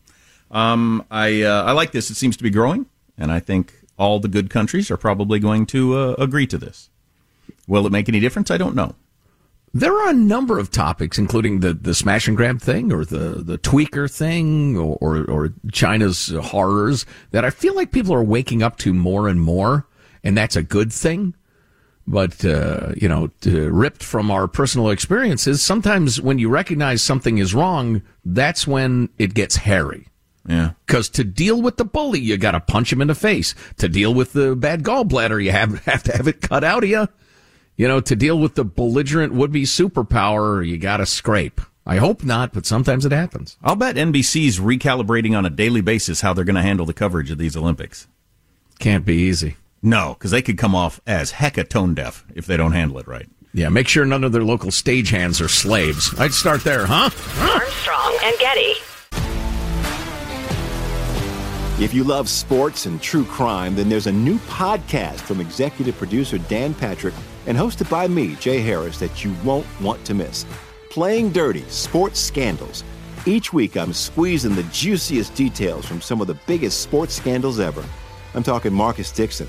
Um, 0.53 1.05
I 1.11 1.43
uh, 1.43 1.65
I 1.65 1.73
like 1.73 1.91
this. 1.91 2.09
It 2.09 2.15
seems 2.15 2.37
to 2.37 2.45
be 2.45 2.51
growing, 2.51 2.87
and 3.19 3.33
I 3.33 3.41
think 3.41 3.75
all 3.99 4.21
the 4.21 4.29
good 4.29 4.49
countries 4.49 4.93
are 4.93 4.97
probably 4.97 5.41
going 5.41 5.67
to 5.67 5.99
uh, 5.99 6.15
agree 6.21 6.47
to 6.47 6.57
this. 6.57 6.89
Will 7.67 7.85
it 7.85 7.91
make 7.91 8.09
any 8.09 8.21
difference? 8.21 8.49
I 8.49 8.59
don't 8.59 8.77
know. 8.77 8.95
There 9.75 9.93
are 9.93 10.11
a 10.11 10.15
number 10.15 10.57
of 10.57 10.71
topics, 10.71 11.19
including 11.19 11.59
the, 11.59 11.75
the 11.75 11.93
smash 11.93 12.29
and 12.29 12.37
grab 12.37 12.61
thing 12.61 12.93
or 12.93 13.05
the, 13.05 13.43
the 13.43 13.59
tweaker 13.59 14.09
thing 14.09 14.77
or, 14.77 14.99
or, 15.01 15.25
or 15.29 15.53
China's 15.73 16.29
horrors 16.29 17.07
that 17.33 17.45
I 17.45 17.51
feel 17.51 17.75
like 17.75 17.91
people 17.91 18.15
are 18.15 18.23
waking 18.23 18.63
up 18.63 18.79
to 18.79 18.95
more 18.95 19.27
and 19.27 19.41
more, 19.41 19.89
and 20.23 20.39
that's 20.39 20.55
a 20.55 20.63
good 20.63 20.93
thing. 20.93 21.35
But, 22.07 22.45
uh, 22.45 22.93
you 22.97 23.09
know, 23.09 23.31
ripped 23.45 24.03
from 24.03 24.31
our 24.31 24.49
personal 24.49 24.91
experiences, 24.91 25.63
sometimes 25.63 26.21
when 26.21 26.39
you 26.39 26.49
recognize 26.49 27.01
something 27.01 27.39
is 27.39 27.55
wrong, 27.55 28.03
that's 28.25 28.67
when 28.67 29.09
it 29.19 29.35
gets 29.35 29.57
hairy. 29.57 30.09
Yeah. 30.49 30.73
Because 30.87 31.09
to 31.11 31.25
deal 31.25 31.63
with 31.63 31.77
the 31.77 31.85
bully, 31.85 32.21
you 32.21 32.37
got 32.37 32.53
to 32.53 32.61
punch 32.61 32.93
him 32.93 33.01
in 33.01 33.09
the 33.09 33.15
face. 33.15 33.55
To 33.79 33.89
deal 33.89 34.13
with 34.13 34.33
the 34.33 34.57
bad 34.57 34.83
gallbladder, 34.83 35.43
you 35.43 35.53
have, 35.53 35.79
have 35.85 36.03
to 36.05 36.17
have 36.17 36.27
it 36.27 36.41
cut 36.41 36.65
out 36.65 36.85
of 36.85 36.91
you. 36.91 37.09
You 37.77 37.89
know, 37.89 38.01
to 38.01 38.17
deal 38.17 38.39
with 38.39 38.55
the 38.55 38.65
belligerent 38.65 39.33
would 39.33 39.53
be 39.53 39.63
superpower, 39.63 40.67
you 40.67 40.79
got 40.79 40.99
to 40.99 41.07
scrape. 41.07 41.61
I 41.85 41.97
hope 41.97 42.23
not, 42.23 42.53
but 42.53 42.67
sometimes 42.67 43.05
it 43.05 43.13
happens. 43.13 43.57
I'll 43.63 43.77
bet 43.77 43.97
NBC's 43.97 44.61
recalibrating 44.61 45.37
on 45.37 45.47
a 45.47 45.51
daily 45.51 45.81
basis 45.81 46.21
how 46.21 46.33
they're 46.33 46.45
going 46.45 46.55
to 46.55 46.63
handle 46.63 46.87
the 46.87 46.95
coverage 46.95 47.31
of 47.31 47.39
these 47.39 47.57
Olympics. 47.57 48.07
Can't 48.79 49.05
be 49.05 49.15
easy. 49.15 49.57
No, 49.83 50.15
because 50.15 50.31
they 50.31 50.43
could 50.43 50.59
come 50.59 50.75
off 50.75 51.01
as 51.07 51.33
hecka 51.33 51.69
tone 51.69 51.95
deaf 51.95 52.25
if 52.35 52.47
they 52.47 52.57
don't 52.57 52.73
handle 52.73 52.99
it 52.99 53.09
right. 53.09 53.29
Yeah, 53.53 53.69
make 53.69 53.89
sure 53.89 54.05
none 54.05 54.25
of 54.25 54.33
their 54.33 54.45
local 54.45 54.71
stagehands 54.71 55.45
are 55.45 55.49
slaves. 55.49 56.15
I'd 56.19 56.33
start 56.33 56.63
there, 56.65 56.87
huh? 56.87 57.11
Armstrong 57.41 58.17
and 58.23 58.39
Getty. 58.39 58.75
If 61.83 61.93
you 61.93 62.05
love 62.05 62.29
sports 62.29 62.87
and 62.87 63.03
true 63.03 63.25
crime, 63.25 63.75
then 63.75 63.89
there's 63.89 64.07
a 64.07 64.13
new 64.13 64.39
podcast 64.41 65.21
from 65.21 65.41
executive 65.41 65.97
producer 65.99 66.39
Dan 66.39 66.75
Patrick 66.75 67.15
and 67.47 67.59
hosted 67.59 67.91
by 67.91 68.07
me, 68.07 68.37
Jay 68.37 68.61
Harris, 68.61 68.99
that 69.01 69.25
you 69.25 69.35
won't 69.45 69.67
want 69.81 70.05
to 70.05 70.15
miss. 70.15 70.47
Playing 70.91 71.31
Dirty 71.33 71.65
Sports 71.69 72.21
Scandals. 72.21 72.85
Each 73.27 73.53
week, 73.53 73.77
I'm 73.77 73.93
squeezing 73.93 74.55
the 74.55 74.63
juiciest 74.65 75.35
details 75.35 75.85
from 75.85 76.01
some 76.01 76.21
of 76.21 76.29
the 76.29 76.39
biggest 76.47 76.81
sports 76.83 77.15
scandals 77.15 77.59
ever. 77.59 77.85
I'm 78.35 78.43
talking 78.43 78.73
Marcus 78.73 79.11
Dixon, 79.11 79.49